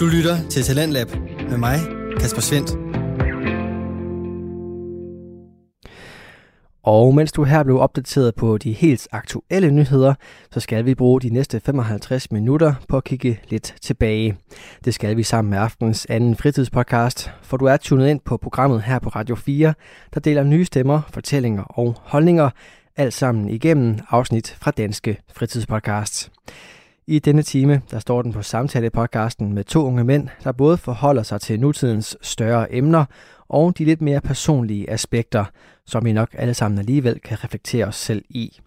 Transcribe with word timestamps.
Du 0.00 0.06
lytter 0.06 0.48
til 0.50 0.62
Talentlab 0.62 1.06
med 1.50 1.58
mig, 1.58 1.78
Kasper 2.20 2.40
Svendt. 2.40 2.70
Og 6.82 7.14
mens 7.14 7.32
du 7.32 7.44
her 7.44 7.62
blev 7.62 7.80
opdateret 7.80 8.34
på 8.34 8.58
de 8.58 8.72
helt 8.72 9.08
aktuelle 9.12 9.70
nyheder, 9.70 10.14
så 10.50 10.60
skal 10.60 10.84
vi 10.84 10.94
bruge 10.94 11.20
de 11.20 11.30
næste 11.30 11.60
55 11.60 12.32
minutter 12.32 12.74
på 12.88 12.96
at 12.96 13.04
kigge 13.04 13.40
lidt 13.48 13.74
tilbage. 13.82 14.36
Det 14.84 14.94
skal 14.94 15.16
vi 15.16 15.22
sammen 15.22 15.50
med 15.50 15.58
aftens 15.58 16.06
anden 16.10 16.36
fritidspodcast, 16.36 17.30
for 17.42 17.56
du 17.56 17.64
er 17.64 17.76
tunet 17.76 18.08
ind 18.08 18.20
på 18.20 18.36
programmet 18.36 18.82
her 18.82 18.98
på 18.98 19.08
Radio 19.08 19.34
4, 19.34 19.74
der 20.14 20.20
deler 20.20 20.42
nye 20.42 20.64
stemmer, 20.64 21.00
fortællinger 21.12 21.62
og 21.62 21.94
holdninger, 21.98 22.50
alt 22.96 23.14
sammen 23.14 23.48
igennem 23.48 23.98
afsnit 24.10 24.56
fra 24.60 24.70
Danske 24.70 25.18
Fritidspodcast. 25.34 26.30
I 27.10 27.18
denne 27.18 27.42
time, 27.42 27.82
der 27.90 27.98
står 27.98 28.22
den 28.22 28.32
på 28.32 28.42
samtale-podcasten 28.42 29.52
med 29.52 29.64
to 29.64 29.86
unge 29.86 30.04
mænd, 30.04 30.28
der 30.44 30.52
både 30.52 30.76
forholder 30.76 31.22
sig 31.22 31.40
til 31.40 31.60
nutidens 31.60 32.16
større 32.22 32.74
emner 32.74 33.04
og 33.48 33.78
de 33.78 33.84
lidt 33.84 34.00
mere 34.00 34.20
personlige 34.20 34.90
aspekter, 34.90 35.44
som 35.86 36.04
vi 36.04 36.12
nok 36.12 36.28
alle 36.32 36.54
sammen 36.54 36.78
alligevel 36.78 37.20
kan 37.20 37.44
reflektere 37.44 37.86
os 37.86 37.96
selv 37.96 38.24
i. 38.28 38.60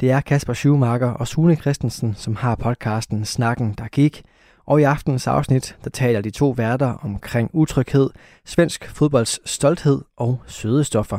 Det 0.00 0.10
er 0.10 0.20
Kasper 0.20 0.52
Schumacher 0.52 1.06
og 1.08 1.28
Sune 1.28 1.56
Christensen, 1.56 2.14
som 2.14 2.36
har 2.36 2.54
podcasten 2.54 3.24
Snakken, 3.24 3.74
der 3.78 3.88
gik, 3.88 4.22
og 4.66 4.80
i 4.80 4.84
aftenens 4.84 5.26
afsnit, 5.26 5.76
der 5.84 5.90
taler 5.90 6.20
de 6.20 6.30
to 6.30 6.50
værter 6.50 6.92
omkring 7.02 7.50
utryghed, 7.52 8.10
svensk 8.44 8.88
fodbolds 8.88 9.50
stolthed 9.50 10.02
og 10.16 10.40
søde 10.46 10.84
stoffer. 10.84 11.18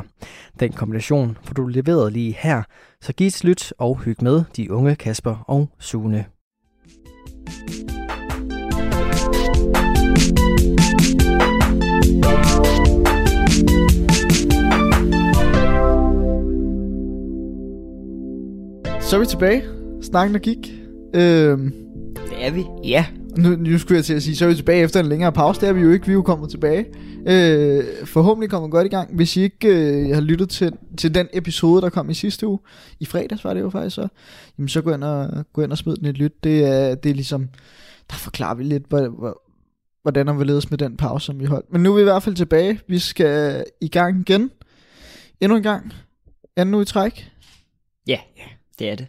Den 0.60 0.72
kombination 0.72 1.38
får 1.44 1.54
du 1.54 1.68
leveret 1.68 2.14
lige 2.14 2.36
her, 2.40 2.64
så 3.02 3.14
giv 3.14 3.28
et 3.28 3.44
lyt 3.44 3.74
og 3.78 3.98
hyg 3.98 4.18
med 4.22 4.44
de 4.56 4.72
unge 4.72 4.96
Kasper 4.96 5.44
og 5.48 5.70
Sune. 5.80 6.26
Så 19.02 19.16
er 19.16 19.20
vi 19.20 19.26
tilbage. 19.26 19.64
Snakken 20.02 20.34
der 20.34 20.40
gik. 20.40 20.74
Øhm, 21.16 21.74
Det 22.16 22.46
er 22.46 22.52
vi. 22.52 22.66
ja, 22.84 23.06
nu, 23.40 23.56
nu 23.56 23.78
skulle 23.78 23.96
jeg 23.96 24.06
til 24.06 24.14
at 24.14 24.24
sige, 24.24 24.36
så 24.36 24.46
er 24.46 24.50
vi 24.50 24.56
tilbage 24.56 24.84
efter 24.84 25.00
en 25.00 25.06
længere 25.06 25.32
pause. 25.32 25.62
Det 25.62 25.70
er 25.70 25.74
vi 25.74 25.82
jo 25.82 25.92
ikke, 25.92 26.06
vi 26.06 26.12
er 26.12 26.16
jo 26.16 26.22
kommet 26.22 26.50
tilbage. 26.50 26.86
Øh, 27.28 27.84
forhåbentlig 28.06 28.50
kommer 28.50 28.70
godt 28.70 28.88
i 28.88 28.90
gang. 28.90 29.16
Hvis 29.16 29.38
I 29.38 29.42
ikke 29.42 29.68
øh, 29.68 30.14
har 30.14 30.22
lyttet 30.22 30.50
til, 30.50 30.74
til 30.98 31.16
den 31.16 31.28
episode, 31.34 31.82
der 31.82 31.90
kom 31.90 32.10
i 32.10 32.14
sidste 32.14 32.48
uge, 32.48 32.60
i 33.00 33.06
fredags 33.06 33.44
var 33.44 33.54
det 33.54 33.62
jo 33.62 33.70
faktisk 33.70 33.96
så, 33.96 34.08
jamen 34.58 34.70
så 34.70 34.82
gå 34.82 34.94
ind 34.94 35.04
og, 35.04 35.46
gå 35.54 35.62
ind 35.62 35.72
og 35.72 35.78
smid 35.78 35.96
den 35.96 36.06
et 36.06 36.18
lyt. 36.18 36.44
Det 36.44 36.64
er, 36.64 36.96
det 36.96 37.10
er 37.10 37.16
ligesom, 37.16 37.50
der 38.10 38.16
forklarer 38.16 38.56
vi 38.56 38.64
lidt, 38.64 38.84
hvor, 38.90 39.42
hvordan 40.02 40.28
der 40.28 40.34
vil 40.34 40.48
ledes 40.48 40.70
med 40.70 40.78
den 40.78 40.98
pause, 40.98 41.26
som 41.26 41.40
vi 41.40 41.46
holdt. 41.46 41.74
Men 41.74 41.84
nu 41.84 41.92
er 41.92 41.96
vi 41.96 42.02
i 42.02 42.04
hvert 42.04 42.24
fald 42.24 42.36
tilbage. 42.36 42.80
Vi 42.88 43.00
skal 43.00 43.64
i 43.82 43.88
gang 43.88 44.20
igen. 44.20 44.52
Endnu 45.42 45.58
en 45.58 45.64
gang. 45.64 45.94
Anden 46.56 46.76
uge 46.76 46.82
i 46.82 46.86
træk. 46.86 47.32
Ja, 48.08 48.20
det 48.80 48.90
er 48.90 48.96
det. 48.96 49.08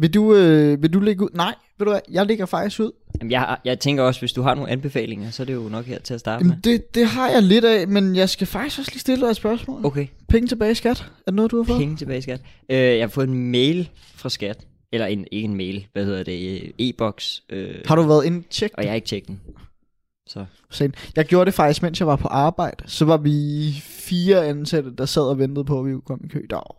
Vil 0.00 0.14
du, 0.14 0.34
øh, 0.34 0.82
vil 0.82 0.92
du 0.92 1.00
lægge 1.00 1.24
ud? 1.24 1.28
Nej, 1.34 1.54
ved 1.78 1.84
du 1.86 1.90
hvad, 1.90 2.00
jeg 2.10 2.26
lægger 2.26 2.46
faktisk 2.46 2.80
ud. 2.80 2.90
Jamen, 3.20 3.30
jeg, 3.30 3.56
jeg 3.64 3.78
tænker 3.80 4.02
også, 4.02 4.20
hvis 4.20 4.32
du 4.32 4.42
har 4.42 4.54
nogle 4.54 4.70
anbefalinger, 4.70 5.30
så 5.30 5.42
er 5.42 5.44
det 5.44 5.54
jo 5.54 5.68
nok 5.68 5.84
her 5.84 5.98
til 5.98 6.14
at 6.14 6.20
starte 6.20 6.44
med. 6.44 6.50
Jamen, 6.52 6.60
det, 6.64 6.94
det 6.94 7.06
har 7.06 7.28
jeg 7.30 7.42
lidt 7.42 7.64
af, 7.64 7.88
men 7.88 8.16
jeg 8.16 8.28
skal 8.28 8.46
faktisk 8.46 8.78
også 8.78 8.90
lige 8.92 9.00
stille 9.00 9.24
dig 9.24 9.30
et 9.30 9.36
spørgsmål. 9.36 9.86
Okay, 9.86 10.06
Penge 10.28 10.48
tilbage 10.48 10.72
i 10.72 10.74
skat, 10.74 11.00
er 11.00 11.04
det 11.26 11.34
noget, 11.34 11.50
du 11.50 11.56
har 11.56 11.64
fået? 11.64 11.78
penge 11.78 11.96
tilbage, 11.96 12.22
skat. 12.22 12.40
Øh, 12.70 12.76
jeg 12.78 13.02
har 13.02 13.08
fået 13.08 13.28
en 13.28 13.50
mail 13.50 13.90
fra 14.14 14.28
skat. 14.28 14.66
Eller 14.92 15.06
en, 15.06 15.26
ikke 15.32 15.44
en 15.48 15.56
mail, 15.56 15.86
hvad 15.92 16.04
hedder 16.04 16.22
det, 16.22 16.62
øh, 16.62 16.70
e-boks. 16.78 17.42
Øh, 17.50 17.74
Har 17.86 17.96
du 17.96 18.02
været 18.02 18.24
inde 18.24 18.42
tjek? 18.50 18.70
Og 18.74 18.82
jeg 18.82 18.90
har 18.90 18.94
ikke 18.94 19.06
tjekket 19.08 19.28
den. 19.28 19.40
Så 20.26 20.44
Sen. 20.70 20.94
Jeg 21.16 21.24
gjorde 21.24 21.46
det 21.46 21.54
faktisk, 21.54 21.82
mens 21.82 22.00
jeg 22.00 22.06
var 22.06 22.16
på 22.16 22.28
arbejde. 22.28 22.84
Så 22.86 23.04
var 23.04 23.16
vi 23.16 23.72
fire 23.82 24.46
ansatte, 24.46 24.92
der 24.98 25.04
sad 25.06 25.22
og 25.22 25.38
ventede 25.38 25.64
på, 25.64 25.80
at 25.80 25.86
vi 25.86 25.90
kunne 25.92 26.00
komme 26.00 26.24
i 26.24 26.28
kø. 26.28 26.46
Der 26.50 26.56
var 26.56 26.76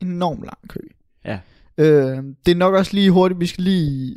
enormt 0.00 0.40
lang 0.44 0.58
kø. 0.68 0.80
ja, 1.24 1.38
Øh, 1.78 2.16
det 2.46 2.52
er 2.52 2.56
nok 2.56 2.74
også 2.74 2.94
lige 2.94 3.10
hurtigt, 3.10 3.40
vi 3.40 3.46
skal 3.46 3.64
lige, 3.64 4.16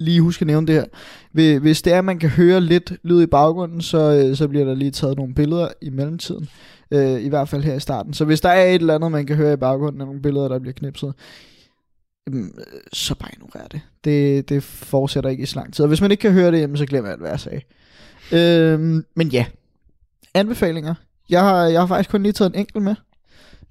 lige 0.00 0.20
huske 0.20 0.42
at 0.42 0.46
nævne 0.46 0.66
det 0.66 0.74
her. 0.74 0.84
Hvis- 1.32 1.60
Hvis 1.60 1.82
det 1.82 1.92
er, 1.92 1.98
at 1.98 2.04
man 2.04 2.18
kan 2.18 2.28
høre 2.30 2.60
lidt 2.60 2.92
lyd 3.02 3.22
i 3.22 3.26
baggrunden, 3.26 3.80
så, 3.82 3.98
øh, 4.28 4.36
så 4.36 4.48
bliver 4.48 4.64
der 4.64 4.74
lige 4.74 4.90
taget 4.90 5.16
nogle 5.16 5.34
billeder 5.34 5.68
i 5.82 5.90
mellemtiden. 5.90 6.48
Øh, 6.90 7.22
I 7.22 7.28
hvert 7.28 7.48
fald 7.48 7.62
her 7.62 7.74
i 7.74 7.80
starten. 7.80 8.14
Så 8.14 8.24
hvis 8.24 8.40
der 8.40 8.48
er 8.48 8.64
et 8.68 8.74
eller 8.74 8.94
andet, 8.94 9.12
man 9.12 9.26
kan 9.26 9.36
høre 9.36 9.52
i 9.52 9.56
baggrunden 9.56 10.00
af 10.00 10.06
nogle 10.06 10.22
billeder, 10.22 10.48
der 10.48 10.58
bliver 10.58 10.72
knipset, 10.74 11.14
øh, 12.32 12.44
så 12.92 13.14
bare 13.14 13.30
ignorer 13.32 13.68
det. 13.68 13.80
det. 14.04 14.48
Det 14.48 14.62
fortsætter 14.62 15.30
ikke 15.30 15.42
i 15.42 15.46
så 15.46 15.56
lang 15.56 15.74
tid. 15.74 15.82
Og 15.84 15.88
hvis 15.88 16.00
man 16.00 16.10
ikke 16.10 16.20
kan 16.20 16.32
høre 16.32 16.52
det, 16.52 16.78
så 16.78 16.86
glemmer 16.86 17.10
jeg, 17.10 17.18
hvad 17.18 17.30
jeg 17.30 17.40
sagde. 17.40 17.60
Øh, 18.32 19.02
men 19.16 19.28
ja, 19.28 19.46
anbefalinger. 20.34 20.94
Jeg 21.30 21.40
har, 21.40 21.64
jeg 21.64 21.80
har 21.80 21.86
faktisk 21.86 22.10
kun 22.10 22.22
lige 22.22 22.32
taget 22.32 22.52
en 22.54 22.58
enkelt 22.60 22.84
med. 22.84 22.94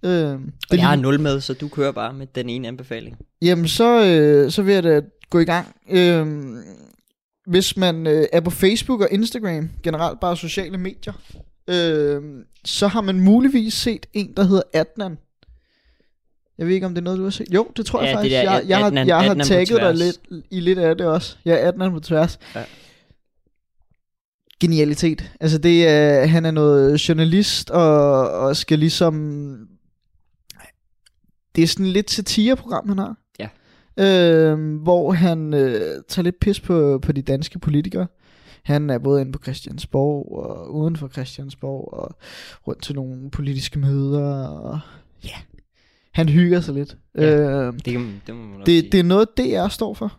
Øh, 0.03 0.11
det 0.11 0.39
og 0.71 0.77
jeg 0.77 0.87
har 0.87 0.95
nul 0.95 1.19
med, 1.19 1.41
så 1.41 1.53
du 1.53 1.67
kører 1.67 1.91
bare 1.91 2.13
med 2.13 2.27
den 2.35 2.49
ene 2.49 2.67
anbefaling. 2.67 3.17
Jamen, 3.41 3.67
så, 3.67 4.05
øh, 4.05 4.51
så 4.51 4.61
vil 4.61 4.73
jeg 4.73 4.83
da 4.83 5.01
gå 5.29 5.39
i 5.39 5.45
gang. 5.45 5.75
Øh, 5.89 6.27
hvis 7.47 7.77
man 7.77 8.07
øh, 8.07 8.25
er 8.33 8.39
på 8.41 8.49
Facebook 8.49 9.01
og 9.01 9.07
Instagram, 9.11 9.69
generelt 9.83 10.19
bare 10.19 10.37
sociale 10.37 10.77
medier, 10.77 11.13
øh, 11.67 12.21
så 12.65 12.87
har 12.87 13.01
man 13.01 13.19
muligvis 13.19 13.73
set 13.73 14.05
en, 14.13 14.33
der 14.37 14.43
hedder 14.43 14.63
Adnan. 14.73 15.17
Jeg 16.57 16.67
ved 16.67 16.73
ikke, 16.73 16.85
om 16.85 16.93
det 16.93 17.01
er 17.01 17.03
noget, 17.03 17.19
du 17.19 17.23
har 17.23 17.29
set. 17.31 17.47
Jo, 17.53 17.67
det 17.77 17.85
tror 17.85 18.01
jeg 18.01 18.05
Ja, 18.07 18.11
det 18.11 18.17
faktisk. 18.17 18.33
der 18.35 18.41
jeg, 18.51 18.63
jeg, 18.67 18.77
har, 18.77 18.91
Adnan- 18.91 19.07
jeg 19.07 19.15
har 19.15 19.23
Adnan 19.29 19.37
på 19.37 19.47
tagget 19.47 19.81
dig 19.81 19.95
lidt 19.95 20.17
i 20.51 20.59
lidt 20.59 20.79
af 20.79 20.97
det 20.97 21.05
også. 21.07 21.35
Ja, 21.45 21.67
Adnan 21.67 21.91
på 21.91 21.99
tværs. 21.99 22.39
Ja. 22.55 22.63
Genialitet. 24.59 25.31
Altså, 25.39 25.57
det 25.57 25.87
er, 25.87 26.25
han 26.25 26.45
er 26.45 26.51
noget 26.51 27.09
journalist, 27.09 27.69
og, 27.69 28.29
og 28.31 28.57
skal 28.57 28.79
ligesom... 28.79 29.67
Det 31.55 31.63
er 31.63 31.67
sådan 31.67 31.85
lidt 31.85 32.11
satireprogram, 32.11 32.87
han 32.89 32.97
har. 32.97 33.15
Ja. 33.39 33.47
Øh, 33.97 34.75
hvor 34.81 35.11
han 35.11 35.53
øh, 35.53 36.03
tager 36.07 36.23
lidt 36.23 36.39
pis 36.39 36.59
på, 36.59 36.99
på 36.99 37.11
de 37.11 37.21
danske 37.21 37.59
politikere. 37.59 38.07
Han 38.63 38.89
er 38.89 38.97
både 38.97 39.21
inde 39.21 39.31
på 39.31 39.39
Christiansborg 39.43 40.31
og 40.31 40.75
uden 40.75 40.95
for 40.97 41.07
Christiansborg 41.07 41.93
og 41.93 42.15
rundt 42.67 42.83
til 42.83 42.95
nogle 42.95 43.31
politiske 43.31 43.79
møder. 43.79 44.47
Og, 44.47 44.79
ja, 45.23 45.35
han 46.11 46.29
hygger 46.29 46.61
sig 46.61 46.73
lidt. 46.73 46.97
Ja, 47.15 47.39
øh, 47.39 47.73
Det, 47.73 47.83
kan, 47.83 48.21
det 48.27 48.35
må 48.35 48.41
man 48.43 48.59
det, 48.59 48.67
sige. 48.67 48.91
det 48.91 48.99
er 48.99 49.03
noget, 49.03 49.27
DR 49.37 49.67
står 49.67 49.93
for. 49.93 50.17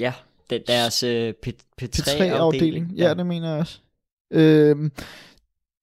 Ja, 0.00 0.12
det 0.50 0.56
er 0.56 0.62
deres 0.66 1.02
øh, 1.02 1.34
P- 1.46 1.82
P3-afdeling. 1.82 2.92
Ja, 2.96 3.14
det 3.14 3.26
mener 3.26 3.50
jeg 3.50 3.58
også. 3.60 3.80
Øh, 4.30 4.90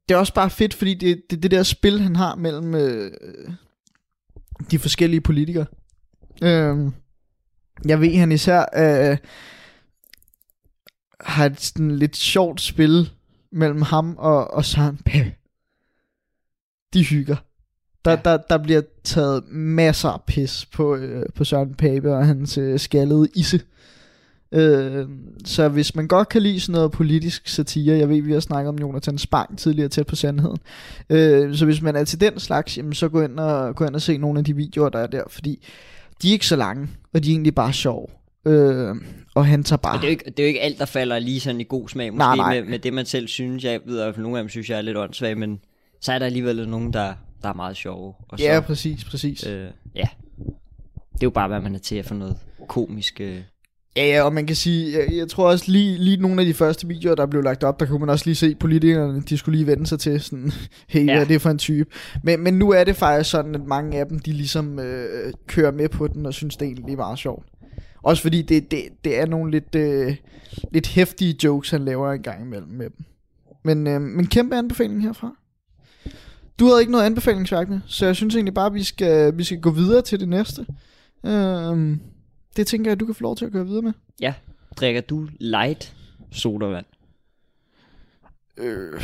det 0.10 0.16
er 0.16 0.20
også 0.20 0.34
bare 0.34 0.50
fedt, 0.50 0.74
fordi 0.74 0.94
det, 0.94 1.22
det, 1.30 1.44
det 1.44 1.52
der 1.52 1.64
spil, 1.64 2.02
han 2.02 2.16
har 2.16 2.36
mellem 2.36 2.76
øh, 2.76 3.12
de 4.72 4.80
forskellige 4.80 5.22
politikere. 5.22 5.66
Øh, 6.44 6.92
jeg 7.86 8.02
ved, 8.02 8.16
han 8.16 8.32
især 8.32 8.66
øh, 8.76 9.18
har 11.22 11.46
et 11.46 11.62
sådan 11.62 11.92
lidt 11.92 12.16
sjovt 12.16 12.62
spil 12.62 13.12
mellem 13.52 13.82
ham 13.82 14.16
og, 14.18 14.54
og 14.54 14.66
Søren 14.66 14.98
Pape. 15.06 15.34
De 16.94 17.06
hygger. 17.06 17.36
Der, 18.06 18.12
ja. 18.12 18.18
Der, 18.26 18.38
der 18.38 18.58
bliver 18.58 18.82
taget 19.04 19.44
masser 19.48 20.10
af 20.10 20.22
pis 20.28 20.66
på, 20.66 20.96
øh, 20.96 21.26
på 21.36 21.44
Søren 21.44 21.76
Pape 21.76 22.16
og 22.16 22.26
hans 22.26 22.58
øh, 22.58 22.80
skaldede 22.80 23.28
isse. 23.36 23.62
Øh, 24.54 25.08
så 25.46 25.70
hvis 25.70 25.96
man 25.96 26.08
godt 26.08 26.30
kan 26.30 26.42
lide 26.42 26.60
sådan 26.60 26.74
noget 26.74 26.92
politisk 26.92 27.48
satire, 27.48 27.98
jeg 27.98 28.10
ved, 28.10 28.22
vi 28.22 28.34
har 28.34 28.40
snakket 28.40 28.70
om 28.70 28.80
Jonathan 28.80 29.18
Spang 29.18 29.58
tidligere 29.58 29.90
tæt 29.90 30.08
på 30.08 30.16
sandheden, 30.16 30.58
øh, 31.10 31.56
så 31.56 31.66
hvis 31.66 31.82
man 31.82 31.96
er 31.96 32.04
til 32.04 32.22
den 32.22 32.40
slags, 32.40 32.78
jamen, 32.78 32.94
så 32.94 33.10
gå 33.10 33.22
ind, 33.22 33.40
og, 33.40 33.76
gå 33.76 33.86
ind 33.86 33.96
og 33.96 34.02
se 34.02 34.18
nogle 34.18 34.40
af 34.40 34.46
de 34.46 34.56
videoer, 34.56 34.90
der 34.90 35.00
er 35.00 35.08
der, 35.08 35.24
fordi 35.30 35.68
de 36.22 36.28
er 36.28 36.32
ikke 36.32 36.48
så 36.48 36.56
lange, 36.56 36.88
og 37.14 37.24
de 37.24 37.30
er 37.30 37.34
egentlig 37.34 37.56
bare 37.56 37.74
sjove. 37.74 38.08
Øh, 38.46 38.96
og 39.36 39.46
han 39.46 39.64
tager 39.64 39.78
bare... 39.78 39.96
Og 39.96 40.02
det 40.02 40.08
er, 40.08 40.10
jo 40.10 40.12
ikke, 40.12 40.26
det 40.26 40.40
er 40.40 40.44
jo 40.44 40.48
ikke 40.48 40.62
alt, 40.62 40.80
der 40.80 40.86
falder 40.86 41.20
lige 41.20 41.40
sådan 41.40 41.62
i 41.62 41.64
god 41.64 41.90
smag, 41.90 42.14
måske 42.14 42.18
Nej, 42.18 42.36
nej. 42.36 42.62
Med, 42.62 42.70
med 42.70 42.80
det, 42.80 42.94
man 42.94 43.06
selv 43.06 43.28
synes. 43.28 43.64
Jeg 43.64 43.80
ved 43.86 44.14
fald, 44.14 44.24
nogle 44.24 44.38
af 44.38 44.44
dem 44.44 44.50
synes, 44.50 44.70
jeg 44.70 44.78
er 44.78 44.82
lidt 44.82 44.98
åndssvag, 44.98 45.38
men 45.38 45.60
så 46.02 46.14
er 46.14 46.20
der 46.20 46.26
alligevel 46.26 46.70
nogen, 46.70 46.94
der, 46.94 47.14
der 47.42 47.50
er 47.50 47.54
meget 47.54 47.78
sjove. 47.78 48.14
Og 48.30 48.40
så, 48.40 48.46
ja, 48.46 48.60
præcis, 48.60 49.04
præcis. 49.04 49.48
øh, 49.48 49.68
ja. 49.96 50.08
Det 51.14 51.24
er 51.24 51.28
jo 51.28 51.30
bare, 51.30 51.48
hvad 51.48 51.62
man 51.62 51.76
er 51.76 51.80
til 51.80 51.96
at 51.96 52.06
få 52.06 52.14
noget 52.14 52.38
komisk... 52.68 53.22
Øh. 53.22 53.42
Ja, 53.96 54.06
ja, 54.06 54.24
og 54.24 54.34
man 54.34 54.48
kan 54.48 54.56
sige, 54.56 55.00
jeg, 55.00 55.18
jeg 55.18 55.28
tror 55.28 55.50
også 55.50 55.72
lige, 55.72 55.98
lige 55.98 56.18
nogle 56.18 56.42
af 56.42 56.46
de 56.46 56.54
første 56.54 56.88
videoer, 56.88 57.16
der 57.16 57.26
blev 57.26 57.44
lagt 57.44 57.64
op, 57.64 57.80
der 57.80 57.86
kunne 57.86 58.00
man 58.00 58.10
også 58.10 58.26
lige 58.26 58.36
se 58.36 58.56
politikerne, 58.56 59.22
de 59.22 59.38
skulle 59.38 59.58
lige 59.58 59.68
vende 59.68 59.88
sig 59.88 60.00
til 60.00 60.22
sådan, 60.22 60.52
hey, 60.88 61.06
ja. 61.06 61.14
Hvad 61.14 61.22
er 61.22 61.28
det 61.28 61.42
for 61.42 61.50
en 61.50 61.58
type? 61.58 61.90
Men, 62.24 62.44
men 62.44 62.54
nu 62.54 62.70
er 62.70 62.84
det 62.84 62.96
faktisk 62.96 63.30
sådan, 63.30 63.56
at 63.56 63.66
mange 63.66 64.00
af 64.00 64.06
dem, 64.08 64.20
de 64.20 64.32
ligesom 64.32 64.80
øh, 64.80 65.34
kører 65.48 65.72
med 65.72 65.90
på 65.90 66.08
den, 66.08 66.26
og 66.26 66.34
synes, 66.34 66.58
det 66.58 66.66
egentlig 66.66 66.94
er 66.94 66.98
meget 66.98 67.20
sjovt. 67.20 67.46
Også 68.04 68.22
fordi 68.22 68.42
det, 68.42 68.72
det, 68.72 68.84
det 69.04 69.20
er 69.20 69.26
nogle 69.26 69.52
lidt, 69.52 69.76
øh, 69.76 70.16
lidt 70.72 70.88
hæftige 70.88 71.36
jokes, 71.44 71.70
han 71.70 71.86
laver 71.86 72.12
en 72.12 72.22
gang 72.22 72.46
imellem 72.46 72.70
med 72.70 72.86
dem. 72.86 73.06
Men, 73.64 73.88
øh, 73.88 74.02
men 74.02 74.28
kæmpe 74.28 74.56
anbefaling 74.56 75.02
herfra. 75.02 75.36
Du 76.60 76.66
havde 76.66 76.82
ikke 76.82 76.92
noget 76.92 77.06
anbefalingsværk 77.06 77.70
med, 77.70 77.80
så 77.86 78.06
jeg 78.06 78.16
synes 78.16 78.36
egentlig 78.36 78.54
bare, 78.54 78.66
at 78.66 78.74
vi 78.74 78.84
skal, 78.84 79.38
vi 79.38 79.44
skal 79.44 79.62
gå 79.62 79.70
videre 79.70 80.02
til 80.02 80.20
det 80.20 80.30
næste. 80.30 80.66
Øh, 81.26 81.98
det 82.56 82.68
tænker 82.68 82.92
jeg, 82.92 83.00
du 83.00 83.06
kan 83.06 83.16
få 83.16 83.22
lov 83.24 83.36
til 83.36 83.46
at 83.46 83.52
køre 83.52 83.66
videre 83.66 83.82
med. 83.82 83.94
Ja, 84.22 84.34
drikker 84.78 85.02
du 85.02 85.28
light 85.40 85.96
sodavand 86.32 86.86
Øh, 88.58 89.02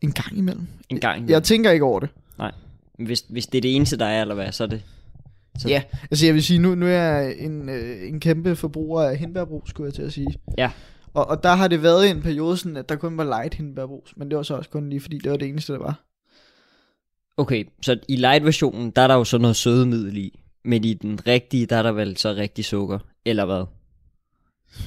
en 0.00 0.12
gang 0.12 0.38
imellem. 0.38 0.66
en 0.88 1.00
gang? 1.00 1.28
Jeg 1.30 1.42
tænker 1.42 1.70
ikke 1.70 1.84
over 1.84 2.00
det. 2.00 2.08
Hvis, 2.98 3.24
hvis 3.28 3.46
det 3.46 3.58
er 3.58 3.62
det 3.62 3.76
eneste, 3.76 3.96
der 3.96 4.06
er, 4.06 4.20
eller 4.22 4.34
hvad, 4.34 4.52
så 4.52 4.62
er 4.64 4.68
det... 4.68 4.82
Så- 5.58 5.68
Ja, 5.68 5.82
altså 6.10 6.26
jeg 6.26 6.34
vil 6.34 6.42
sige, 6.42 6.58
nu, 6.58 6.74
nu 6.74 6.86
er 6.86 6.90
jeg 6.90 7.36
en, 7.38 7.68
øh, 7.68 8.08
en 8.08 8.20
kæmpe 8.20 8.56
forbruger 8.56 9.02
af 9.02 9.16
hindbærbrus, 9.16 9.68
skulle 9.70 9.86
jeg 9.86 9.94
til 9.94 10.02
at 10.02 10.12
sige. 10.12 10.34
Ja. 10.58 10.70
Og, 11.14 11.26
og 11.26 11.42
der 11.42 11.54
har 11.54 11.68
det 11.68 11.82
været 11.82 12.06
i 12.06 12.10
en 12.10 12.22
periode 12.22 12.56
sådan, 12.56 12.76
at 12.76 12.88
der 12.88 12.96
kun 12.96 13.16
var 13.16 13.24
light 13.24 13.54
hindbærbrus, 13.54 14.14
men 14.16 14.28
det 14.30 14.36
var 14.36 14.42
så 14.42 14.54
også 14.56 14.70
kun 14.70 14.88
lige 14.88 15.00
fordi, 15.00 15.18
det 15.18 15.30
var 15.30 15.36
det 15.36 15.48
eneste, 15.48 15.72
der 15.72 15.78
var. 15.78 16.04
Okay, 17.36 17.64
så 17.82 17.98
i 18.08 18.16
light-versionen, 18.16 18.90
der 18.90 19.02
er 19.02 19.08
der 19.08 19.14
jo 19.14 19.24
så 19.24 19.38
noget 19.38 19.56
sødemiddel 19.56 20.16
i. 20.16 20.40
Men 20.64 20.84
i 20.84 20.94
den 20.94 21.20
rigtige, 21.26 21.66
der 21.66 21.76
er 21.76 21.82
der 21.82 21.92
vel 21.92 22.16
så 22.16 22.32
rigtig 22.32 22.64
sukker, 22.64 22.98
eller 23.24 23.44
hvad? 23.44 23.64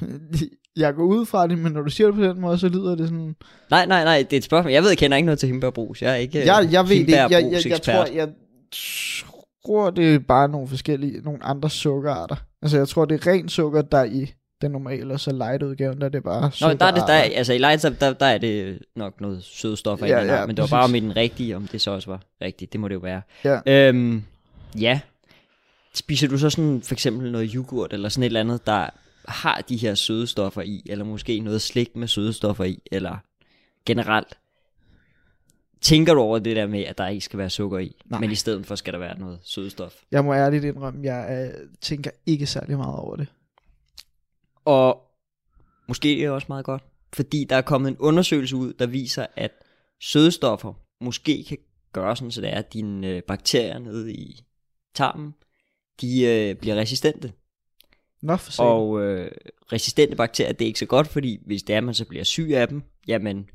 jeg 0.76 0.94
går 0.94 1.04
ud 1.04 1.26
fra 1.26 1.48
det, 1.48 1.58
men 1.58 1.72
når 1.72 1.82
du 1.82 1.90
siger 1.90 2.08
det 2.08 2.16
på 2.16 2.24
den 2.24 2.42
måde, 2.42 2.58
så 2.58 2.70
lyder 2.70 2.96
det 2.96 3.08
sådan... 3.08 3.36
Nej, 3.70 3.86
nej, 3.86 4.04
nej, 4.04 4.18
det 4.18 4.34
er 4.34 4.38
et 4.38 4.44
spørgsmål. 4.44 4.72
Jeg 4.72 4.82
ved, 4.84 4.90
jeg 4.90 4.98
kender 4.98 5.18
ikke 5.18 5.26
noget 5.26 5.40
til 5.40 5.50
hindbærbrus. 5.50 6.02
Jeg 6.02 6.12
er 6.12 6.16
ikke 6.16 6.46
Jeg, 6.46 6.68
jeg 6.72 6.90
ved 6.90 6.96
det. 6.96 7.10
Jeg, 7.10 7.28
jeg, 7.32 7.44
jeg, 7.52 7.70
jeg, 7.70 7.82
tror, 7.82 8.06
jeg 8.16 8.30
tror, 9.66 9.90
det 9.90 10.16
er 10.16 10.20
bare 10.20 10.50
nogle 10.50 10.68
forskellige, 10.68 11.22
nogle 11.22 11.44
andre 11.44 11.70
sukkerarter. 11.70 12.36
Altså 12.62 12.78
jeg 12.78 12.88
tror, 12.88 13.06
det 13.06 13.26
er 13.28 13.32
rent 13.32 13.52
sukker, 13.52 13.82
der 13.82 13.98
er 13.98 14.04
i 14.06 14.32
den 14.62 14.72
normale, 14.72 15.14
og 15.14 15.20
så 15.20 15.32
light 15.32 15.64
udgaven, 15.64 16.00
der 16.00 16.06
er 16.06 16.10
det 16.10 16.24
bare 16.24 16.52
Nå, 16.62 16.74
der 16.74 16.86
er 16.86 16.92
det, 16.92 17.04
der, 17.08 17.14
er- 17.14 17.30
altså 17.36 17.54
i 17.54 17.58
light, 17.58 17.82
der, 18.00 18.14
der, 18.14 18.26
er 18.26 18.38
det 18.38 18.80
nok 18.96 19.22
noget 19.22 19.44
Ja, 20.02 20.06
ja, 20.06 20.24
ja, 20.26 20.36
ja, 20.40 20.46
men 20.46 20.56
det 20.58 20.62
var 20.62 20.64
præcis. 20.64 20.72
bare 20.72 20.84
om 20.84 20.96
i 20.96 21.00
den 21.00 21.16
rigtige, 21.16 21.56
om 21.56 21.68
det 21.68 21.82
så 21.82 21.92
også 21.92 22.10
var 22.10 22.22
rigtigt. 22.42 22.74
Det 22.74 22.80
må 22.80 22.88
det 22.88 22.96
jo 22.96 23.00
være. 23.00 23.22
Ja. 23.44 23.60
Øhm, 23.90 24.24
ja. 24.80 25.00
Spiser 25.96 26.28
du 26.28 26.38
så 26.38 26.50
sådan 26.50 26.82
for 26.82 26.94
eksempel 26.96 27.32
noget 27.32 27.52
yoghurt, 27.52 27.94
eller 27.94 28.10
sådan 28.10 28.24
et 28.24 28.26
eller 28.26 28.40
andet, 28.40 28.66
der 28.66 28.90
har 29.28 29.62
de 29.62 29.78
her 29.78 29.96
sødestoffer 29.96 30.62
i, 30.62 30.82
eller 30.86 31.06
måske 31.06 31.40
noget 31.40 31.62
slik 31.62 31.96
med 31.96 32.08
sødestoffer 32.08 32.64
i, 32.64 32.80
eller 32.92 33.18
generelt, 33.86 34.38
tænker 35.86 36.14
du 36.14 36.20
over 36.20 36.40
det 36.40 36.56
der 36.56 36.68
med, 36.68 36.84
at 36.84 36.98
der 36.98 37.08
ikke 37.08 37.26
skal 37.26 37.40
være 37.40 37.50
sukker 37.50 37.80
i, 37.80 37.96
Nej. 38.06 38.20
men 38.20 38.32
i 38.32 38.36
stedet 38.36 38.66
for 38.66 38.76
skal 38.76 38.94
der 38.94 39.00
være 39.00 39.20
noget 39.20 39.40
sødestof? 39.44 39.94
Jeg 40.12 40.26
må 40.26 40.34
ærligt 40.34 40.64
indrømme, 40.64 41.04
jeg 41.04 41.50
øh, 41.54 41.70
tænker 41.82 42.12
ikke 42.26 42.46
særlig 42.46 42.78
meget 42.78 42.96
over 42.96 43.16
det. 43.16 43.28
Og 44.66 45.02
måske 45.88 46.14
er 46.14 46.18
det 46.22 46.30
også 46.30 46.46
meget 46.50 46.66
godt, 46.66 46.84
fordi 47.14 47.44
der 47.44 47.56
er 47.56 47.62
kommet 47.62 47.90
en 47.90 47.98
undersøgelse 47.98 48.56
ud, 48.56 48.74
der 48.74 48.86
viser, 48.86 49.26
at 49.36 49.52
sødestoffer 50.02 50.74
måske 51.02 51.46
kan 51.48 51.58
gøre 51.94 52.16
sådan, 52.16 52.32
så 52.32 52.42
det 52.42 52.54
er, 52.54 52.58
at 52.58 52.74
dine 52.74 53.08
øh, 53.08 53.24
bakterier 53.24 53.80
nede 53.80 54.14
i 54.14 54.42
tarmen, 54.94 55.34
de 56.02 56.24
øh, 56.24 56.56
bliver 56.56 56.76
resistente. 56.76 57.32
Nå 58.22 58.36
for 58.36 58.52
satan. 58.52 58.66
Og 58.72 59.02
øh, 59.02 59.32
resistente 59.72 60.16
bakterier, 60.16 60.54
det 60.54 60.66
er 60.66 60.68
ikke 60.68 60.80
så 60.80 60.86
godt, 60.86 61.08
fordi 61.08 61.40
hvis 61.46 61.64
det 61.64 61.76
er, 61.76 61.82
man 61.82 61.94
så 61.94 62.06
bliver 62.06 62.24
syg 62.24 62.52
af 62.54 62.68
dem, 62.68 62.84
jamen, 63.08 63.50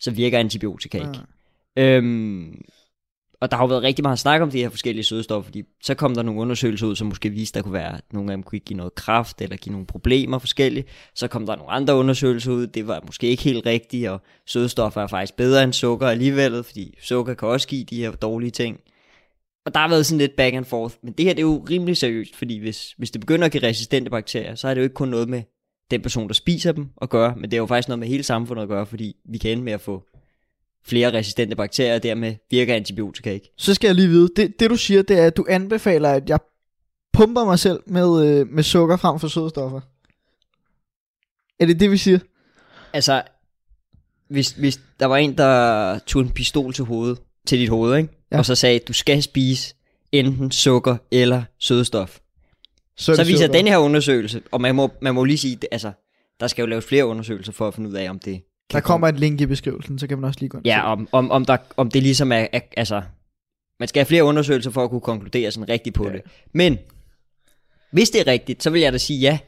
så 0.00 0.10
virker 0.10 0.38
antibiotika 0.38 0.98
ikke. 0.98 1.20
Ja. 1.76 1.96
Øhm, 1.96 2.64
og 3.40 3.50
der 3.50 3.56
har 3.56 3.64
jo 3.64 3.68
været 3.68 3.82
rigtig 3.82 4.02
meget 4.02 4.18
snak 4.18 4.40
om 4.40 4.50
de 4.50 4.58
her 4.58 4.68
forskellige 4.68 5.04
sødestoffer, 5.04 5.44
fordi 5.44 5.62
så 5.82 5.94
kom 5.94 6.14
der 6.14 6.22
nogle 6.22 6.40
undersøgelser 6.40 6.86
ud, 6.86 6.96
som 6.96 7.06
måske 7.06 7.30
viste, 7.30 7.58
der 7.58 7.62
kunne 7.62 7.72
være, 7.72 7.94
at 7.94 8.04
nogle 8.12 8.32
af 8.32 8.36
dem 8.36 8.42
kunne 8.42 8.58
give 8.58 8.76
noget 8.76 8.94
kraft, 8.94 9.42
eller 9.42 9.56
give 9.56 9.72
nogle 9.72 9.86
problemer 9.86 10.38
forskellige. 10.38 10.84
Så 11.14 11.28
kom 11.28 11.46
der 11.46 11.56
nogle 11.56 11.70
andre 11.70 11.94
undersøgelser 11.94 12.52
ud, 12.52 12.66
det 12.66 12.86
var 12.86 13.02
måske 13.06 13.26
ikke 13.26 13.42
helt 13.42 13.66
rigtigt, 13.66 14.08
og 14.08 14.20
sødestoffer 14.46 15.02
er 15.02 15.06
faktisk 15.06 15.36
bedre 15.36 15.64
end 15.64 15.72
sukker 15.72 16.06
alligevel, 16.06 16.64
fordi 16.64 16.94
sukker 17.02 17.34
kan 17.34 17.48
også 17.48 17.68
give 17.68 17.84
de 17.84 17.96
her 17.96 18.10
dårlige 18.10 18.50
ting. 18.50 18.80
Og 19.66 19.74
der 19.74 19.80
har 19.80 19.88
været 19.88 20.06
sådan 20.06 20.18
lidt 20.18 20.36
back 20.36 20.54
and 20.54 20.64
forth, 20.64 20.94
men 21.02 21.12
det 21.12 21.24
her 21.24 21.32
det 21.32 21.38
er 21.38 21.46
jo 21.46 21.66
rimelig 21.70 21.96
seriøst, 21.96 22.36
fordi 22.36 22.58
hvis, 22.58 22.94
hvis 22.98 23.10
det 23.10 23.20
begynder 23.20 23.46
at 23.46 23.52
give 23.52 23.62
resistente 23.62 24.10
bakterier, 24.10 24.54
så 24.54 24.68
er 24.68 24.74
det 24.74 24.80
jo 24.80 24.82
ikke 24.82 24.94
kun 24.94 25.08
noget 25.08 25.28
med 25.28 25.42
den 25.90 26.02
person, 26.02 26.28
der 26.28 26.34
spiser 26.34 26.72
dem 26.72 26.88
at 27.02 27.10
gøre, 27.10 27.34
men 27.36 27.50
det 27.50 27.52
er 27.52 27.58
jo 27.58 27.66
faktisk 27.66 27.88
noget 27.88 27.98
med 27.98 28.08
hele 28.08 28.22
samfundet 28.22 28.62
at 28.62 28.68
gøre, 28.68 28.86
fordi 28.86 29.16
vi 29.24 29.38
kan 29.38 29.50
ende 29.50 29.62
med 29.62 29.72
at 29.72 29.80
få 29.80 30.02
flere 30.84 31.12
resistente 31.12 31.56
bakterier, 31.56 31.94
og 31.94 32.02
dermed 32.02 32.34
virker 32.50 32.74
antibiotika 32.74 33.32
ikke. 33.32 33.50
Så 33.56 33.74
skal 33.74 33.88
jeg 33.88 33.94
lige 33.94 34.08
vide, 34.08 34.28
det, 34.36 34.60
det 34.60 34.70
du 34.70 34.76
siger, 34.76 35.02
det 35.02 35.18
er, 35.18 35.26
at 35.26 35.36
du 35.36 35.46
anbefaler, 35.48 36.10
at 36.10 36.28
jeg 36.28 36.40
pumper 37.12 37.44
mig 37.44 37.58
selv 37.58 37.80
med, 37.86 38.26
øh, 38.26 38.48
med 38.48 38.62
sukker 38.62 38.96
frem 38.96 39.18
for 39.18 39.28
sødestoffer. 39.28 39.80
Er 41.60 41.66
det 41.66 41.80
det, 41.80 41.90
vi 41.90 41.96
siger? 41.96 42.18
Altså, 42.92 43.22
hvis, 44.28 44.50
hvis 44.50 44.80
der 45.00 45.06
var 45.06 45.16
en, 45.16 45.38
der 45.38 45.98
tog 45.98 46.22
en 46.22 46.30
pistol 46.30 46.72
til 46.72 46.84
hovedet, 46.84 47.18
til 47.46 47.58
dit 47.58 47.68
hoved, 47.68 47.96
ikke? 47.96 48.15
Ja. 48.30 48.36
Ja. 48.36 48.38
og 48.38 48.46
så 48.46 48.54
sagde, 48.54 48.78
du 48.78 48.92
skal 48.92 49.22
spise 49.22 49.74
enten 50.12 50.50
sukker 50.50 50.96
eller 51.10 51.42
sødestof. 51.58 52.18
Så, 52.96 53.14
Så 53.14 53.24
viser 53.24 53.46
den 53.52 53.66
her 53.66 53.78
undersøgelse, 53.78 54.42
og 54.52 54.60
man 54.60 54.74
må, 54.74 54.90
man 55.00 55.14
må 55.14 55.24
lige 55.24 55.38
sige, 55.38 55.58
altså, 55.72 55.92
der 56.40 56.46
skal 56.46 56.62
jo 56.62 56.66
laves 56.66 56.84
flere 56.84 57.06
undersøgelser 57.06 57.52
for 57.52 57.68
at 57.68 57.74
finde 57.74 57.90
ud 57.90 57.94
af, 57.94 58.10
om 58.10 58.18
det 58.18 58.42
Der 58.72 58.80
kommer 58.80 59.08
et 59.08 59.20
link 59.20 59.40
i 59.40 59.46
beskrivelsen, 59.46 59.98
så 59.98 60.06
kan 60.06 60.18
man 60.18 60.28
også 60.28 60.40
lige 60.40 60.48
gå 60.50 60.58
ind 60.58 60.66
Ja, 60.66 60.92
om, 60.92 61.08
om, 61.12 61.30
om, 61.30 61.44
der, 61.44 61.56
om 61.76 61.90
det 61.90 62.02
ligesom 62.02 62.32
er, 62.32 62.46
er, 62.52 62.60
altså, 62.76 63.02
man 63.80 63.88
skal 63.88 64.00
have 64.00 64.06
flere 64.06 64.24
undersøgelser 64.24 64.70
for 64.70 64.84
at 64.84 64.90
kunne 64.90 65.00
konkludere 65.00 65.50
sådan 65.50 65.68
rigtigt 65.68 65.94
på 65.94 66.04
Ja. 66.04 66.10
ja. 66.10 66.16
det. 66.16 66.24
Men, 66.52 66.78
hvis 67.90 68.10
det 68.10 68.20
er 68.20 68.26
rigtigt, 68.26 68.62
så 68.62 68.70
vil 68.70 68.80
jeg 68.80 68.92
da 68.92 68.98
sige 68.98 69.20
ja, 69.20 69.38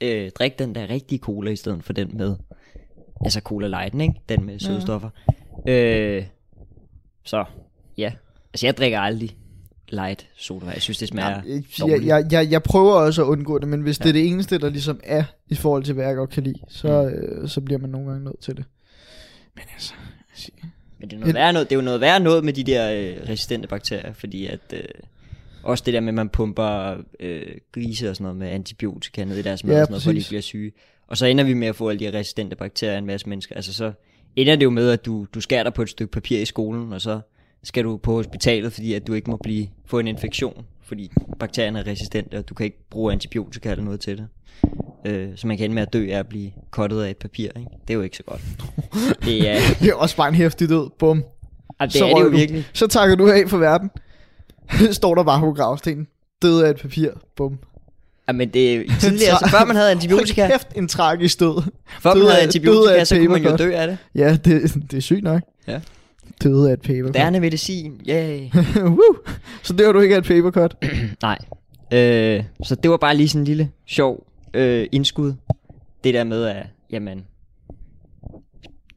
øh, 0.00 0.30
drik 0.30 0.58
den 0.58 0.74
der 0.74 0.90
rigtige 0.90 1.18
cola 1.18 1.50
i 1.50 1.56
stedet 1.56 1.84
for 1.84 1.92
den 1.92 2.10
med, 2.16 2.36
altså 3.20 3.40
cola 3.40 3.66
lighten, 3.66 4.00
ikke? 4.00 4.14
Den 4.28 4.44
med 4.44 4.58
sødestoffer. 4.58 5.10
Øh, 5.68 6.24
så, 7.24 7.44
ja. 7.98 8.12
Altså, 8.54 8.66
jeg 8.66 8.76
drikker 8.76 8.98
aldrig 8.98 9.36
light 9.88 10.26
soda. 10.36 10.66
Jeg 10.66 10.82
synes, 10.82 10.98
det 10.98 11.08
smager 11.08 11.28
jeg, 11.28 11.62
dårligt. 11.80 12.06
jeg, 12.06 12.26
jeg, 12.30 12.50
jeg 12.50 12.62
prøver 12.62 12.92
også 12.94 13.22
at 13.22 13.26
undgå 13.26 13.58
det, 13.58 13.68
men 13.68 13.80
hvis 13.80 14.00
ja. 14.00 14.02
det 14.02 14.08
er 14.08 14.12
det 14.12 14.26
eneste, 14.26 14.58
der 14.58 14.70
ligesom 14.70 15.00
er 15.04 15.24
i 15.48 15.54
forhold 15.54 15.84
til, 15.84 15.94
hvad 15.94 16.06
jeg 16.06 16.16
godt 16.16 16.30
kan 16.30 16.42
lide, 16.42 16.58
så, 16.68 17.02
Mm. 17.02 17.42
øh, 17.42 17.48
så 17.48 17.60
bliver 17.60 17.78
man 17.78 17.90
nogle 17.90 18.08
gange 18.10 18.24
nødt 18.24 18.40
til 18.40 18.56
det. 18.56 18.64
Men 19.54 19.64
altså, 19.74 19.94
Men 20.98 21.10
det 21.10 21.16
er, 21.16 21.20
noget 21.20 21.34
værre 21.34 21.52
noget, 21.52 21.70
det 21.70 21.74
er 21.74 21.78
jo 21.78 21.84
noget 21.84 22.00
værre 22.00 22.20
noget 22.20 22.44
med 22.44 22.52
de 22.52 22.64
der 22.64 22.90
øh, 22.92 23.28
resistente 23.28 23.68
bakterier, 23.68 24.12
fordi 24.12 24.46
at 24.46 24.60
øh, 24.72 24.80
også 25.62 25.82
det 25.86 25.94
der 25.94 26.00
med, 26.00 26.08
at 26.08 26.14
man 26.14 26.28
pumper 26.28 26.96
øh, 27.20 27.42
grise 27.72 28.10
og 28.10 28.16
sådan 28.16 28.22
noget 28.24 28.36
med 28.36 28.48
antibiotika 28.48 29.24
ned 29.24 29.36
i 29.36 29.42
deres 29.42 29.64
mad, 29.64 29.74
Ja, 29.74 29.80
og 29.80 29.86
sådan 29.86 29.92
noget, 29.92 30.02
for 30.02 30.12
de 30.12 30.24
bliver 30.28 30.42
syge. 30.42 30.72
Og 31.08 31.16
så 31.16 31.26
ender 31.26 31.44
vi 31.44 31.54
med 31.54 31.68
at 31.68 31.76
få 31.76 31.88
alle 31.88 32.00
de 32.00 32.18
resistente 32.18 32.56
bakterier 32.56 32.94
i 32.94 32.98
en 32.98 33.06
masse 33.06 33.28
mennesker. 33.28 33.54
Altså 33.56 33.72
så 33.72 33.92
ender 34.36 34.56
det 34.56 34.64
jo 34.64 34.70
med, 34.70 34.90
at 34.90 35.06
du, 35.06 35.26
du 35.34 35.40
skærer 35.40 35.62
dig 35.62 35.74
på 35.74 35.82
et 35.82 35.88
stykke 35.88 36.12
papir 36.12 36.38
i 36.38 36.44
skolen, 36.44 36.92
og 36.92 37.00
så 37.00 37.20
skal 37.64 37.84
du 37.84 37.96
på 37.96 38.12
hospitalet, 38.12 38.72
fordi 38.72 38.94
at 38.94 39.06
du 39.06 39.12
ikke 39.12 39.30
må 39.30 39.36
blive, 39.42 39.66
få 39.86 39.98
en 39.98 40.06
infektion, 40.06 40.64
fordi 40.86 41.12
bakterierne 41.38 41.78
er 41.78 41.86
resistente, 41.86 42.38
og 42.38 42.48
du 42.48 42.54
kan 42.54 42.64
ikke 42.64 42.78
bruge 42.90 43.12
antibiotika 43.12 43.70
eller 43.70 43.84
noget 43.84 44.00
til 44.00 44.18
det. 44.18 44.26
Øh, 45.06 45.28
så 45.36 45.46
man 45.46 45.56
kan 45.56 45.64
ende 45.64 45.74
med 45.74 45.82
at 45.82 45.92
dø 45.92 46.08
af 46.10 46.18
at 46.18 46.26
blive 46.26 46.50
kottet 46.70 47.02
af 47.02 47.10
et 47.10 47.16
papir. 47.16 47.48
Ikke? 47.56 47.70
Det 47.88 47.90
er 47.90 47.94
jo 47.94 48.02
ikke 48.02 48.16
så 48.16 48.22
godt. 48.22 48.40
Det 49.24 49.50
er, 49.50 49.58
det 49.80 49.88
er 49.88 49.94
også 49.94 50.16
bare 50.16 50.28
en 50.28 50.34
hæftig 50.34 50.68
død. 50.68 50.90
Bum. 50.98 51.24
og 51.78 51.86
det, 51.86 51.92
Så 51.92 52.04
er 52.04 52.14
det 52.14 52.20
jo 52.24 52.30
du. 52.30 52.36
virkelig. 52.36 52.66
Så 52.72 52.86
takker 52.86 53.16
du 53.16 53.28
af 53.28 53.42
for 53.48 53.58
verden. 53.58 53.90
Står 54.92 55.14
der 55.14 55.22
bare 55.22 55.40
på 55.40 55.52
gravstenen. 55.52 56.06
Død 56.42 56.62
af 56.62 56.70
et 56.70 56.76
papir. 56.76 57.10
Bum. 57.36 57.58
Ja, 58.28 58.32
men 58.32 58.48
det 58.48 58.86
tidligere, 59.00 59.38
så 59.44 59.48
før 59.50 59.64
man 59.64 59.76
havde 59.76 59.90
antibiotika, 59.90 60.48
kæft, 60.48 60.68
en 60.76 60.88
tragisk 60.88 61.40
død. 61.40 61.62
før 62.00 62.14
man 62.14 62.26
havde 62.26 62.42
antibiotika, 62.42 63.04
så 63.04 63.16
kunne 63.16 63.28
man 63.28 63.44
jo 63.44 63.56
dø 63.56 63.72
af 63.72 63.86
det. 63.88 63.98
Ja, 64.14 64.36
det, 64.44 64.74
det 64.90 64.96
er 64.96 65.00
sygt 65.00 65.22
nok. 65.24 65.42
Ja. 65.66 65.80
Døde 66.42 66.68
af 66.68 66.72
et 66.72 66.80
papercut. 66.80 67.04
Moderne 67.06 67.40
medicin, 67.40 68.00
yay. 68.08 68.40
Woo! 68.98 69.16
Så 69.62 69.72
det 69.72 69.86
var 69.86 69.92
du 69.92 70.00
ikke 70.00 70.14
af 70.14 70.18
et 70.18 70.24
papercut. 70.24 70.76
Nej. 71.22 71.38
Øh, 71.92 72.44
så 72.64 72.74
det 72.74 72.90
var 72.90 72.96
bare 72.96 73.16
lige 73.16 73.28
sådan 73.28 73.40
en 73.40 73.44
lille 73.46 73.70
sjov 73.86 74.26
øh, 74.54 74.86
indskud. 74.92 75.32
Det 76.04 76.14
der 76.14 76.24
med 76.24 76.44
at, 76.44 76.66
jamen, 76.90 77.24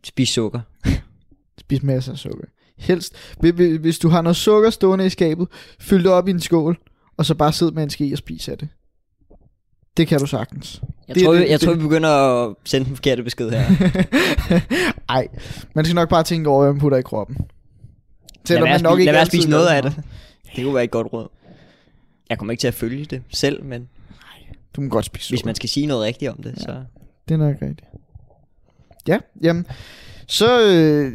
spise 0.04 0.34
sukker. 0.34 0.60
Spis 1.60 1.84
masser 1.84 2.12
af 2.12 2.18
sukker. 2.18 2.46
Helst, 2.78 3.16
hvi- 3.44 3.52
hvi- 3.52 3.78
hvis 3.78 4.00
du 4.00 4.10
har 4.10 4.22
noget 4.22 4.36
sukker 4.36 4.70
stående 4.70 5.06
i 5.06 5.10
skabet, 5.10 5.48
fyld 5.80 6.04
det 6.04 6.12
op 6.12 6.28
i 6.28 6.32
en 6.32 6.40
skål, 6.42 6.78
og 7.18 7.26
så 7.26 7.36
bare 7.36 7.54
sid 7.54 7.72
med 7.72 7.84
en 7.84 7.90
ske 7.90 8.10
og 8.14 8.18
spis 8.18 8.48
af 8.50 8.58
det. 8.58 8.68
Det 9.98 10.08
kan 10.08 10.20
du 10.20 10.26
sagtens. 10.26 10.82
Jeg, 11.08 11.16
Det- 11.16 11.24
tror, 11.24 11.34
det- 11.34 11.40
jeg, 11.42 11.50
jeg 11.50 11.60
det- 11.60 11.66
tror, 11.68 11.74
vi 11.76 11.82
begynder 11.82 12.10
at 12.10 12.56
sende 12.66 12.88
den 12.88 12.96
forkerte 12.96 13.24
besked 13.24 13.50
her. 13.50 13.64
Ej, 15.10 15.28
man 15.76 15.86
skal 15.86 15.96
nok 15.96 16.10
bare 16.10 16.24
tænke 16.24 16.50
over, 16.50 16.64
hvad 16.64 16.74
man 16.74 16.80
putter 16.80 16.98
i 16.98 17.02
kroppen. 17.02 17.36
lad 17.38 17.46
Selvom 18.46 18.64
være, 18.64 18.74
man 18.74 18.82
nok 18.84 18.92
spise, 18.94 19.02
ikke 19.02 19.06
lad 19.06 19.14
være 19.14 19.22
at 19.22 19.26
altid 19.28 19.38
spise 19.40 19.50
noget 19.50 19.68
af 19.68 19.84
det. 19.84 19.96
Det 20.56 20.64
kunne 20.64 20.76
være 20.76 20.84
et 20.84 20.92
godt 20.92 21.08
råd. 21.14 21.28
Jeg 22.30 22.38
kommer 22.38 22.52
ikke 22.52 22.62
til 22.62 22.68
at 22.68 22.74
følge 22.74 23.06
det 23.06 23.22
selv, 23.30 23.64
men 23.64 23.90
Du 24.76 24.82
må 24.82 24.90
godt 24.90 25.06
spise 25.06 25.30
hvis 25.32 25.46
man 25.46 25.56
skal 25.56 25.70
sige 25.70 25.86
noget 25.86 26.04
rigtigt 26.04 26.32
om 26.32 26.38
det, 26.44 26.54
Ja. 26.58 26.62
så... 26.62 26.84
Det 27.28 27.34
er 27.34 27.38
nok 27.38 27.56
rigtigt. 27.62 27.82
Ja, 29.08 29.18
jamen. 29.44 29.66
Så 30.28 30.62
øh, 30.62 31.14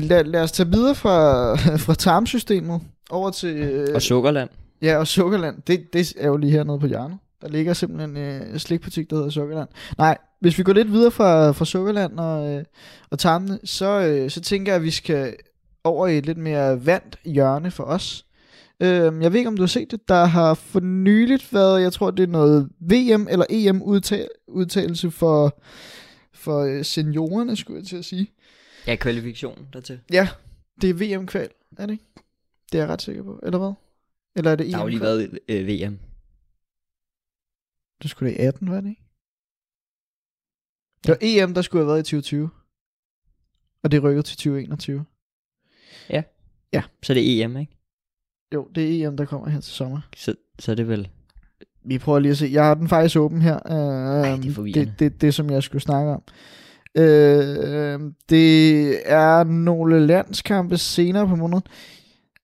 lad, 0.00 0.24
lad 0.24 0.40
os 0.42 0.52
tage 0.52 0.68
videre 0.70 0.94
fra, 0.94 1.54
fra 1.86 1.94
tarmsystemet 1.94 2.80
over 3.10 3.30
til... 3.30 3.56
Øh, 3.56 3.94
Og 3.94 4.02
Sukkerland. 4.02 4.48
Ja, 4.82 4.96
og 4.96 5.06
Sukkerland, 5.08 5.56
det, 5.66 5.82
det 5.92 6.12
er 6.18 6.26
jo 6.26 6.36
lige 6.36 6.52
hernede 6.52 6.78
på 6.80 6.86
hjørnet. 6.86 7.18
Der 7.42 7.48
ligger 7.48 7.72
simpelthen 7.72 8.16
øh, 8.16 8.58
slikbutik, 8.58 9.10
der 9.10 9.16
hedder 9.16 9.30
Sukkerland. 9.30 9.68
Nej, 9.98 10.18
hvis 10.40 10.58
vi 10.58 10.62
går 10.62 10.72
lidt 10.72 10.92
videre 10.92 11.10
fra, 11.10 11.52
fra 11.52 11.64
Sukkerland 11.64 12.18
og, 12.18 12.54
øh, 12.54 12.64
og 13.10 13.18
tarmene, 13.18 13.58
så, 13.64 14.00
øh, 14.00 14.30
så 14.30 14.40
tænker 14.40 14.72
jeg, 14.72 14.76
at 14.76 14.82
vi 14.82 14.90
skal 14.90 15.34
over 15.84 16.06
i 16.06 16.18
et 16.18 16.26
lidt 16.26 16.38
mere 16.38 16.86
vandt 16.86 17.18
hjørne 17.24 17.70
for 17.70 17.84
os. 17.84 18.26
Øh, 18.80 19.22
jeg 19.22 19.32
ved 19.32 19.34
ikke, 19.34 19.48
om 19.48 19.56
du 19.56 19.62
har 19.62 19.66
set 19.66 19.90
det. 19.90 20.08
Der 20.08 20.24
har 20.24 20.54
for 20.54 20.80
nyligt 20.80 21.54
været, 21.54 21.82
jeg 21.82 21.92
tror, 21.92 22.10
det 22.10 22.22
er 22.22 22.26
noget 22.26 22.68
VM 22.80 23.28
eller 23.30 23.44
EM 23.50 23.82
udtalelse 24.48 25.10
for, 25.10 25.62
for 26.34 26.60
øh, 26.60 26.84
seniorerne, 26.84 27.56
skulle 27.56 27.78
jeg 27.80 27.86
til 27.86 27.96
at 27.96 28.04
sige. 28.04 28.30
Ja, 28.86 28.96
kvalifikationen 28.96 29.66
dertil. 29.72 30.00
Ja, 30.12 30.28
det 30.80 30.90
er 30.90 30.94
VM-kval, 30.94 31.48
er 31.78 31.86
det 31.86 31.92
ikke? 31.92 32.04
Det 32.72 32.78
er 32.78 32.82
jeg 32.82 32.90
ret 32.92 33.02
sikker 33.02 33.22
på, 33.22 33.40
eller 33.42 33.58
hvad? 33.58 33.72
Eller 34.36 34.50
er 34.50 34.56
det 34.56 34.66
EM? 34.66 34.70
Der 34.70 34.76
har 34.76 34.84
jo 34.84 34.88
lige 34.88 35.00
været 35.00 35.38
øh, 35.48 35.66
VM. 35.66 35.98
Det 38.02 38.10
skulle 38.10 38.32
det 38.32 38.38
i 38.38 38.40
18, 38.40 38.70
var 38.70 38.80
det 38.80 38.88
ikke? 38.88 39.02
Det 41.06 41.10
var 41.10 41.18
EM, 41.20 41.54
der 41.54 41.62
skulle 41.62 41.84
have 41.84 41.88
været 41.88 42.00
i 42.00 42.02
2020. 42.02 42.50
Og 43.82 43.90
det 43.92 44.02
rykkede 44.02 44.22
til 44.22 44.36
2021. 44.36 45.04
Så 47.02 47.14
det 47.14 47.40
er 47.40 47.44
EM, 47.44 47.56
ikke? 47.56 47.78
Jo, 48.54 48.68
det 48.74 48.84
er 48.84 49.08
EM, 49.08 49.16
der 49.16 49.24
kommer 49.24 49.48
her 49.48 49.60
til 49.60 49.72
sommer. 49.72 50.00
Så, 50.16 50.34
så 50.58 50.70
er 50.70 50.74
det 50.74 50.88
vel... 50.88 51.08
Vi 51.84 51.98
prøver 51.98 52.18
lige 52.18 52.30
at 52.30 52.38
se. 52.38 52.48
Jeg 52.52 52.64
har 52.64 52.74
den 52.74 52.88
faktisk 52.88 53.16
åben 53.16 53.42
her. 53.42 53.54
Uh, 53.54 54.28
Ej, 54.28 54.36
det 54.36 54.58
er 54.58 54.84
det, 54.84 54.94
det, 54.98 55.20
det, 55.20 55.34
som 55.34 55.50
jeg 55.50 55.62
skulle 55.62 55.82
snakke 55.82 56.10
om. 56.10 56.22
Uh, 56.98 58.12
det 58.28 59.10
er 59.12 59.44
nogle 59.44 60.06
landskampe 60.06 60.78
senere 60.78 61.28
på 61.28 61.36
måneden. 61.36 61.62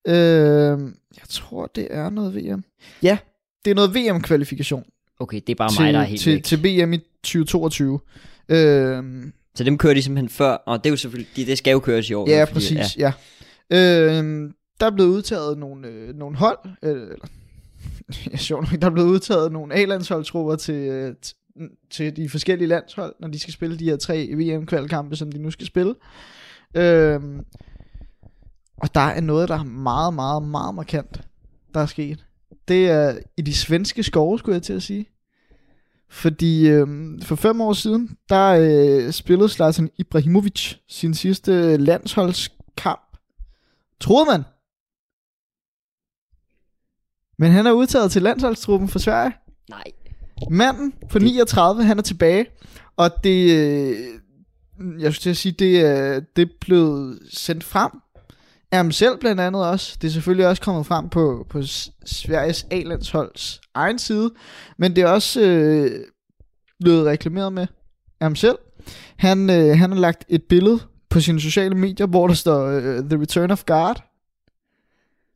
Uh, 0.08 0.92
jeg 1.16 1.28
tror, 1.28 1.66
det 1.66 1.88
er 1.90 2.10
noget 2.10 2.34
VM. 2.34 2.64
Ja, 3.02 3.18
det 3.64 3.70
er 3.70 3.74
noget 3.74 3.94
VM-kvalifikation 3.94 4.84
Okay, 5.20 5.40
det 5.46 5.50
er 5.52 5.56
bare 5.56 5.70
til, 5.70 5.82
mig, 5.82 5.92
der 5.92 6.00
er 6.00 6.04
helt 6.04 6.20
til, 6.20 6.32
væk. 6.34 6.44
til 6.44 6.58
VM 6.64 6.92
i 6.92 6.98
2022. 7.22 7.92
Uh, 7.92 8.00
Så 9.54 9.64
dem 9.64 9.78
kører 9.78 9.94
de 9.94 10.02
simpelthen 10.02 10.28
før, 10.28 10.50
og 10.50 10.78
det 10.84 10.86
er 10.86 10.92
jo 10.92 10.96
selvfølgelig, 10.96 11.36
de, 11.36 11.46
det 11.46 11.58
skal 11.58 11.70
jo 11.72 11.78
køres 11.78 12.10
i 12.10 12.14
år. 12.14 12.30
Ja, 12.30 12.44
fordi- 12.44 12.54
præcis, 12.54 12.96
ja. 12.98 13.12
ja. 13.70 14.16
Øhm, 14.18 14.52
der 14.80 14.86
er 14.86 14.90
blevet 14.90 15.08
udtaget 15.08 15.58
nogle, 15.58 15.88
øh, 15.88 16.14
nogle 16.14 16.36
hold, 16.36 16.58
øh, 16.82 16.90
eller, 17.02 17.26
ja, 18.32 18.36
sjovt 18.36 18.70
nok, 18.72 18.80
der 18.80 18.86
er 18.86 18.90
blevet 18.90 19.08
udtaget 19.08 19.52
nogle 19.52 19.74
A-landsholdtrupper 19.74 20.56
til, 20.56 20.74
øh, 20.74 21.14
til 21.90 22.16
de 22.16 22.28
forskellige 22.28 22.68
landshold, 22.68 23.14
når 23.20 23.28
de 23.28 23.38
skal 23.38 23.52
spille 23.52 23.78
de 23.78 23.84
her 23.84 23.96
tre 23.96 24.28
VM-kvalkampe, 24.36 25.16
som 25.16 25.32
de 25.32 25.38
nu 25.38 25.50
skal 25.50 25.66
spille. 25.66 25.94
Øhm, 26.74 27.44
og 28.76 28.94
der 28.94 29.00
er 29.00 29.20
noget, 29.20 29.48
der 29.48 29.58
er 29.58 29.64
meget, 29.64 30.14
meget, 30.14 30.42
meget 30.42 30.74
markant, 30.74 31.20
der 31.74 31.80
er 31.80 31.86
sket. 31.86 32.24
Det 32.68 32.88
er 32.88 33.18
i 33.36 33.42
de 33.42 33.54
svenske 33.54 34.02
skove, 34.02 34.38
skulle 34.38 34.54
jeg 34.54 34.62
til 34.62 34.72
at 34.72 34.82
sige. 34.82 35.06
Fordi 36.10 36.68
øhm, 36.68 37.20
for 37.22 37.36
fem 37.36 37.60
år 37.60 37.72
siden, 37.72 38.16
der 38.28 38.48
øh, 39.06 39.12
spillede 39.12 39.48
Zlatan 39.48 39.90
Ibrahimovic 39.98 40.74
sin 40.88 41.14
sidste 41.14 41.76
landsholdskamp. 41.76 43.16
Troede 44.00 44.26
man. 44.30 44.42
Men 47.38 47.50
han 47.52 47.66
er 47.66 47.72
udtaget 47.72 48.10
til 48.10 48.22
landsholdstruppen 48.22 48.88
for 48.88 48.98
Sverige. 48.98 49.32
Nej. 49.70 49.84
Manden 50.50 50.92
på 51.10 51.18
39, 51.18 51.84
han 51.84 51.98
er 51.98 52.02
tilbage. 52.02 52.46
Og 52.96 53.10
det, 53.24 53.50
øh, 53.50 53.96
jeg 55.00 55.12
skulle 55.14 55.22
til 55.22 55.30
at 55.30 55.36
sige, 55.36 55.52
det, 55.52 55.80
er- 55.80 56.20
det 56.36 56.50
blevet 56.60 57.18
sendt 57.30 57.64
frem 57.64 57.90
ham 58.72 58.92
selv 58.92 59.18
blandt 59.18 59.40
andet 59.40 59.66
også. 59.66 59.96
Det 60.00 60.08
er 60.08 60.12
selvfølgelig 60.12 60.46
også 60.48 60.62
kommet 60.62 60.86
frem 60.86 61.08
på, 61.08 61.46
på 61.50 61.62
Sveriges 62.06 62.66
A-landsholds 62.70 63.60
egen 63.74 63.98
side. 63.98 64.30
Men 64.78 64.96
det 64.96 65.02
er 65.02 65.08
også 65.08 65.40
øh, 65.40 65.90
blevet 66.80 67.06
reklameret 67.06 67.52
med 67.52 67.66
ham 68.22 68.36
selv. 68.36 68.58
Han, 69.16 69.50
øh, 69.50 69.78
han 69.78 69.92
har 69.92 69.98
lagt 69.98 70.24
et 70.28 70.42
billede 70.42 70.80
på 71.10 71.20
sine 71.20 71.40
sociale 71.40 71.74
medier, 71.74 72.06
hvor 72.06 72.26
der 72.26 72.34
står 72.34 72.66
øh, 72.66 73.02
The 73.10 73.20
Return 73.20 73.50
of 73.50 73.64
God. 73.64 73.94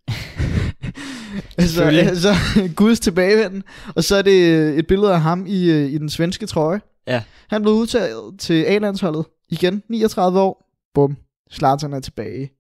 altså, 1.59 1.83
altså 1.85 2.35
Guds 2.77 3.01
tilbagevenden. 3.01 3.63
Og 3.95 4.05
så 4.05 4.17
er 4.17 4.23
det 4.23 4.47
øh, 4.47 4.77
et 4.77 4.87
billede 4.87 5.13
af 5.13 5.21
ham 5.21 5.47
i, 5.47 5.71
øh, 5.71 5.93
i 5.93 5.99
den 5.99 6.09
svenske 6.09 6.47
trøje. 6.47 6.81
Ja. 7.07 7.23
Han 7.49 7.63
blev 7.63 7.75
udtaget 7.75 8.39
til 8.39 8.65
A-landsholdet. 8.65 9.25
Igen, 9.49 9.83
39 9.89 10.41
år. 10.41 10.69
Bum. 10.95 11.17
Zlatan 11.53 11.93
er 11.93 12.01
tilbage. 12.01 12.51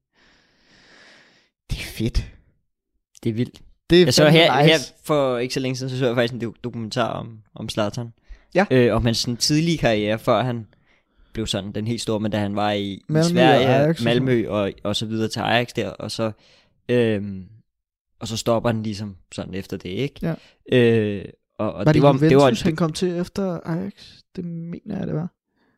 Det 1.73 1.79
er 1.81 1.85
fedt. 1.93 2.33
Det 3.25 3.31
er 3.31 3.35
vildt. 3.35 3.62
Det 3.91 4.00
er 4.00 4.05
Jeg 4.07 4.14
så 4.14 4.29
her, 4.29 4.62
nice. 4.62 4.73
her 4.73 4.79
for 5.05 5.38
ikke 5.38 5.55
så 5.55 5.61
længe 5.61 5.76
siden, 5.76 5.91
så 5.91 5.99
så 5.99 6.07
jeg 6.07 6.14
faktisk 6.17 6.35
en 6.35 6.43
do- 6.49 6.61
dokumentar 6.64 7.09
om, 7.09 7.38
om 7.55 7.69
Zlatan. 7.69 8.12
Ja. 8.55 8.67
Øh, 8.71 8.97
om 8.97 9.05
hans 9.05 9.19
sådan, 9.19 9.37
tidlige 9.37 9.79
karriere, 9.79 10.19
før 10.19 10.43
han 10.43 10.67
blev 11.33 11.47
sådan 11.47 11.73
den 11.73 11.87
helt 11.87 12.00
store, 12.00 12.21
men 12.21 12.31
da 12.31 12.38
han 12.38 12.57
var 12.57 12.73
i, 12.73 13.02
Malmø 13.09 13.19
i 13.19 13.21
og 13.21 13.25
Sverige, 13.31 13.67
Ajax 13.67 13.99
og 13.99 14.05
Malmø 14.05 14.49
og, 14.49 14.73
og 14.83 14.97
så 14.97 15.07
videre 15.07 15.29
til 15.29 15.41
Ajax 15.41 15.69
der, 15.76 15.88
og 15.88 16.11
så, 16.11 16.33
øhm, 16.88 17.45
og 18.21 18.29
så 18.29 18.37
stopper 18.37 18.71
han 18.71 18.83
ligesom 18.83 19.17
sådan 19.33 19.55
efter 19.55 19.76
det, 19.76 19.88
ikke? 19.91 20.21
Ja. 20.23 20.35
Øh, 20.79 21.25
og, 21.59 21.73
og 21.73 21.79
var 21.79 21.85
det, 21.85 21.95
det, 21.95 22.02
var, 22.02 22.09
Juventus, 22.09 22.29
det 22.29 22.37
var, 22.37 22.71
han 22.71 22.76
kom 22.76 22.93
til 22.93 23.09
efter 23.19 23.61
Ajax? 23.64 23.93
Det 24.37 24.45
mener 24.45 24.99
jeg, 24.99 25.07
det 25.07 25.14
var. 25.14 25.29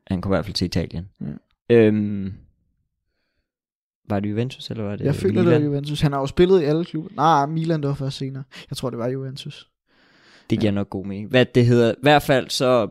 han 0.07 0.21
kom 0.21 0.33
i 0.33 0.35
hvert 0.35 0.45
fald 0.45 0.55
til 0.55 0.65
Italien. 0.65 1.09
Ja. 1.21 1.75
Øhm, 1.77 2.35
var 4.09 4.21
det 4.21 4.31
Juventus, 4.31 4.71
eller 4.71 4.85
var 4.85 4.97
det 4.97 5.05
Jeg 5.05 5.15
føler, 5.15 5.43
Milan? 5.43 5.47
det 5.47 5.61
var 5.61 5.67
Juventus. 5.67 6.01
Han 6.01 6.13
har 6.13 6.21
jo 6.21 6.27
spillet 6.27 6.63
i 6.63 6.65
alle 6.65 6.85
klubber. 6.85 7.11
Nej, 7.17 7.47
Milan 7.47 7.81
det 7.83 7.89
var 7.89 7.95
først 7.95 8.17
senere. 8.17 8.45
Jeg 8.71 8.77
tror, 8.77 8.91
det 8.91 8.99
var 8.99 9.09
Juventus. 9.09 9.69
Det 10.51 10.61
giver 10.61 10.73
nok 10.73 10.91
god 10.91 11.07
mening. 11.07 11.29
Hvad 11.29 11.47
det 11.47 11.67
hedder, 11.67 11.91
i 11.93 12.03
hvert 12.03 12.23
fald 12.23 12.51
så... 12.51 12.89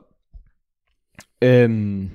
Øhm, 1.42 2.10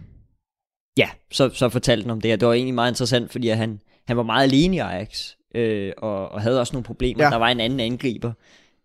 ja, 0.97 1.09
så, 1.31 1.49
så 1.49 1.69
fortalte 1.69 2.03
han 2.03 2.11
om 2.11 2.21
det, 2.21 2.33
og 2.33 2.41
det 2.41 2.49
var 2.49 2.55
egentlig 2.55 2.75
meget 2.75 2.93
interessant, 2.93 3.33
fordi 3.33 3.49
han, 3.49 3.81
han 4.07 4.17
var 4.17 4.23
meget 4.23 4.43
alene 4.43 4.77
i 4.77 4.79
Ajax, 4.79 5.35
øh, 5.55 5.93
og, 5.99 6.29
og 6.29 6.41
havde 6.41 6.61
også 6.61 6.73
nogle 6.73 6.85
problemer. 6.85 7.23
Ja. 7.23 7.27
Ja. 7.27 7.31
Der 7.31 7.37
var 7.37 7.49
en 7.49 7.61
anden 7.61 7.81
angriber, 7.81 8.33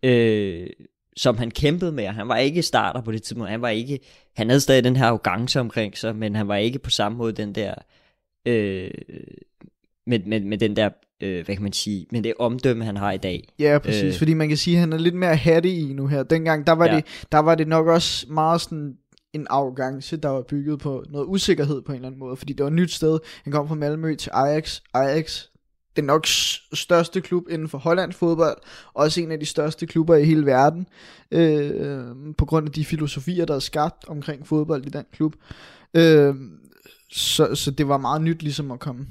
øh, 0.03 0.67
som 1.17 1.37
han 1.37 1.51
kæmpede 1.51 1.91
med, 1.91 2.07
han 2.07 2.27
var 2.27 2.37
ikke 2.37 2.61
starter 2.61 3.01
på 3.01 3.11
det 3.11 3.23
tidspunkt. 3.23 3.49
Han 3.49 3.61
var 3.61 3.69
ikke, 3.69 3.99
han 4.35 4.49
havde 4.49 4.61
stadig 4.61 4.83
den 4.83 4.95
her 4.95 5.05
arrogance 5.05 5.59
omkring 5.59 5.97
sig, 5.97 6.15
men 6.15 6.35
han 6.35 6.47
var 6.47 6.55
ikke 6.55 6.79
på 6.79 6.89
samme 6.89 7.17
måde 7.17 7.33
den 7.33 7.55
der, 7.55 7.73
øh, 8.45 8.91
med, 10.07 10.19
med, 10.25 10.39
med 10.39 10.57
den 10.57 10.75
der, 10.75 10.89
øh, 11.21 11.45
hvad 11.45 11.55
kan 11.55 11.63
man 11.63 11.73
sige, 11.73 12.05
med 12.11 12.21
det 12.21 12.33
omdømme, 12.39 12.85
han 12.85 12.97
har 12.97 13.11
i 13.11 13.17
dag. 13.17 13.47
Ja, 13.59 13.79
præcis. 13.83 14.03
Øh. 14.03 14.17
Fordi 14.17 14.33
man 14.33 14.47
kan 14.47 14.57
sige, 14.57 14.75
at 14.75 14.79
han 14.79 14.93
er 14.93 14.97
lidt 14.97 15.15
mere 15.15 15.35
hatty 15.35 15.67
i 15.67 15.93
nu 15.93 16.07
her. 16.07 16.23
Dengang, 16.23 16.67
der 16.67 16.73
var, 16.73 16.85
ja. 16.85 16.95
Det, 16.95 17.05
der 17.31 17.39
var 17.39 17.55
det 17.55 17.67
nok 17.67 17.87
også 17.87 18.25
meget 18.29 18.61
sådan 18.61 18.97
en 19.33 19.47
arrogance, 19.49 20.17
der 20.17 20.29
var 20.29 20.41
bygget 20.41 20.79
på 20.79 21.03
noget 21.09 21.25
usikkerhed 21.25 21.81
på 21.81 21.91
en 21.91 21.95
eller 21.95 22.07
anden 22.07 22.19
måde. 22.19 22.35
Fordi 22.35 22.53
det 22.53 22.63
var 22.63 22.69
et 22.69 22.75
nyt 22.75 22.91
sted. 22.91 23.19
Han 23.43 23.53
kom 23.53 23.67
fra 23.67 23.75
Malmø 23.75 24.15
til 24.15 24.29
Ajax. 24.33 24.81
Ajax, 24.93 25.45
er 25.97 26.01
nok 26.01 26.25
største 26.73 27.21
klub 27.21 27.43
inden 27.49 27.69
for 27.69 27.77
Hollands 27.77 28.15
fodbold. 28.15 28.57
Også 28.93 29.21
en 29.21 29.31
af 29.31 29.39
de 29.39 29.45
største 29.45 29.85
klubber 29.85 30.15
i 30.15 30.25
hele 30.25 30.45
verden. 30.45 30.87
Øh, 31.31 32.05
på 32.37 32.45
grund 32.45 32.67
af 32.67 32.71
de 32.71 32.85
filosofier, 32.85 33.45
der 33.45 33.55
er 33.55 33.59
skabt 33.59 34.05
omkring 34.07 34.47
fodbold 34.47 34.85
i 34.85 34.89
den 34.89 35.05
klub. 35.13 35.35
Øh, 35.93 36.35
så, 37.11 37.55
så 37.55 37.71
det 37.71 37.87
var 37.87 37.97
meget 37.97 38.21
nyt 38.21 38.43
ligesom 38.43 38.71
at 38.71 38.79
komme 38.79 39.07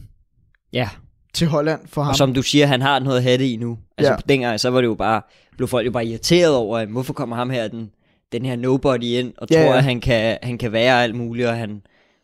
Ja, 0.72 0.88
til 1.34 1.46
Holland 1.46 1.80
for 1.86 2.02
ham. 2.02 2.10
Og 2.10 2.16
som 2.16 2.34
du 2.34 2.42
siger, 2.42 2.66
han 2.66 2.82
har 2.82 2.98
noget 2.98 3.26
at 3.26 3.40
det 3.40 3.44
i 3.46 3.56
nu. 3.56 3.78
Altså 3.98 4.12
Ja. 4.12 4.16
dengang, 4.28 4.60
så 4.60 4.70
var 4.70 4.80
det 4.80 4.88
jo 4.88 4.94
bare, 4.94 5.22
blev 5.56 5.68
folk 5.68 5.86
jo 5.86 5.90
bare 5.90 6.06
irriteret 6.06 6.54
over, 6.56 6.78
at 6.78 6.88
hvorfor 6.88 7.12
kommer 7.12 7.36
ham 7.36 7.50
her, 7.50 7.68
den, 7.68 7.90
den 8.32 8.44
her 8.44 8.56
nobody 8.56 9.04
ind, 9.04 9.32
og 9.38 9.46
Ja, 9.50 9.54
tror, 9.56 9.70
ja. 9.70 9.76
at 9.76 9.84
han 9.84 10.00
kan, 10.00 10.38
han 10.42 10.58
kan 10.58 10.72
være 10.72 11.02
alt 11.02 11.14
muligt, 11.14 11.48
og 11.48 11.56
han, 11.56 11.82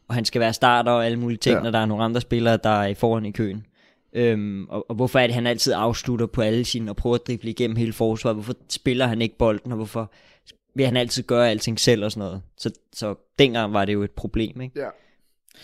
og 0.09 0.15
han 0.15 0.25
skal 0.25 0.41
være 0.41 0.53
starter 0.53 0.93
og 0.93 1.07
alle 1.07 1.19
mulige 1.19 1.39
ting, 1.39 1.57
Ja. 1.57 1.63
når 1.63 1.71
der 1.71 1.79
er 1.79 1.87
nogle 1.87 2.05
andre 2.05 2.21
spillere, 2.21 2.57
der 2.65 2.71
er 2.83 2.95
foran 2.95 3.25
i 3.27 3.31
køen. 3.31 3.67
Øhm, 4.13 4.67
og, 4.69 4.87
og 4.91 4.95
hvorfor 4.97 5.19
er 5.19 5.27
det, 5.27 5.35
han 5.35 5.47
altid 5.47 5.73
afslutter 5.77 6.27
på 6.27 6.43
alle 6.43 6.65
sine, 6.65 6.91
og 6.91 6.97
prøver 6.97 7.15
at 7.17 7.27
drible 7.27 7.51
igennem 7.51 7.77
hele 7.77 7.93
forsvaret? 7.93 8.37
Hvorfor 8.37 8.55
spiller 8.69 9.07
han 9.07 9.23
ikke 9.23 9.39
bolden, 9.39 9.73
og 9.73 9.77
hvorfor 9.77 10.11
vil 10.75 10.87
han 10.87 10.97
altid 10.97 11.23
gøre 11.23 11.51
alting 11.51 11.81
selv 11.81 12.05
og 12.05 12.11
sådan 12.13 12.21
noget? 12.27 12.43
Så, 12.57 12.71
så 12.93 13.15
dengang 13.39 13.73
var 13.73 13.85
det 13.85 13.93
jo 13.93 14.03
et 14.03 14.11
problem, 14.11 14.61
ikke? 14.61 14.81
Ja. 14.81 14.89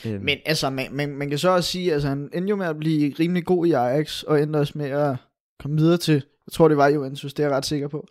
Øhm, 0.06 0.24
Men 0.24 0.38
altså, 0.46 0.70
man, 0.70 0.86
man, 0.92 1.16
man 1.16 1.28
kan 1.28 1.38
så 1.38 1.48
også 1.48 1.70
sige, 1.70 1.92
altså 1.92 2.08
han 2.08 2.30
endte 2.32 2.50
jo 2.50 2.56
med 2.56 2.66
at 2.66 2.78
blive 2.78 3.14
rimelig 3.20 3.44
god 3.44 3.66
i 3.66 3.72
Ajax, 3.72 4.22
og 4.22 4.42
endte 4.42 4.56
også 4.56 4.72
med 4.76 4.90
at 4.90 5.16
komme 5.60 5.76
videre 5.76 5.96
til, 5.96 6.14
jeg 6.14 6.52
tror 6.52 6.68
det 6.68 6.76
var 6.76 6.88
Juventus, 6.88 7.34
det 7.34 7.42
er 7.42 7.48
jeg 7.48 7.56
ret 7.56 7.66
sikker 7.66 7.88
på. 7.88 8.06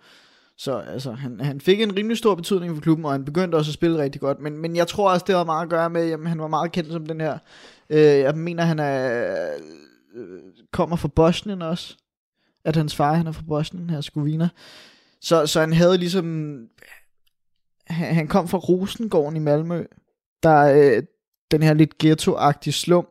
Så 0.57 0.77
altså, 0.77 1.11
han, 1.11 1.39
han 1.39 1.61
fik 1.61 1.81
en 1.81 1.95
rimelig 1.95 2.17
stor 2.17 2.35
betydning 2.35 2.75
for 2.75 2.81
klubben, 2.81 3.05
og 3.05 3.11
han 3.11 3.25
begyndte 3.25 3.55
også 3.55 3.69
at 3.69 3.73
spille 3.73 3.97
rigtig 3.97 4.21
godt. 4.21 4.39
Men, 4.39 4.57
men 4.57 4.75
jeg 4.75 4.87
tror 4.87 5.11
også, 5.11 5.25
det 5.27 5.35
har 5.35 5.43
meget 5.43 5.63
at 5.63 5.69
gøre 5.69 5.89
med, 5.89 6.11
at 6.11 6.27
han 6.27 6.39
var 6.39 6.47
meget 6.47 6.71
kendt 6.71 6.91
som 6.91 7.05
den 7.05 7.21
her, 7.21 7.37
øh, 7.89 7.99
jeg 7.99 8.35
mener, 8.35 8.63
han 8.63 8.79
er, 8.79 9.23
øh, 10.15 10.39
kommer 10.71 10.95
fra 10.95 11.07
Bosnien 11.07 11.61
også. 11.61 11.97
At 12.65 12.75
hans 12.75 12.95
far, 12.95 13.13
han 13.13 13.27
er 13.27 13.31
fra 13.31 13.43
Bosnien, 13.47 13.89
her 13.89 14.01
Skovina. 14.01 14.49
Så, 15.21 15.45
så 15.45 15.59
han 15.59 15.73
havde 15.73 15.97
ligesom, 15.97 16.57
han, 17.87 18.15
han 18.15 18.27
kom 18.27 18.47
fra 18.47 18.57
Rosengården 18.57 19.35
i 19.35 19.39
Malmø, 19.39 19.85
der, 20.43 20.59
øh, 20.59 21.03
den 21.53 21.63
her 21.63 21.73
lidt 21.73 21.93
ghetto-agtige 22.03 22.71
slum, 22.71 23.07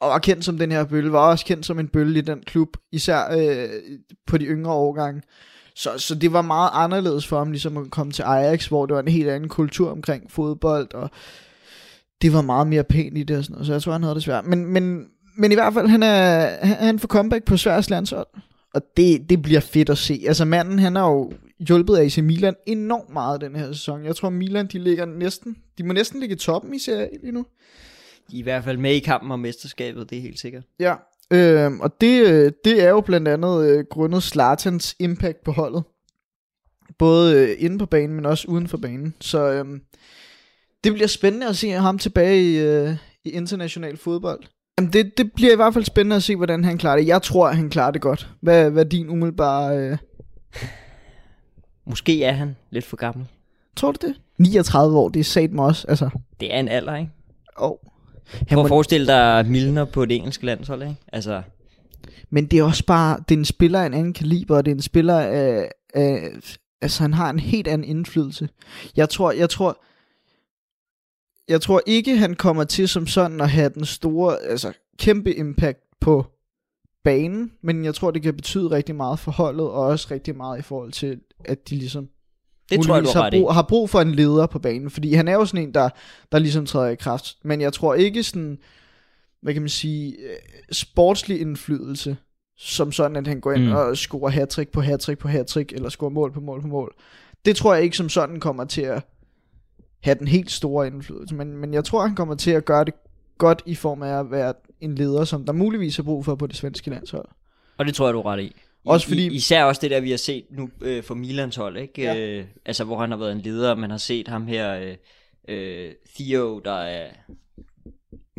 og 0.00 0.08
var 0.08 0.18
kendt 0.18 0.44
som 0.44 0.58
den 0.58 0.72
her 0.72 0.84
bølle, 0.84 1.12
var 1.12 1.30
også 1.30 1.44
kendt 1.44 1.66
som 1.66 1.78
en 1.78 1.88
bølle 1.88 2.18
i 2.18 2.22
den 2.22 2.42
klub, 2.46 2.68
især 2.92 3.36
øh, 3.38 3.68
på 4.26 4.38
de 4.38 4.44
yngre 4.44 4.72
årgange. 4.72 5.22
Så, 5.74 5.90
så 5.98 6.14
det 6.14 6.32
var 6.32 6.42
meget 6.42 6.70
anderledes 6.72 7.26
for 7.26 7.38
ham 7.38 7.50
ligesom 7.50 7.76
at 7.76 7.90
komme 7.90 8.12
til 8.12 8.22
Ajax, 8.22 8.66
hvor 8.66 8.86
det 8.86 8.94
var 8.94 9.00
en 9.00 9.08
helt 9.08 9.28
anden 9.28 9.48
kultur 9.48 9.90
omkring 9.90 10.30
fodbold, 10.30 10.94
og 10.94 11.10
det 12.22 12.32
var 12.32 12.42
meget 12.42 12.66
mere 12.66 12.84
pænt 12.84 13.18
i 13.18 13.22
det 13.22 13.36
og 13.36 13.44
sådan 13.44 13.54
noget, 13.54 13.66
så 13.66 13.72
jeg 13.72 13.82
tror, 13.82 13.92
han 13.92 14.02
havde 14.02 14.14
det 14.14 14.22
svært. 14.22 14.46
Men, 14.46 14.66
men, 14.66 15.04
men 15.36 15.52
i 15.52 15.54
hvert 15.54 15.74
fald, 15.74 15.86
han 15.86 16.02
er, 16.02 16.46
han 16.66 16.76
han 16.76 16.98
får 16.98 17.08
comeback 17.08 17.44
på 17.44 17.56
Sveriges 17.56 17.90
landshold, 17.90 18.26
og 18.74 18.82
det, 18.96 19.30
det 19.30 19.42
bliver 19.42 19.60
fedt 19.60 19.90
at 19.90 19.98
se. 19.98 20.24
Altså 20.26 20.44
manden, 20.44 20.78
han 20.78 20.96
er 20.96 21.02
jo 21.02 21.32
hjulpet 21.66 21.98
AC 21.98 22.18
Milan 22.18 22.54
enormt 22.66 23.10
meget 23.10 23.40
den 23.40 23.56
her 23.56 23.72
sæson. 23.72 24.04
Jeg 24.04 24.16
tror, 24.16 24.30
Milan, 24.30 24.66
de 24.66 24.78
ligger 24.78 25.04
næsten, 25.04 25.56
de 25.78 25.84
må 25.84 25.92
næsten 25.92 26.20
ligge 26.20 26.34
i 26.34 26.38
toppen 26.38 26.74
i 26.74 26.78
serien 26.78 27.20
lige 27.22 27.32
nu. 27.32 27.46
De 28.30 28.36
er 28.36 28.40
i 28.40 28.42
hvert 28.42 28.64
fald 28.64 28.78
med 28.78 28.94
i 28.94 28.98
kampen 28.98 29.30
om 29.30 29.40
mesterskabet, 29.40 30.10
det 30.10 30.18
er 30.18 30.22
helt 30.22 30.40
sikkert. 30.40 30.62
Ja, 30.80 30.94
øh, 31.30 31.72
og 31.80 32.00
det, 32.00 32.26
øh, 32.28 32.52
det 32.64 32.84
er 32.84 32.88
jo 32.88 33.00
blandt 33.00 33.28
andet 33.28 33.66
øh, 33.66 33.84
grundet 33.90 34.22
Slatans 34.22 34.96
impact 34.98 35.44
på 35.44 35.52
holdet. 35.52 35.82
Både 36.98 37.36
øh, 37.36 37.56
inde 37.58 37.78
på 37.78 37.86
banen, 37.86 38.16
men 38.16 38.26
også 38.26 38.48
uden 38.48 38.68
for 38.68 38.76
banen. 38.76 39.14
Så 39.20 39.52
øh, 39.52 39.64
det 40.84 40.92
bliver 40.92 41.08
spændende 41.08 41.48
at 41.48 41.56
se 41.56 41.70
ham 41.70 41.98
tilbage 41.98 42.42
i, 42.42 42.58
øh, 42.58 42.96
i 43.24 43.30
international 43.30 43.96
fodbold. 43.96 44.40
Jamen 44.78 44.92
det, 44.92 45.18
det 45.18 45.32
bliver 45.32 45.52
i 45.52 45.56
hvert 45.56 45.74
fald 45.74 45.84
spændende 45.84 46.16
at 46.16 46.22
se, 46.22 46.36
hvordan 46.36 46.64
han 46.64 46.78
klarer 46.78 46.96
det. 46.96 47.06
Jeg 47.06 47.22
tror, 47.22 47.48
at 47.48 47.56
han 47.56 47.70
klarer 47.70 47.90
det 47.90 48.00
godt. 48.00 48.28
Hvad, 48.40 48.70
hvad 48.70 48.84
er 48.84 48.88
din 48.88 49.08
umiddelbare... 49.08 49.78
Øh... 49.78 49.98
Måske 51.86 52.24
er 52.24 52.32
han 52.32 52.56
lidt 52.70 52.84
for 52.84 52.96
gammel. 52.96 53.26
Tror 53.76 53.92
du 53.92 54.06
det? 54.06 54.14
39 54.38 54.98
år, 54.98 55.08
det 55.08 55.20
er 55.20 55.24
sat 55.24 55.52
mig 55.52 55.64
også. 55.64 55.88
Altså, 55.88 56.10
Det 56.40 56.54
er 56.54 56.60
en 56.60 56.68
alder, 56.68 56.96
ikke? 56.96 57.10
oh. 57.56 57.76
Prøv 58.50 58.62
at 58.62 58.68
forestille 58.68 59.06
dig 59.06 59.46
Milner 59.46 59.84
på 59.84 60.04
det 60.04 60.16
engelske 60.16 60.46
landshold, 60.46 60.82
ikke? 60.82 60.96
Altså, 61.12 61.42
Men 62.30 62.46
det 62.46 62.58
er 62.58 62.62
også 62.62 62.84
bare, 62.86 63.18
det 63.28 63.34
er 63.34 63.38
en 63.38 63.44
spiller 63.44 63.80
af 63.82 63.86
en 63.86 63.94
anden 63.94 64.12
kaliber, 64.12 64.56
og 64.56 64.64
det 64.64 64.70
er 64.70 64.74
en 64.74 64.82
spiller 64.82 65.18
af, 65.20 65.68
af 65.94 66.30
altså 66.80 67.02
han 67.02 67.14
har 67.14 67.30
en 67.30 67.38
helt 67.38 67.68
anden 67.68 67.88
indflydelse. 67.88 68.48
Jeg 68.96 69.08
tror, 69.08 69.32
jeg 69.32 69.50
tror, 69.50 69.82
jeg 71.48 71.60
tror 71.60 71.80
ikke, 71.86 72.16
han 72.16 72.34
kommer 72.34 72.64
til 72.64 72.88
som 72.88 73.06
sådan 73.06 73.40
at 73.40 73.50
have 73.50 73.68
den 73.68 73.84
store, 73.84 74.40
altså 74.42 74.72
kæmpe 74.98 75.34
impact 75.34 75.80
på 76.00 76.26
banen, 77.04 77.52
men 77.62 77.84
jeg 77.84 77.94
tror, 77.94 78.10
det 78.10 78.22
kan 78.22 78.34
betyde 78.34 78.70
rigtig 78.70 78.94
meget 78.94 79.18
for 79.18 79.30
holdet, 79.30 79.66
og 79.66 79.86
også 79.86 80.08
rigtig 80.10 80.36
meget 80.36 80.58
i 80.58 80.62
forhold 80.62 80.92
til, 80.92 81.20
at 81.44 81.68
de 81.70 81.74
ligesom 81.76 82.08
det 82.70 82.84
tror 82.84 82.94
jeg, 82.94 83.02
du 83.02 83.06
muligvis 83.06 83.12
har 83.12 83.20
har 83.20 83.26
ret 83.26 83.34
i. 83.34 83.40
brug, 83.40 83.54
har 83.54 83.62
brug 83.62 83.90
for 83.90 84.00
en 84.00 84.12
leder 84.14 84.46
på 84.46 84.58
banen, 84.58 84.90
fordi 84.90 85.14
han 85.14 85.28
er 85.28 85.32
jo 85.32 85.44
sådan 85.44 85.66
en, 85.68 85.74
der, 85.74 85.88
der 86.32 86.38
ligesom 86.38 86.66
træder 86.66 86.88
i 86.88 86.94
kraft. 86.94 87.36
Men 87.44 87.60
jeg 87.60 87.72
tror 87.72 87.94
ikke 87.94 88.22
sådan, 88.22 88.58
hvad 89.42 89.52
kan 89.52 89.62
man 89.62 89.68
sige, 89.68 90.12
øh, 90.12 90.36
sportslig 90.72 91.40
indflydelse, 91.40 92.16
som 92.58 92.92
sådan, 92.92 93.16
at 93.16 93.26
han 93.26 93.40
går 93.40 93.52
ind 93.52 93.64
Mm. 93.64 93.72
og 93.72 93.96
scorer 93.96 94.30
hattrick 94.30 94.70
på 94.70 94.80
hattrick 94.80 95.18
på 95.20 95.28
hattrick, 95.28 95.72
eller 95.72 95.88
scorer 95.88 96.10
mål 96.10 96.32
på 96.32 96.40
mål 96.40 96.60
på 96.60 96.66
mål. 96.68 96.94
Det 97.44 97.56
tror 97.56 97.74
jeg 97.74 97.82
ikke 97.84 97.96
som 97.96 98.08
sådan 98.08 98.40
kommer 98.40 98.64
til 98.64 98.82
at 98.82 99.02
have 100.02 100.18
den 100.18 100.28
helt 100.28 100.50
store 100.50 100.86
indflydelse, 100.86 101.34
men, 101.34 101.56
men 101.56 101.74
jeg 101.74 101.84
tror, 101.84 102.06
han 102.06 102.14
kommer 102.14 102.34
til 102.34 102.50
at 102.50 102.64
gøre 102.64 102.84
det 102.84 102.94
godt 103.38 103.62
i 103.66 103.74
form 103.74 104.02
af 104.02 104.18
at 104.20 104.30
være 104.30 104.54
en 104.80 104.94
leder, 104.94 105.24
som 105.24 105.44
der 105.46 105.52
muligvis 105.52 105.96
har 105.96 106.02
brug 106.02 106.24
for 106.24 106.34
på 106.34 106.46
det 106.46 106.56
svenske 106.56 106.90
landshold. 106.90 107.28
Og 107.78 107.86
det 107.86 107.94
tror 107.94 108.06
jeg, 108.06 108.14
du 108.14 108.18
er 108.18 108.26
ret 108.26 108.40
i. 108.42 108.56
Også 108.84 109.08
fordi- 109.08 109.26
I, 109.28 109.34
især 109.34 109.64
også 109.64 109.80
det 109.80 109.90
der, 109.90 110.00
vi 110.00 110.10
har 110.10 110.16
set 110.16 110.44
nu 110.50 110.70
øh, 110.80 111.02
for 111.02 111.14
Milans 111.14 111.56
hold, 111.56 111.76
ikke? 111.76 112.02
Ja. 112.02 112.16
Øh, 112.16 112.44
altså, 112.66 112.84
hvor 112.84 112.98
han 113.00 113.10
har 113.10 113.18
været 113.18 113.32
en 113.32 113.40
leder, 113.40 113.74
man 113.74 113.90
har 113.90 113.96
set 113.98 114.28
ham 114.28 114.46
her, 114.46 114.74
øh, 114.74 114.96
øh, 115.48 115.92
Theo, 116.16 116.58
der 116.64 116.72
er 116.78 117.06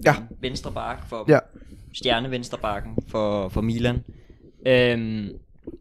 Ja. 0.06 0.16
venstre 0.40 0.72
bak 0.72 1.10
for 1.10 1.26
Ja. 1.30 1.40
stjerne 1.94 2.32
venstre 2.32 2.58
bakken 2.58 2.98
for, 3.08 3.50
for 3.50 3.62
Milan. 3.62 4.04
Øhm, 4.68 5.30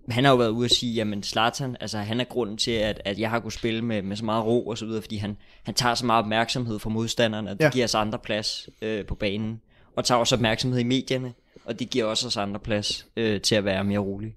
han 0.08 0.24
har 0.24 0.30
jo 0.30 0.36
været 0.36 0.48
ude 0.50 0.64
at 0.64 0.70
sige, 0.70 0.94
jamen 0.94 1.22
Zlatan, 1.22 1.76
altså 1.80 1.98
han 1.98 2.20
er 2.20 2.24
grunden 2.24 2.56
til, 2.56 2.70
at, 2.70 3.02
at 3.04 3.18
jeg 3.18 3.30
har 3.30 3.40
kunnet 3.40 3.52
spille 3.52 3.82
med, 3.82 4.02
med 4.02 4.16
så 4.16 4.24
meget 4.24 4.44
ro 4.46 4.66
og 4.66 4.78
så 4.78 4.86
videre, 4.86 5.02
fordi 5.02 5.16
han, 5.16 5.36
han 5.62 5.74
tager 5.74 5.94
så 5.94 6.06
meget 6.06 6.22
opmærksomhed 6.22 6.78
fra 6.78 6.90
modstanderne, 6.90 7.50
og 7.50 7.58
det 7.58 7.64
Ja. 7.64 7.70
giver 7.70 7.84
os 7.84 7.94
andre 7.94 8.18
plads 8.18 8.68
øh, 8.82 9.04
på 9.06 9.14
banen, 9.14 9.60
og 9.96 10.04
tager 10.04 10.18
også 10.18 10.34
opmærksomhed 10.34 10.80
i 10.80 10.84
medierne, 10.84 11.32
og 11.64 11.78
det 11.78 11.90
giver 11.90 12.04
også 12.04 12.26
os 12.26 12.36
andre 12.36 12.60
plads 12.60 13.06
øh, 13.16 13.40
til 13.40 13.54
at 13.54 13.64
være 13.64 13.84
mere 13.84 13.98
rolig. 13.98 14.34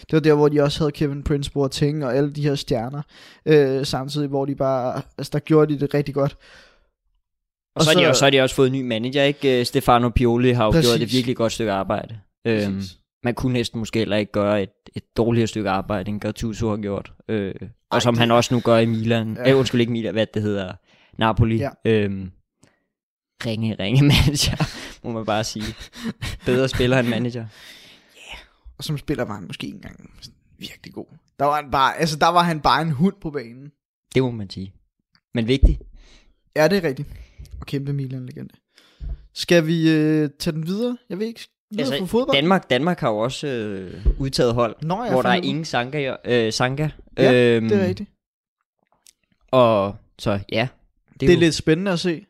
Det 0.00 0.12
var 0.12 0.20
der, 0.20 0.34
hvor 0.34 0.48
de 0.48 0.60
også 0.62 0.78
havde 0.78 0.92
Kevin 0.92 1.22
Prince 1.22 1.50
Boateng 1.50 2.04
og 2.04 2.16
alle 2.16 2.32
de 2.32 2.42
her 2.42 2.54
stjerner, 2.54 3.02
øh, 3.46 3.86
samtidig, 3.86 4.28
hvor 4.28 4.44
de 4.46 4.54
bare, 4.54 5.02
altså 5.18 5.30
der 5.32 5.38
gjorde 5.38 5.74
de 5.74 5.80
det 5.80 5.94
rigtig 5.94 6.14
godt. 6.14 6.32
Og, 6.32 6.38
og 7.76 7.82
så, 7.84 7.90
så, 7.90 7.96
har 7.98 8.04
de, 8.04 8.08
også- 8.08 8.18
så 8.18 8.24
har 8.24 8.30
de 8.30 8.40
også 8.40 8.54
fået 8.54 8.66
en 8.66 8.72
ny 8.72 8.82
manager, 8.82 9.22
ikke? 9.22 9.58
Øh, 9.60 9.66
Stefano 9.66 10.08
Pioli 10.08 10.50
har 10.50 10.64
jo 10.64 10.70
Præcis. 10.70 10.90
gjort 10.90 11.00
et 11.02 11.12
virkelig 11.12 11.36
godt 11.36 11.52
stykke 11.52 11.72
arbejde. 11.72 12.18
Øhm, 12.46 12.74
Præcis. 12.76 12.98
man 13.24 13.34
kunne 13.34 13.52
næsten 13.52 13.78
måske 13.78 13.98
heller 13.98 14.16
ikke 14.16 14.32
gøre 14.32 14.62
et, 14.62 14.70
et 14.96 15.02
dårligere 15.16 15.46
stykke 15.46 15.70
arbejde, 15.70 16.10
end 16.10 16.20
Gattuso 16.20 16.70
har 16.70 16.76
gjort. 16.76 17.12
Øh, 17.28 17.54
og 17.90 18.02
som 18.02 18.14
det- 18.14 18.18
han 18.20 18.30
også 18.30 18.54
nu 18.54 18.60
gør 18.60 18.76
i 18.78 18.86
Milan. 18.86 19.36
Ja. 19.44 19.50
Øh, 19.52 19.58
undskyld 19.58 19.80
ikke 19.80 19.92
Milan, 19.92 20.12
hvad 20.12 20.26
det 20.34 20.42
hedder. 20.42 20.72
Napoli. 21.18 21.56
Ja. 21.56 21.70
Øhm, 21.84 22.30
ringe, 23.46 23.76
ringe 23.78 24.02
manager, 24.14 24.64
må 25.06 25.12
man 25.12 25.24
bare 25.26 25.44
sige. 25.44 25.64
Bedre 26.46 26.68
spiller 26.68 26.98
end 26.98 27.08
manager. 27.08 27.46
Og 28.78 28.84
som 28.84 28.98
spiller 28.98 29.24
var 29.24 29.34
han 29.34 29.44
måske 29.46 29.66
ikke 29.66 29.76
engang 29.76 30.10
virkelig 30.58 30.94
god. 30.94 31.06
Der 31.38 31.44
var 31.44 31.62
han 31.62 31.70
bare, 31.70 31.96
altså 31.98 32.16
der 32.18 32.28
var 32.28 32.42
han 32.42 32.60
bare 32.60 32.82
en 32.82 32.90
hund 32.90 33.14
på 33.20 33.30
banen. 33.30 33.72
Det 34.14 34.22
må 34.22 34.30
man 34.30 34.50
sige. 34.50 34.72
Men 35.34 35.48
vigtigt. 35.48 35.82
Ja, 36.56 36.68
det 36.68 36.78
er 36.84 36.88
rigtigt. 36.88 37.08
Og 37.60 37.66
kæmpe 37.66 37.92
Milan-legende. 37.92 38.54
Skal 39.34 39.66
vi 39.66 39.90
øh, 39.90 40.30
tage 40.38 40.54
den 40.54 40.66
videre? 40.66 40.98
Jeg 41.08 41.18
ved 41.18 41.26
ikke, 41.26 41.48
videre 41.70 41.86
altså, 41.94 42.06
fodbold? 42.06 42.36
Danmark, 42.36 42.70
Danmark 42.70 43.00
har 43.00 43.08
jo 43.10 43.18
også 43.18 43.46
øh, 43.46 44.06
udtaget 44.18 44.54
hold, 44.54 44.76
Nå, 44.82 44.94
hvor 45.10 45.22
der 45.22 45.28
er 45.28 45.38
ud. 45.38 45.44
ingen 45.44 45.64
Sanka. 45.64 46.16
Øh, 46.24 46.52
Sanka. 46.52 46.88
Ja, 47.18 47.32
øhm, 47.56 47.68
Det 47.68 47.82
er 47.82 47.86
rigtigt. 47.86 48.10
Og 49.50 49.96
så 50.18 50.40
ja. 50.52 50.68
Det, 51.12 51.20
Det 51.20 51.28
er 51.30 51.34
jo- 51.34 51.40
lidt 51.40 51.54
spændende 51.54 51.90
at 51.92 52.00
se. 52.00 52.26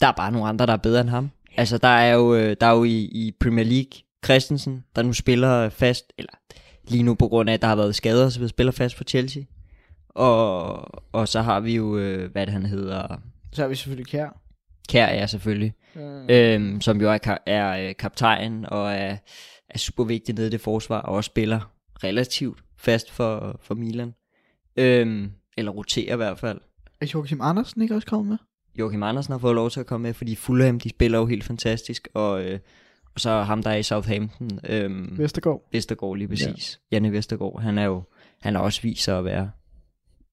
der 0.00 0.06
er 0.06 0.12
bare 0.12 0.32
nogle 0.32 0.48
andre, 0.48 0.66
der 0.66 0.72
er 0.72 0.76
bedre 0.76 1.00
end 1.00 1.08
ham. 1.08 1.30
Altså, 1.56 1.78
der 1.78 1.88
er 1.88 2.14
jo, 2.14 2.34
øh, 2.34 2.56
der 2.60 2.66
er 2.66 2.72
jo 2.76 2.84
i, 2.84 2.96
i 3.04 3.32
Premier 3.40 3.64
League 3.64 3.90
Christensen, 4.24 4.84
der 4.96 5.02
nu 5.02 5.12
spiller 5.12 5.68
fast, 5.68 6.12
eller 6.18 6.32
lige 6.88 7.02
nu 7.02 7.14
på 7.14 7.28
grund 7.28 7.50
af, 7.50 7.54
at 7.54 7.62
der 7.62 7.68
har 7.68 7.76
været 7.76 7.94
skader, 7.94 8.28
så 8.28 8.48
spiller 8.48 8.72
fast 8.72 8.96
for 8.96 9.04
Chelsea. 9.04 9.42
Og, 10.08 11.12
og 11.12 11.28
så 11.28 11.42
har 11.42 11.60
vi 11.60 11.74
jo, 11.74 11.98
øh, 11.98 12.32
hvad 12.32 12.46
det 12.46 12.52
han 12.52 12.66
hedder, 12.66 13.16
Så 13.52 13.62
har 13.62 13.68
vi 13.68 13.74
selvfølgelig 13.74 14.06
Kær. 14.06 14.40
Kær 14.88 15.06
er 15.06 15.26
selvfølgelig, 15.26 15.74
Øh, 15.96 16.24
øhm, 16.28 16.80
som 16.80 17.00
jo 17.00 17.12
er, 17.12 17.36
er 17.46 17.88
øh, 17.88 17.94
kaptajn 17.98 18.66
og 18.66 18.92
er, 18.92 19.16
er 19.70 19.78
super 19.78 20.04
vigtig 20.04 20.34
nede 20.34 20.46
i 20.46 20.50
det 20.50 20.60
forsvar, 20.60 21.00
og 21.00 21.14
også 21.14 21.28
spiller 21.28 21.72
relativt 22.04 22.58
fast 22.76 23.10
for, 23.10 23.60
for 23.62 23.74
Milan. 23.74 24.14
Øhm, 24.76 25.30
eller 25.56 25.72
roterer 25.72 26.12
i 26.12 26.16
hvert 26.16 26.38
fald. 26.38 26.60
er 27.00 27.06
Joachim 27.14 27.40
Andersen 27.40 27.82
ikke 27.82 27.94
også 27.94 28.06
kommet 28.06 28.28
med? 28.28 28.38
Joachim 28.78 29.02
Andersen 29.02 29.32
har 29.32 29.38
fået 29.38 29.54
lov 29.54 29.70
til 29.70 29.80
at 29.80 29.86
komme 29.86 30.02
med, 30.02 30.14
fordi 30.14 30.34
Fulham, 30.34 30.80
de 30.80 30.88
spiller 30.88 31.18
jo 31.18 31.26
helt 31.26 31.44
fantastisk, 31.44 32.08
og, 32.14 32.44
øh, 32.44 32.58
og 33.14 33.20
så 33.20 33.42
ham, 33.42 33.62
der 33.62 33.70
er 33.70 33.76
i 33.76 33.82
Southampton, 33.82 34.60
øh, 34.68 35.18
Vestergaard. 35.18 35.68
Vestergaard 35.72 36.16
lige 36.16 36.28
præcis. 36.28 36.80
Ja. 36.92 36.96
Janne 36.96 37.12
Vestergaard, 37.12 37.62
han 37.62 37.78
er 37.78 37.84
jo, 37.84 38.02
han 38.40 38.54
har 38.54 38.62
også 38.62 38.82
vist 38.82 39.04
sig 39.04 39.18
at 39.18 39.24
være 39.24 39.50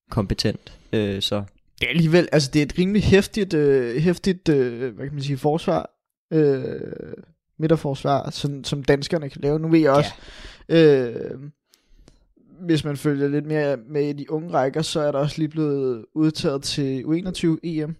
kompetent, 0.10 0.74
øh, 0.94 1.22
så 1.22 1.44
Det 1.80 1.86
er 1.86 1.90
alligevel, 1.90 2.30
altså 2.32 2.50
det 2.54 2.60
er 2.60 2.66
et 2.66 2.80
rimelig 2.80 3.04
hæftigt, 3.04 3.54
øh, 3.54 4.02
hæftigt 4.02 4.50
øh, 4.50 4.96
hvad 4.96 5.06
kan 5.06 5.14
man 5.14 5.24
sige, 5.24 5.38
forsvar, 5.38 5.90
øh, 6.34 6.82
midterforsvar, 7.60 8.30
som, 8.30 8.64
som 8.64 8.84
danskerne 8.84 9.30
kan 9.30 9.42
lave. 9.42 9.60
Nu 9.60 9.68
ved 9.68 9.80
jeg 9.80 9.92
også, 9.92 10.12
ja. 10.70 11.08
øh, 11.08 11.40
hvis 12.62 12.84
man 12.84 12.98
følger 12.98 13.28
lidt 13.28 13.46
mere 13.46 13.78
med 13.90 14.10
i 14.10 14.14
de 14.14 14.32
unge 14.32 14.54
rækker, 14.54 14.82
så 14.82 15.00
er 15.00 15.12
der 15.12 15.20
også 15.20 15.38
lige 15.38 15.50
blevet 15.50 16.06
udtaget 16.16 16.64
til 16.64 17.04
U21 17.04 17.58
EM. 17.64 17.96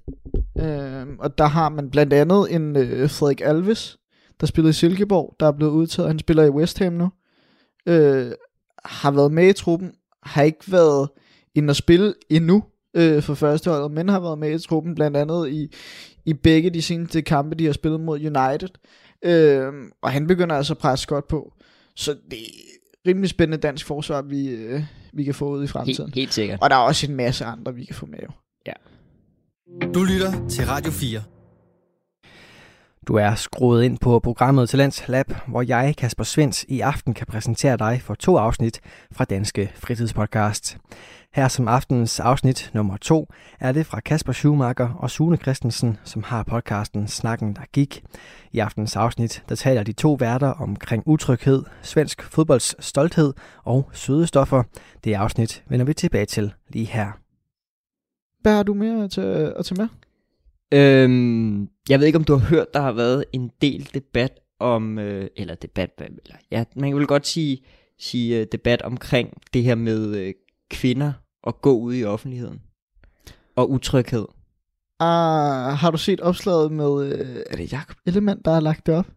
Øh, 0.60 1.08
og 1.20 1.38
der 1.38 1.46
har 1.46 1.70
man 1.70 1.90
blandt 1.90 2.14
andet 2.14 2.56
en 2.56 2.76
øh, 2.76 3.10
Frederik 3.10 3.42
Alves, 3.42 3.98
der 4.42 4.48
spillede 4.48 4.70
i 4.70 4.74
Silkeborg, 4.74 5.36
der 5.40 5.48
er 5.48 5.52
blevet 5.52 5.72
udtaget. 5.72 6.10
Han 6.10 6.20
spiller 6.20 6.44
i 6.44 6.50
West 6.50 6.80
Ham 6.80 6.94
nu. 6.94 7.10
Øh, 7.86 8.32
har 8.86 9.12
været 9.12 9.32
med 9.32 9.50
i 9.50 9.54
truppen, 9.54 9.92
har 10.24 10.44
ikke 10.44 10.72
været 10.72 11.10
inde 11.56 11.70
at 11.70 11.76
spille 11.76 12.14
endnu 12.30 12.64
øh, 12.94 13.24
for 13.24 13.34
førsteholdet, 13.34 13.92
men 13.92 14.10
har 14.10 14.20
været 14.20 14.38
med 14.38 14.56
i 14.56 14.60
truppen 14.60 14.96
blandt 14.96 15.18
andet 15.18 15.50
i, 15.50 15.76
i 16.26 16.34
begge 16.34 16.70
de 16.70 16.82
seneste 16.82 17.22
kampe, 17.22 17.56
de 17.56 17.66
har 17.66 17.74
spillet 17.74 18.00
mod 18.00 18.20
United. 18.20 18.70
Øh, 19.26 19.74
og 20.02 20.12
han 20.12 20.28
begynder 20.28 20.56
altså 20.56 20.74
at 20.74 20.78
presse 20.78 21.08
godt 21.08 21.28
på. 21.28 21.54
Så 21.96 22.16
det 22.32 22.40
er 22.40 23.08
rimelig 23.08 23.30
spændende 23.30 23.58
dansk 23.58 23.86
forsvar, 23.86 24.22
vi, 24.22 24.48
øh, 24.48 24.84
vi 25.14 25.24
kan 25.24 25.34
få 25.34 25.50
ud 25.50 25.64
i 25.64 25.68
fremtiden. 25.68 26.06
helt, 26.06 26.16
helt 26.16 26.34
sikkert. 26.34 26.60
Og 26.62 26.70
der 26.70 26.76
er 26.76 26.80
også 26.80 27.08
en 27.08 27.16
masse 27.16 27.46
andre, 27.46 27.76
vi 27.76 27.86
kan 27.86 27.96
få 27.96 28.06
med. 28.06 28.20
Jo. 28.24 28.30
Du 29.94 30.04
lytter 30.04 30.48
til 30.50 30.66
Radio 30.66 30.92
4. 30.92 31.24
Du 33.08 33.16
er 33.16 33.36
skruet 33.36 33.84
ind 33.84 33.98
på 33.98 34.20
programmet 34.20 34.70
Talents 34.70 35.08
Lab, 35.08 35.34
hvor 35.48 35.62
jeg, 35.62 35.94
Kasper 35.98 36.24
Svens, 36.24 36.66
i 36.68 36.80
aften 36.80 37.14
kan 37.14 37.28
præsentere 37.28 37.78
dig 37.78 38.02
for 38.02 38.16
to 38.16 38.38
afsnit 38.38 38.82
fra 39.12 39.26
Danske 39.26 39.72
Fritidspodcast. 39.76 40.78
Her 41.34 41.48
som 41.48 41.68
aftenens 41.68 42.20
afsnit 42.20 42.72
nummer 42.74 42.98
to 42.98 43.28
er 43.60 43.72
det 43.72 43.86
fra 43.86 44.00
Kasper 44.00 44.34
Schumacher 44.34 44.94
og 45.00 45.10
Sune 45.10 45.38
Christensen, 45.38 45.98
som 46.04 46.24
har 46.24 46.44
podcasten 46.44 47.08
Snakken, 47.08 47.56
der 47.56 47.62
gik. 47.74 48.04
I 48.52 48.60
aftenens 48.60 48.96
afsnit, 48.96 49.44
der 49.50 49.56
taler 49.56 49.84
de 49.84 49.94
to 49.94 50.14
værter 50.14 50.50
omkring 50.50 51.04
utryghed, 51.06 51.64
svensk 51.82 52.22
fodbolds 52.22 52.86
stolthed 52.86 53.34
og 53.64 53.90
søde 53.94 54.28
stoffer. 54.28 54.64
Det 55.04 55.14
afsnit 55.14 55.64
vender 55.70 55.86
vi 55.86 55.94
tilbage 55.94 56.26
til 56.26 56.54
lige 56.70 56.86
her. 56.86 57.12
Hvad 58.42 58.56
har 58.56 58.64
du 58.64 58.74
mere 58.74 59.04
at 59.04 59.12
tage, 59.12 59.58
at 59.58 59.66
tage 59.66 59.82
med? 59.82 59.88
Øhm, 60.74 61.70
jeg 61.90 62.00
ved 62.00 62.08
ikke, 62.08 62.18
om 62.18 62.24
du 62.24 62.36
har 62.36 62.48
hørt, 62.48 62.74
der 62.74 62.82
har 62.82 62.92
været 62.92 63.26
en 63.34 63.52
del 63.62 63.90
debat 63.94 64.40
om, 64.60 65.00
øh, 65.00 65.28
eller 65.36 65.56
debat, 65.56 65.90
eller, 66.00 66.36
ja, 66.52 66.64
man 66.76 66.90
kan 66.90 66.98
vel 66.98 67.08
godt 67.08 67.28
sige 67.28 67.62
sige, 68.02 68.40
øh, 68.40 68.48
debat 68.52 68.82
omkring 68.82 69.42
det 69.54 69.64
her 69.64 69.76
med 69.76 70.16
øh, 70.16 70.34
kvinder 70.72 71.14
og 71.44 71.62
gå 71.62 71.80
ud 71.80 71.96
i 71.96 72.04
offentligheden. 72.04 72.62
Og 73.56 73.72
utryghed. 73.72 74.26
Ah, 75.00 75.74
har 75.78 75.92
du 75.92 75.98
set 75.98 76.22
opslaget 76.22 76.72
med, 76.72 77.06
øh, 77.06 77.44
er 77.50 77.56
det 77.56 77.74
Jacob 77.74 77.96
Ellemann, 78.06 78.42
der 78.46 78.52
har 78.52 78.60
lagt 78.60 78.86
det 78.86 78.96
op? 78.96 79.08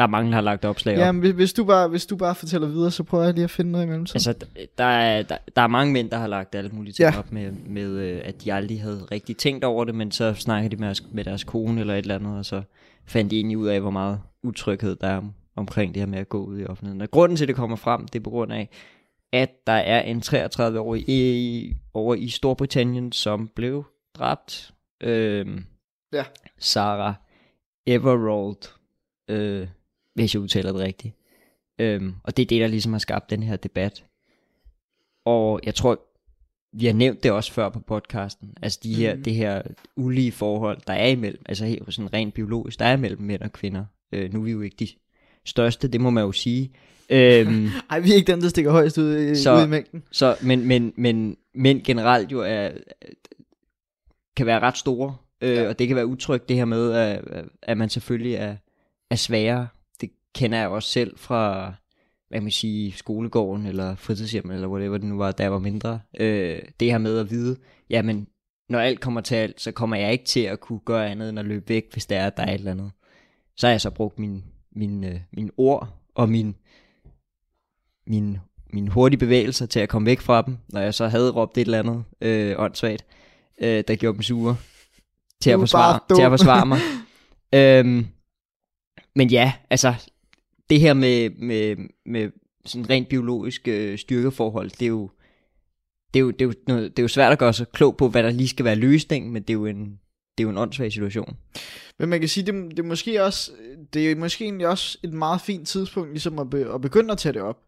Der 0.00 0.06
er 0.06 0.10
mange, 0.10 0.28
der 0.30 0.34
har 0.34 0.42
lagt 0.42 0.64
opslag 0.64 0.96
Ja, 0.96 1.08
op. 1.08 1.14
men 1.14 1.34
hvis, 1.34 1.52
du 1.52 1.64
bare, 1.64 1.88
hvis 1.88 2.06
du 2.06 2.16
bare 2.16 2.34
fortæller 2.34 2.68
videre, 2.68 2.90
så 2.90 3.02
prøver 3.02 3.24
jeg 3.24 3.34
lige 3.34 3.44
at 3.44 3.50
finde 3.50 3.70
noget 3.72 3.84
imellem. 3.84 4.06
Altså, 4.14 4.34
der 4.78 4.84
er, 4.84 5.22
der, 5.22 5.36
der 5.56 5.62
er 5.62 5.66
mange 5.66 5.92
mænd, 5.92 6.10
der 6.10 6.16
har 6.16 6.26
lagt 6.26 6.54
alle 6.54 6.70
mulige 6.70 6.92
ting 6.92 7.12
Ja. 7.12 7.18
op 7.18 7.32
med, 7.32 7.52
med 7.52 7.88
øh, 7.90 8.20
at 8.24 8.44
de 8.44 8.52
aldrig 8.52 8.80
havde 8.82 9.06
rigtig 9.12 9.36
tænkt 9.36 9.64
over 9.64 9.84
det, 9.84 9.94
men 9.94 10.10
så 10.12 10.34
snakker 10.34 10.68
de 10.70 10.76
med, 10.76 10.94
med 11.12 11.24
deres 11.24 11.44
kone 11.44 11.80
eller 11.80 11.94
et 11.94 11.98
eller 11.98 12.14
andet, 12.14 12.38
og 12.38 12.44
så 12.44 12.62
fandt 13.06 13.30
de 13.30 13.36
egentlig 13.36 13.58
ud 13.58 13.66
af, 13.66 13.80
hvor 13.80 13.90
meget 13.90 14.20
utryghed 14.42 14.96
der 14.96 15.06
er 15.08 15.16
om, 15.16 15.32
omkring 15.56 15.94
det 15.94 16.00
her 16.00 16.06
med 16.06 16.18
at 16.18 16.28
gå 16.28 16.44
ud 16.44 16.58
i 16.60 16.64
offentligheden. 16.64 17.00
Og 17.00 17.10
grunden 17.10 17.36
til, 17.36 17.44
at 17.44 17.48
det 17.48 17.56
kommer 17.56 17.76
frem, 17.76 18.08
det 18.08 18.18
er 18.18 18.22
på 18.22 18.30
grund 18.30 18.52
af, 18.52 18.68
at 19.32 19.50
der 19.66 19.72
er 19.72 20.00
en 20.02 20.18
33-årig 20.26 21.08
i, 21.08 21.74
over 21.94 22.14
i 22.14 22.28
Storbritannien, 22.28 23.12
som 23.12 23.50
blev 23.56 23.84
dræbt. 24.18 24.72
Øhm, 25.02 25.64
Ja. 26.12 26.24
Sarah 26.58 27.14
Everald, 27.86 28.72
øh, 29.30 29.68
hvis 30.22 30.34
jeg 30.34 30.42
udtaler 30.42 30.72
det 30.72 30.80
rigtigt. 30.80 31.14
Øhm, 31.78 32.14
og 32.24 32.36
det 32.36 32.42
er 32.42 32.46
det, 32.46 32.60
der 32.60 32.66
ligesom 32.66 32.92
har 32.92 32.98
skabt 32.98 33.30
den 33.30 33.42
her 33.42 33.56
debat. 33.56 34.04
Og 35.24 35.60
jeg 35.64 35.74
tror, 35.74 36.00
vi 36.72 36.86
har 36.86 36.92
nævnt 36.92 37.22
det 37.22 37.30
også 37.30 37.52
før 37.52 37.68
på 37.68 37.80
podcasten, 37.80 38.54
altså 38.62 38.80
de 38.82 38.94
her, 38.94 39.16
mm. 39.16 39.22
det 39.22 39.34
her 39.34 39.62
ulige 39.96 40.32
forhold, 40.32 40.78
der 40.86 40.92
er 40.92 41.06
imellem, 41.06 41.42
altså 41.46 41.64
helt 41.66 41.94
sådan 41.94 42.12
rent 42.12 42.34
biologisk, 42.34 42.78
der 42.78 42.84
er 42.84 42.96
imellem 42.96 43.22
mænd 43.22 43.42
og 43.42 43.52
kvinder. 43.52 43.84
Øh, 44.12 44.32
nu 44.32 44.40
er 44.40 44.44
vi 44.44 44.50
jo 44.50 44.60
ikke 44.60 44.76
de 44.80 44.88
største, 45.44 45.88
det 45.88 46.00
må 46.00 46.10
man 46.10 46.24
jo 46.24 46.32
sige. 46.32 46.70
Øhm, 47.10 47.68
Ej, 47.90 48.00
vi 48.00 48.10
er 48.10 48.14
ikke 48.14 48.32
den, 48.32 48.40
der 48.40 48.48
stikker 48.48 48.70
højst 48.70 48.98
ud, 48.98 49.34
Så- 49.34 49.56
ud 49.56 49.64
i 49.64 49.68
mængden. 49.68 50.02
så, 50.10 50.36
men, 50.42 50.66
men, 50.66 50.92
men 50.96 51.36
mænd 51.54 51.82
generelt 51.84 52.32
jo 52.32 52.40
er, 52.40 52.70
kan 54.36 54.46
være 54.46 54.60
ret 54.60 54.76
store, 54.76 55.16
øh, 55.40 55.56
ja. 55.56 55.68
og 55.68 55.78
det 55.78 55.86
kan 55.88 55.96
være 55.96 56.06
utrygt 56.06 56.48
det 56.48 56.56
her 56.56 56.64
med, 56.64 56.92
at, 56.92 57.44
at 57.62 57.78
man 57.78 57.88
selvfølgelig 57.88 58.34
er, 58.34 58.56
er 59.10 59.16
sværere. 59.16 59.68
Kender 60.34 60.58
jeg 60.58 60.68
også 60.68 60.88
selv 60.88 61.18
fra, 61.18 61.74
hvad 62.28 62.40
man 62.40 62.50
sige, 62.50 62.92
skolegården, 62.92 63.66
eller 63.66 63.96
fritidshjem, 63.96 64.50
eller 64.50 64.68
whatever 64.68 64.98
det 64.98 65.06
nu 65.06 65.16
var, 65.16 65.32
da 65.32 65.42
jeg 65.42 65.52
var 65.52 65.58
mindre. 65.58 66.00
Øh, 66.20 66.62
det 66.80 66.90
her 66.90 66.98
med 66.98 67.18
at 67.18 67.30
vide, 67.30 67.56
jamen, 67.90 68.26
når 68.68 68.78
alt 68.78 69.00
kommer 69.00 69.20
til 69.20 69.34
alt, 69.34 69.60
så 69.60 69.72
kommer 69.72 69.96
jeg 69.96 70.12
ikke 70.12 70.24
til 70.24 70.40
at 70.40 70.60
kunne 70.60 70.80
gøre 70.84 71.10
andet 71.10 71.28
end 71.28 71.38
at 71.38 71.44
løbe 71.44 71.68
væk, 71.68 71.92
hvis 71.92 72.06
der 72.06 72.20
er, 72.20 72.30
der 72.30 72.42
er 72.42 72.52
et 72.52 72.54
eller 72.54 72.70
andet. 72.70 72.90
Så 73.56 73.66
har 73.66 73.72
jeg 73.72 73.80
så 73.80 73.90
brugt 73.90 74.18
min, 74.18 74.44
min, 74.72 75.04
øh, 75.04 75.20
min 75.32 75.50
ord 75.56 75.88
og 76.14 76.28
min, 76.28 76.56
min, 78.06 78.38
mine 78.72 78.90
hurtige 78.90 79.18
bevægelser 79.18 79.66
til 79.66 79.80
at 79.80 79.88
komme 79.88 80.06
væk 80.06 80.20
fra 80.20 80.42
dem, 80.42 80.58
når 80.68 80.80
jeg 80.80 80.94
så 80.94 81.08
havde 81.08 81.30
råbt 81.30 81.58
et 81.58 81.60
eller 81.60 81.78
andet 81.78 82.04
øh, 82.20 82.54
åndssvagt, 82.58 83.06
øh, 83.60 83.84
der 83.88 83.96
gjorde 83.96 84.14
dem 84.14 84.22
sure, 84.22 84.56
til 85.40 85.50
at 85.50 85.58
forsvare, 85.58 86.00
til 86.16 86.22
at 86.22 86.30
forsvare 86.30 86.66
mig. 86.66 86.78
øhm, 87.58 88.06
men 89.14 89.28
ja, 89.28 89.52
altså, 89.70 89.94
det 90.70 90.80
her 90.80 90.94
med, 90.94 91.30
med, 91.30 91.76
med 92.06 92.30
sådan 92.66 92.90
rent 92.90 93.08
biologisk 93.08 93.68
øh, 93.68 93.98
styrkeforhold, 93.98 94.70
det 94.70 94.82
er 94.82 94.88
jo, 94.88 95.10
det 96.14 96.20
er 96.20 96.24
jo, 96.24 96.30
det 96.30 96.40
er 96.42 96.44
jo, 96.44 96.52
noget, 96.68 96.96
det 96.96 96.98
er 96.98 97.04
jo 97.04 97.08
svært 97.08 97.32
at 97.32 97.38
gøre 97.38 97.52
sig 97.52 97.66
klog 97.72 97.96
på, 97.96 98.08
hvad 98.08 98.22
der 98.22 98.30
lige 98.30 98.48
skal 98.48 98.64
være 98.64 98.74
løsningen, 98.74 99.32
men 99.32 99.42
det 99.42 99.50
er 99.50 99.54
jo 99.54 99.66
en, 99.66 99.84
det 100.38 100.44
er 100.44 100.48
jo 100.48 100.50
en 100.50 100.58
åndssvag 100.58 100.92
situation. 100.92 101.36
Men 101.98 102.08
man 102.08 102.20
kan 102.20 102.28
sige, 102.28 102.46
det, 102.46 102.70
det 102.70 102.78
er 102.78 102.82
måske 102.82 103.24
også, 103.24 103.50
det 103.94 104.10
er 104.10 104.16
måske 104.16 104.44
egentlig 104.44 104.68
også 104.68 104.98
et 105.02 105.12
meget 105.12 105.40
fint 105.40 105.68
tidspunkt, 105.68 106.10
ligesom 106.10 106.38
at, 106.38 106.50
be, 106.50 106.74
at 106.74 106.80
begynde 106.80 107.12
at 107.12 107.18
tage 107.18 107.32
det 107.32 107.42
op. 107.42 107.58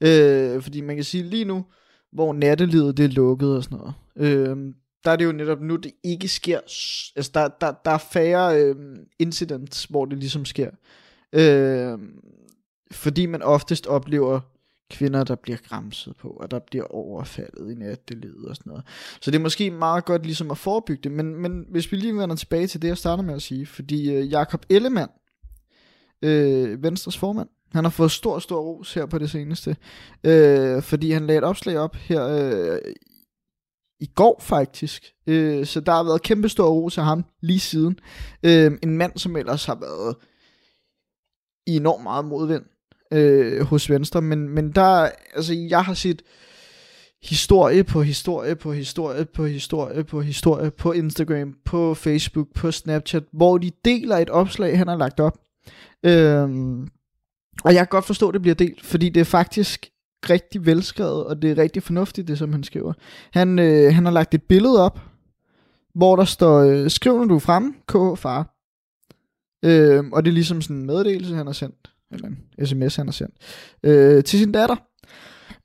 Øh, 0.00 0.62
fordi 0.62 0.80
man 0.80 0.96
kan 0.96 1.04
sige, 1.04 1.24
lige 1.24 1.44
nu, 1.44 1.64
hvor 2.12 2.32
nattelivet 2.32 2.96
det 2.96 3.04
er 3.04 3.08
lukket 3.08 3.56
og 3.56 3.64
sådan 3.64 3.78
noget, 3.78 3.94
øh, 4.16 4.56
der 5.04 5.10
er 5.10 5.16
det 5.16 5.24
jo 5.24 5.32
netop 5.32 5.60
nu, 5.60 5.76
det 5.76 5.92
ikke 6.04 6.28
sker, 6.28 6.58
altså 7.16 7.30
der, 7.34 7.48
der, 7.60 7.72
der 7.84 7.90
er 7.90 7.98
færre 8.12 8.62
øh, 8.62 8.76
incidents, 9.18 9.84
hvor 9.84 10.04
det 10.04 10.18
ligesom 10.18 10.44
sker. 10.44 10.70
Øh, 11.32 11.98
fordi 12.92 13.26
man 13.26 13.42
oftest 13.42 13.86
oplever 13.86 14.40
kvinder, 14.90 15.24
der 15.24 15.34
bliver 15.34 15.58
græmset 15.68 16.16
på, 16.16 16.28
og 16.28 16.50
der 16.50 16.58
bliver 16.58 16.84
overfaldet 16.84 17.70
i 17.70 17.74
nattelivet 17.74 18.48
og 18.48 18.56
sådan 18.56 18.70
noget. 18.70 18.84
Så 19.20 19.30
det 19.30 19.38
er 19.38 19.42
måske 19.42 19.70
meget 19.70 20.04
godt 20.04 20.22
ligesom 20.22 20.50
at 20.50 20.58
forebygge 20.58 21.02
det, 21.02 21.12
men, 21.12 21.36
men 21.36 21.66
hvis 21.70 21.92
vi 21.92 21.96
lige 21.96 22.16
vender 22.16 22.36
tilbage 22.36 22.66
til 22.66 22.82
det, 22.82 22.88
jeg 22.88 22.98
starter 22.98 23.22
med 23.22 23.34
at 23.34 23.42
sige, 23.42 23.66
fordi 23.66 24.12
øh, 24.12 24.30
Jakob 24.30 24.66
Ellemann, 24.70 25.10
øh, 26.22 26.82
Venstres 26.82 27.18
formand, 27.18 27.48
han 27.72 27.84
har 27.84 27.90
fået 27.90 28.10
stor, 28.10 28.38
stor 28.38 28.60
ros 28.60 28.94
her 28.94 29.06
på 29.06 29.18
det 29.18 29.30
seneste, 29.30 29.76
øh, 30.24 30.82
fordi 30.82 31.10
han 31.10 31.26
lagde 31.26 31.38
et 31.38 31.44
opslag 31.44 31.78
op 31.78 31.96
her 31.96 32.26
øh, 32.26 32.78
i 34.00 34.06
går 34.06 34.40
faktisk, 34.40 35.12
øh, 35.26 35.66
så 35.66 35.80
der 35.80 35.92
har 35.92 36.02
været 36.02 36.22
kæmpe 36.22 36.48
stor 36.48 36.68
ros 36.68 36.98
af 36.98 37.04
ham 37.04 37.24
lige 37.40 37.60
siden. 37.60 37.98
Øh, 38.42 38.72
en 38.82 38.96
mand, 38.96 39.18
som 39.18 39.36
ellers 39.36 39.64
har 39.64 39.74
været 39.74 40.16
i 41.66 41.76
enormt 41.76 42.02
meget 42.02 42.24
modvind 42.24 42.64
øh, 43.12 43.60
hos 43.60 43.90
Venstre, 43.90 44.22
men, 44.22 44.48
men 44.48 44.72
der, 44.72 45.08
altså 45.34 45.54
jeg 45.54 45.84
har 45.84 45.94
set 45.94 46.22
historie 47.22 47.84
på 47.84 48.02
historie 48.02 48.56
på 48.56 48.72
historie 48.72 49.24
på 49.24 49.46
historie 49.46 50.04
på 50.04 50.20
historie 50.20 50.70
på 50.70 50.92
Instagram, 50.92 51.54
på 51.64 51.94
Facebook, 51.94 52.48
på 52.54 52.70
Snapchat, 52.70 53.24
hvor 53.32 53.58
de 53.58 53.70
deler 53.84 54.16
et 54.16 54.30
opslag, 54.30 54.78
han 54.78 54.88
har 54.88 54.96
lagt 54.96 55.20
op. 55.20 55.38
Øhm, 56.02 56.88
og 57.64 57.74
jeg 57.74 57.78
kan 57.78 57.86
godt 57.90 58.04
forstå, 58.04 58.28
at 58.28 58.34
det 58.34 58.42
bliver 58.42 58.54
delt, 58.54 58.86
fordi 58.86 59.08
det 59.08 59.20
er 59.20 59.24
faktisk 59.24 59.90
rigtig 60.30 60.66
velskrevet, 60.66 61.24
og 61.24 61.42
det 61.42 61.50
er 61.50 61.58
rigtig 61.58 61.82
fornuftigt, 61.82 62.28
det 62.28 62.38
som 62.38 62.52
han 62.52 62.64
skriver. 62.64 62.92
Han, 63.32 63.58
øh, 63.58 63.94
han 63.94 64.04
har 64.04 64.12
lagt 64.12 64.34
et 64.34 64.42
billede 64.42 64.84
op, 64.84 65.00
hvor 65.94 66.16
der 66.16 66.24
står, 66.24 66.58
øh, 66.58 66.90
skriv 66.90 67.18
når 67.18 67.24
du 67.24 67.34
er 67.34 67.38
fremme, 67.38 67.74
K 67.88 68.18
far. 68.18 68.56
Øhm, 69.64 70.12
og 70.12 70.24
det 70.24 70.30
er 70.30 70.34
ligesom 70.34 70.62
sådan 70.62 70.76
en 70.76 70.86
meddelelse, 70.86 71.34
han 71.34 71.46
har 71.46 71.52
sendt, 71.52 71.89
eller 72.12 72.28
en 72.28 72.66
sms, 72.66 72.96
han 72.96 73.06
har 73.06 73.12
sendt, 73.12 73.34
øh, 73.82 74.24
til 74.24 74.38
sin 74.38 74.52
datter. 74.52 74.76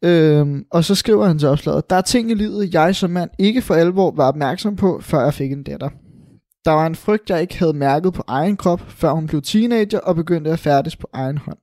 Øh, 0.01 0.61
og 0.71 0.83
så 0.83 0.95
skriver 0.95 1.25
han 1.25 1.39
til 1.39 1.47
opslaget, 1.47 1.89
der 1.89 1.95
er 1.95 2.01
ting 2.01 2.31
i 2.31 2.33
livet, 2.33 2.73
jeg 2.73 2.95
som 2.95 3.09
mand 3.09 3.29
ikke 3.39 3.61
for 3.61 3.75
alvor 3.75 4.11
var 4.11 4.27
opmærksom 4.27 4.75
på, 4.75 4.99
før 5.01 5.23
jeg 5.23 5.33
fik 5.33 5.51
en 5.51 5.63
datter. 5.63 5.89
Der 6.65 6.71
var 6.71 6.85
en 6.85 6.95
frygt, 6.95 7.29
jeg 7.29 7.41
ikke 7.41 7.59
havde 7.59 7.73
mærket 7.73 8.13
på 8.13 8.23
egen 8.27 8.57
krop, 8.57 8.81
før 8.87 9.11
hun 9.11 9.27
blev 9.27 9.41
teenager 9.41 9.99
og 9.99 10.15
begyndte 10.15 10.51
at 10.51 10.59
færdes 10.59 10.95
på 10.95 11.09
egen 11.13 11.37
hånd. 11.37 11.57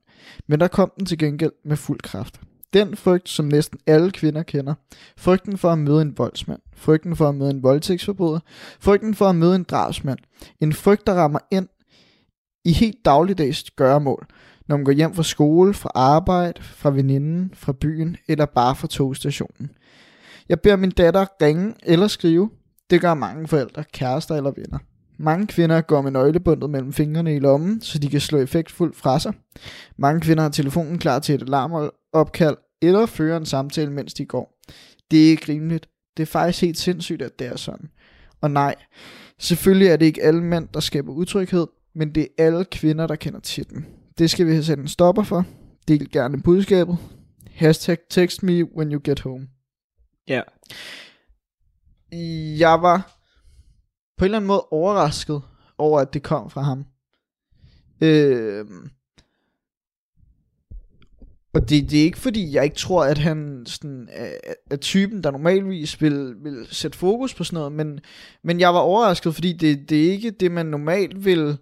Men 0.47 0.59
der 0.59 0.67
kom 0.67 0.91
den 0.97 1.05
til 1.05 1.17
gengæld 1.17 1.51
med 1.65 1.77
fuld 1.77 1.99
kraft. 1.99 2.39
Den 2.73 2.95
frygt, 2.95 3.29
som 3.29 3.45
næsten 3.45 3.79
alle 3.87 4.11
kvinder 4.11 4.43
kender. 4.43 4.73
Frygten 5.17 5.57
for 5.57 5.69
at 5.69 5.79
møde 5.79 6.01
en 6.01 6.17
voldsmand. 6.17 6.59
Frygten 6.75 7.15
for 7.15 7.29
at 7.29 7.35
møde 7.35 7.49
en 7.49 7.63
voldtægtsforbryder. 7.63 8.39
Frygten 8.79 9.15
for 9.15 9.25
at 9.25 9.35
møde 9.35 9.55
en 9.55 9.63
drabsmand. 9.63 10.19
En 10.59 10.73
frygt, 10.73 11.07
der 11.07 11.13
rammer 11.13 11.39
ind 11.51 11.67
i 12.65 12.71
helt 12.71 12.97
dagligdags 13.05 13.71
gøremål 13.71 14.27
når 14.67 14.77
man 14.77 14.85
går 14.85 14.91
hjem 14.91 15.13
fra 15.13 15.23
skole, 15.23 15.73
fra 15.73 15.91
arbejde, 15.95 16.61
fra 16.61 16.91
veninden, 16.91 17.51
fra 17.55 17.73
byen 17.73 18.17
eller 18.27 18.45
bare 18.45 18.75
fra 18.75 18.87
togstationen. 18.87 19.71
Jeg 20.49 20.61
beder 20.61 20.75
min 20.75 20.91
datter 20.91 21.25
ringe 21.41 21.73
eller 21.83 22.07
skrive. 22.07 22.49
Det 22.89 23.01
gør 23.01 23.13
mange 23.13 23.47
forældre, 23.47 23.83
kærester 23.93 24.35
eller 24.35 24.51
venner. 24.51 24.77
Mange 25.17 25.47
kvinder 25.47 25.81
går 25.81 26.01
med 26.01 26.11
nøglebundet 26.11 26.69
mellem 26.69 26.93
fingrene 26.93 27.35
i 27.35 27.39
lommen, 27.39 27.81
så 27.81 27.99
de 27.99 28.09
kan 28.09 28.19
slå 28.19 28.39
effektfuldt 28.39 28.95
fra 28.95 29.19
sig. 29.19 29.33
Mange 29.97 30.21
kvinder 30.21 30.43
har 30.43 30.49
telefonen 30.49 30.97
klar 30.97 31.19
til 31.19 31.35
et 31.35 31.41
alarmopkald 31.41 32.57
eller 32.81 33.05
fører 33.05 33.37
en 33.37 33.45
samtale, 33.45 33.91
mens 33.91 34.13
de 34.13 34.25
går. 34.25 34.59
Det 35.11 35.25
er 35.25 35.29
ikke 35.29 35.51
rimeligt. 35.51 35.89
Det 36.17 36.23
er 36.23 36.27
faktisk 36.27 36.61
helt 36.61 36.77
sindssygt, 36.77 37.21
at 37.21 37.39
det 37.39 37.47
er 37.47 37.55
sådan. 37.55 37.89
Og 38.41 38.51
nej, 38.51 38.75
selvfølgelig 39.39 39.87
er 39.87 39.97
det 39.97 40.05
ikke 40.05 40.23
alle 40.23 40.43
mænd, 40.43 40.67
der 40.73 40.79
skaber 40.79 41.13
utryghed, 41.13 41.67
men 41.95 42.15
det 42.15 42.23
er 42.23 42.45
alle 42.45 42.65
kvinder, 42.65 43.07
der 43.07 43.15
kender 43.15 43.39
til 43.39 43.69
den. 43.69 43.85
Det 44.17 44.29
skal 44.29 44.47
vi 44.47 44.51
have 44.51 44.63
sat 44.63 44.79
en 44.79 44.87
stopper 44.87 45.23
for. 45.23 45.45
Del 45.87 46.11
gerne 46.11 46.41
budskabet. 46.41 46.97
Hashtag 47.51 47.97
text 48.09 48.43
me 48.43 48.75
when 48.77 48.91
you 48.91 49.01
get 49.03 49.19
home. 49.19 49.47
Ja. 50.27 50.41
Jeg 52.59 52.81
var 52.81 53.19
på 54.17 54.25
en 54.25 54.25
eller 54.25 54.37
anden 54.37 54.47
måde 54.47 54.65
overrasket 54.71 55.41
over, 55.77 55.99
at 55.99 56.13
det 56.13 56.23
kom 56.23 56.49
fra 56.49 56.61
ham. 56.61 56.85
Øh, 58.01 58.65
og 61.53 61.69
det, 61.69 61.89
det 61.89 61.99
er 61.99 62.03
ikke 62.03 62.17
fordi, 62.17 62.53
jeg 62.53 62.63
ikke 62.63 62.75
tror, 62.75 63.05
at 63.05 63.17
han 63.17 63.63
sådan, 63.65 64.09
er, 64.11 64.33
er 64.71 64.75
typen, 64.75 65.23
der 65.23 65.31
normalvis 65.31 66.01
vil, 66.01 66.35
vil 66.43 66.67
sætte 66.71 66.97
fokus 66.97 67.33
på 67.33 67.43
sådan 67.43 67.57
noget, 67.57 67.71
men, 67.71 67.99
men 68.43 68.59
jeg 68.59 68.73
var 68.73 68.79
overrasket, 68.79 69.35
fordi 69.35 69.53
det, 69.53 69.89
det 69.89 70.07
er 70.07 70.11
ikke 70.11 70.31
det, 70.31 70.51
man 70.51 70.65
normalt 70.65 71.25
vil, 71.25 71.57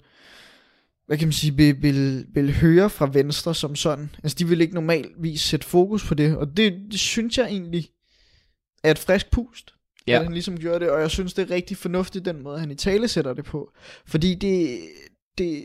hvad 1.07 1.17
kan 1.17 1.27
man 1.27 1.33
sige, 1.33 1.55
vil, 1.55 1.81
vil, 1.81 2.25
vil 2.33 2.53
høre 2.53 2.89
fra 2.89 3.09
Venstre 3.13 3.55
som 3.55 3.75
sådan. 3.75 4.15
Altså, 4.23 4.35
de 4.39 4.47
vil 4.47 4.61
ikke 4.61 4.73
normalvis 4.73 5.41
sætte 5.41 5.65
fokus 5.67 6.07
på 6.07 6.13
det, 6.13 6.37
og 6.37 6.57
det, 6.57 6.73
det 6.91 6.99
synes 6.99 7.37
jeg 7.37 7.45
egentlig 7.47 7.89
er 8.83 8.91
et 8.91 8.99
frisk 8.99 9.31
pust, 9.31 9.73
Ja. 10.07 10.15
at 10.17 10.23
han 10.23 10.33
ligesom 10.33 10.59
gjorde 10.59 10.79
det, 10.79 10.89
og 10.89 11.01
jeg 11.01 11.11
synes, 11.11 11.33
det 11.33 11.51
er 11.51 11.55
rigtig 11.55 11.77
fornuftigt, 11.77 12.25
den 12.25 12.43
måde, 12.43 12.59
han 12.59 12.71
i 12.71 12.75
tale 12.75 13.07
sætter 13.07 13.33
det 13.33 13.45
på. 13.45 13.71
Fordi 14.05 14.35
det, 14.35 14.79
det 15.37 15.63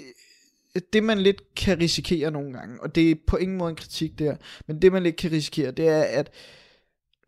det 0.93 1.05
man 1.05 1.19
lidt 1.19 1.55
kan 1.55 1.81
risikere 1.81 2.31
nogle 2.31 2.53
gange, 2.53 2.83
og 2.83 2.95
det 2.95 3.11
er 3.11 3.15
på 3.27 3.37
ingen 3.37 3.59
måde 3.59 3.71
en 3.71 3.77
kritik 3.77 4.19
der, 4.19 4.37
men 4.67 4.83
det 4.83 4.93
man 4.93 5.03
lidt 5.03 5.17
kan 5.17 5.33
risikere, 5.33 5.71
det 5.71 5.89
er, 5.89 6.03
at 6.03 6.31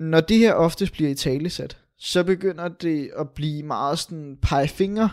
når 0.00 0.20
det 0.20 0.38
her 0.38 0.52
oftest 0.54 0.92
bliver 0.92 1.10
i 1.10 1.14
talesat, 1.14 1.78
så 1.98 2.24
begynder 2.24 2.68
det 2.68 3.10
at 3.18 3.30
blive 3.30 3.62
meget 3.62 3.98
sådan 3.98 4.38
pegefinger, 4.42 5.08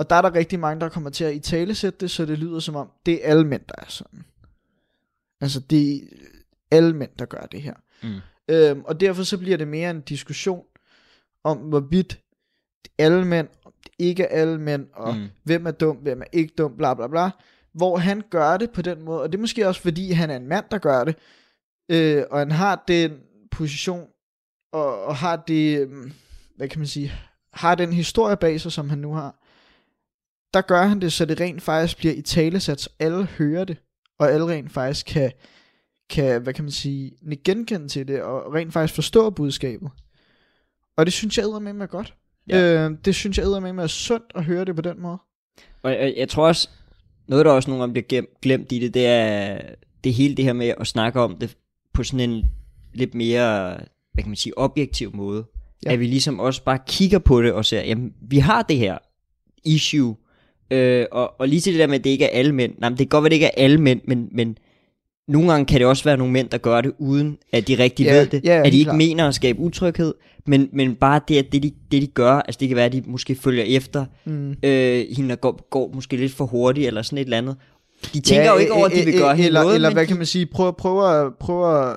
og 0.00 0.10
der 0.10 0.16
er 0.16 0.22
der 0.22 0.34
rigtig 0.34 0.60
mange, 0.60 0.80
der 0.80 0.88
kommer 0.88 1.10
til 1.10 1.24
at 1.24 1.34
i 1.34 1.38
talesætte 1.38 1.98
det, 2.00 2.10
så 2.10 2.26
det 2.26 2.38
lyder 2.38 2.60
som 2.60 2.76
om, 2.76 2.90
det 3.06 3.14
er 3.14 3.30
alle 3.30 3.46
mænd, 3.46 3.62
der 3.68 3.74
er 3.78 3.88
sådan. 3.88 4.24
Altså, 5.40 5.60
det 5.60 5.94
er 5.94 6.00
alle 6.70 6.96
mænd, 6.96 7.10
der 7.18 7.24
gør 7.24 7.40
det 7.40 7.62
her. 7.62 7.74
Mm. 8.02 8.20
Øhm, 8.48 8.84
og 8.84 9.00
derfor 9.00 9.22
så 9.22 9.38
bliver 9.38 9.56
det 9.56 9.68
mere 9.68 9.90
en 9.90 10.00
diskussion 10.00 10.64
om, 11.44 11.58
hvorvidt 11.58 12.20
alle 12.98 13.24
mænd, 13.24 13.48
ikke 13.98 14.26
alle 14.26 14.60
mænd, 14.60 14.86
og 14.92 15.14
Mm. 15.14 15.20
mm. 15.20 15.28
hvem 15.44 15.66
er 15.66 15.70
dum, 15.70 15.96
hvem 15.96 16.20
er 16.20 16.26
ikke 16.32 16.54
dum, 16.58 16.76
bla 16.76 16.94
bla 16.94 17.06
bla. 17.06 17.30
Hvor 17.72 17.96
han 17.96 18.22
gør 18.30 18.56
det 18.56 18.70
på 18.70 18.82
den 18.82 19.02
måde, 19.02 19.22
og 19.22 19.32
det 19.32 19.38
er 19.38 19.40
måske 19.40 19.68
også 19.68 19.80
fordi, 19.80 20.10
han 20.12 20.30
er 20.30 20.36
en 20.36 20.48
mand, 20.48 20.64
der 20.70 20.78
gør 20.78 21.04
det, 21.04 21.16
øh, 21.90 22.24
og 22.30 22.38
han 22.38 22.50
har 22.50 22.84
den 22.88 23.20
position, 23.50 24.08
og, 24.72 25.04
og 25.04 25.16
har 25.16 25.36
det, 25.36 25.80
øhm, 25.80 26.12
hvad 26.56 26.68
kan 26.68 26.78
man 26.78 26.86
sige, 26.88 27.12
har 27.52 27.74
den 27.74 27.92
historie 27.92 28.36
bag 28.36 28.60
sig, 28.60 28.72
som 28.72 28.90
han 28.90 28.98
nu 28.98 29.12
har. 29.14 29.39
Der 30.54 30.60
gør 30.60 30.82
han 30.82 31.00
det, 31.00 31.12
så 31.12 31.24
det 31.24 31.40
rent 31.40 31.62
faktisk 31.62 31.98
bliver 31.98 32.14
i 32.14 32.22
talesat, 32.22 32.80
så 32.80 32.90
alle 32.98 33.24
hører 33.24 33.64
det, 33.64 33.76
og 34.18 34.32
alle 34.32 34.46
rent 34.46 34.72
faktisk 34.72 35.06
kan, 35.06 35.32
kan 36.10 36.42
hvad 36.42 36.54
kan 36.54 36.64
man 36.64 36.70
sige, 36.70 37.12
genkende 37.44 37.88
til 37.88 38.08
det, 38.08 38.22
og 38.22 38.54
rent 38.54 38.72
faktisk 38.72 38.94
forstå 38.94 39.30
budskabet. 39.30 39.90
Og 40.96 41.06
det 41.06 41.12
synes 41.12 41.38
jeg 41.38 41.62
med 41.62 41.72
med 41.72 41.88
godt. 41.88 42.14
Ja. 42.48 42.86
Øh, 42.86 42.96
det 43.04 43.14
synes 43.14 43.38
jeg 43.38 43.62
med 43.62 43.72
med 43.72 43.84
er 43.84 43.88
sundt 43.88 44.32
at 44.34 44.44
høre 44.44 44.64
det 44.64 44.76
på 44.76 44.82
den 44.82 45.00
måde. 45.00 45.18
Og 45.82 45.90
jeg, 45.90 46.14
jeg 46.16 46.28
tror 46.28 46.46
også, 46.46 46.68
noget 47.28 47.44
der 47.44 47.52
også 47.52 47.70
nogle 47.70 47.82
gange 47.82 47.92
bliver 47.92 48.22
glemt, 48.42 48.72
i 48.72 48.78
det, 48.78 48.94
det 48.94 49.06
er 49.06 49.60
det 50.04 50.14
hele 50.14 50.34
det 50.34 50.44
her 50.44 50.52
med 50.52 50.74
at 50.80 50.86
snakke 50.86 51.20
om 51.20 51.36
det 51.36 51.56
på 51.92 52.02
sådan 52.02 52.30
en 52.30 52.44
lidt 52.94 53.14
mere, 53.14 53.72
hvad 54.12 54.22
kan 54.22 54.28
man 54.28 54.36
sige, 54.36 54.58
objektiv 54.58 55.16
måde. 55.16 55.44
Ja. 55.84 55.92
At 55.92 56.00
vi 56.00 56.06
ligesom 56.06 56.40
også 56.40 56.64
bare 56.64 56.78
kigger 56.86 57.18
på 57.18 57.42
det 57.42 57.52
og 57.52 57.64
ser, 57.64 57.80
jamen 57.80 58.14
vi 58.20 58.38
har 58.38 58.62
det 58.62 58.76
her 58.76 58.98
issue, 59.64 60.16
øh, 60.70 61.06
og, 61.12 61.40
og 61.40 61.48
lige 61.48 61.60
til 61.60 61.72
det 61.72 61.80
der 61.80 61.86
med, 61.86 61.94
at 61.98 62.04
det 62.04 62.10
ikke 62.10 62.24
er 62.24 62.38
alle 62.38 62.52
mænd. 62.54 62.72
Nej, 62.78 62.88
men 62.88 62.98
det 62.98 63.10
kan 63.10 63.20
godt 63.20 63.22
være, 63.22 63.26
at 63.26 63.30
det 63.30 63.36
ikke 63.36 63.46
er 63.46 63.64
alle 63.64 63.78
mænd, 63.78 64.00
men, 64.04 64.28
men 64.32 64.58
nogle 65.28 65.50
gange 65.50 65.66
kan 65.66 65.78
det 65.78 65.86
også 65.86 66.04
være 66.04 66.16
nogle 66.16 66.32
mænd, 66.32 66.48
der 66.48 66.58
gør 66.58 66.80
det, 66.80 66.92
uden 66.98 67.38
at 67.52 67.68
de 67.68 67.78
rigtig 67.78 68.04
Ja, 68.04 68.14
ved 68.18 68.26
det. 68.26 68.44
ja, 68.44 68.62
at 68.66 68.72
de 68.72 68.78
ikke 68.78 68.84
klart. 68.84 68.96
mener 68.96 69.28
at 69.28 69.34
skabe 69.34 69.58
utryghed, 69.60 70.14
men, 70.46 70.68
men 70.72 70.94
bare 70.94 71.20
det, 71.28 71.36
at 71.38 71.52
det 71.52 71.62
de, 71.62 71.72
det, 71.92 72.02
de 72.02 72.06
gør, 72.06 72.32
altså 72.32 72.58
det 72.60 72.68
kan 72.68 72.76
være, 72.76 72.86
at 72.86 72.92
de 72.92 73.02
måske 73.06 73.34
følger 73.34 73.64
efter, 73.64 74.04
Mm. 74.24 74.50
øh, 74.62 75.04
hende, 75.16 75.28
der 75.30 75.36
går, 75.36 75.68
går 75.70 75.90
måske 75.94 76.16
lidt 76.16 76.32
for 76.32 76.44
hurtigt, 76.46 76.86
eller 76.86 77.02
sådan 77.02 77.18
et 77.18 77.24
eller 77.24 77.38
andet. 77.38 77.56
De 78.14 78.20
tænker 78.20 78.44
ja, 78.44 78.52
jo 78.52 78.58
ikke 78.58 78.72
over, 78.72 78.86
at 78.86 78.92
de 78.92 79.04
vil 79.04 79.18
gøre 79.18 79.34
hende 79.36 79.46
eller, 79.46 79.60
noget, 79.62 79.74
Eller 79.74 79.92
hvad 79.92 80.02
de, 80.02 80.06
kan 80.08 80.16
man 80.16 80.26
sige, 80.26 80.46
prøver, 80.46 80.70
prøver, 80.70 81.30
prøver 81.40 81.94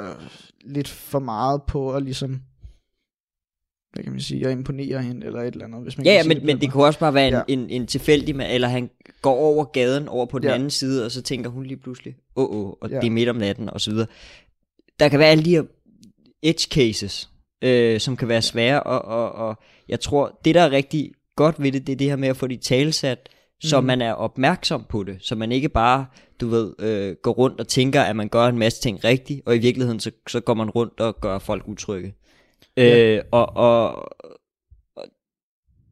lidt 0.65 0.87
for 0.87 1.19
meget 1.19 1.61
på 1.67 1.91
at 1.93 2.03
ligesom, 2.03 2.39
hvad 3.93 4.03
kan 4.03 4.11
man 4.11 4.21
sige, 4.21 4.45
at 4.47 4.51
imponere 4.51 5.01
hende, 5.01 5.25
eller 5.27 5.41
et 5.41 5.51
eller 5.53 5.65
andet, 5.65 5.81
hvis 5.83 5.97
man 5.97 6.05
Ja, 6.05 6.13
ja 6.13 6.23
men, 6.27 6.39
på 6.39 6.45
men 6.45 6.61
det 6.61 6.71
kunne 6.71 6.85
også 6.85 6.99
bare 6.99 7.13
være 7.13 7.27
en, 7.27 7.33
Ja. 7.33 7.41
en, 7.47 7.69
en 7.69 7.87
tilfældig, 7.87 8.35
med, 8.35 8.45
eller 8.53 8.67
han 8.67 8.89
går 9.21 9.35
over 9.35 9.65
gaden, 9.65 10.07
over 10.07 10.25
på 10.25 10.39
den 10.39 10.47
Ja. 10.47 10.53
anden 10.55 10.69
side, 10.69 11.05
og 11.05 11.11
så 11.11 11.21
tænker 11.21 11.49
hun 11.49 11.63
lige 11.65 11.77
pludselig, 11.77 12.15
åh, 12.35 12.49
oh, 12.49 12.55
oh, 12.65 12.73
og 12.81 12.89
Ja. 12.89 12.99
det 12.99 13.07
er 13.07 13.11
midt 13.11 13.29
om 13.29 13.35
natten, 13.35 13.69
og 13.69 13.81
så 13.81 13.91
videre. 13.91 14.07
Der 14.99 15.09
kan 15.09 15.19
være 15.19 15.29
alle 15.29 15.45
de 15.45 15.49
her 15.49 15.63
edge 16.43 16.67
cases, 16.71 17.29
øh, 17.61 17.99
som 17.99 18.17
kan 18.17 18.27
være 18.27 18.41
svære, 18.41 18.83
og, 18.83 19.01
og, 19.01 19.31
og 19.47 19.55
jeg 19.89 19.99
tror, 19.99 20.39
det 20.45 20.55
der 20.55 20.61
er 20.61 20.71
rigtig 20.71 21.11
godt 21.35 21.61
ved 21.63 21.71
det, 21.71 21.87
det 21.87 21.93
er 21.93 21.97
det 21.97 22.09
her 22.09 22.15
med 22.15 22.27
at 22.27 22.37
få 22.37 22.47
de 22.47 22.57
talsat, 22.57 23.29
så 23.63 23.79
Mhm. 23.79 23.87
man 23.87 24.01
er 24.01 24.13
opmærksom 24.13 24.85
på 24.89 25.03
det, 25.03 25.17
så 25.21 25.35
man 25.35 25.51
ikke 25.51 25.69
bare, 25.69 26.05
du 26.41 26.47
ved, 26.47 26.73
øh, 26.79 27.15
går 27.23 27.31
rundt 27.31 27.59
og 27.59 27.67
tænker, 27.67 28.01
at 28.01 28.15
man 28.15 28.29
gør 28.29 28.45
en 28.45 28.57
masse 28.57 28.81
ting 28.81 29.03
rigtigt, 29.03 29.41
og 29.45 29.55
i 29.55 29.59
virkeligheden, 29.59 29.99
så, 29.99 30.11
så 30.27 30.39
går 30.39 30.53
man 30.53 30.69
rundt 30.69 30.99
og 30.99 31.21
gør 31.21 31.39
folk 31.39 31.67
utrygge. 31.67 32.13
Ja. 32.77 33.15
Øh, 33.15 33.23
og, 33.31 33.55
og, 33.55 34.07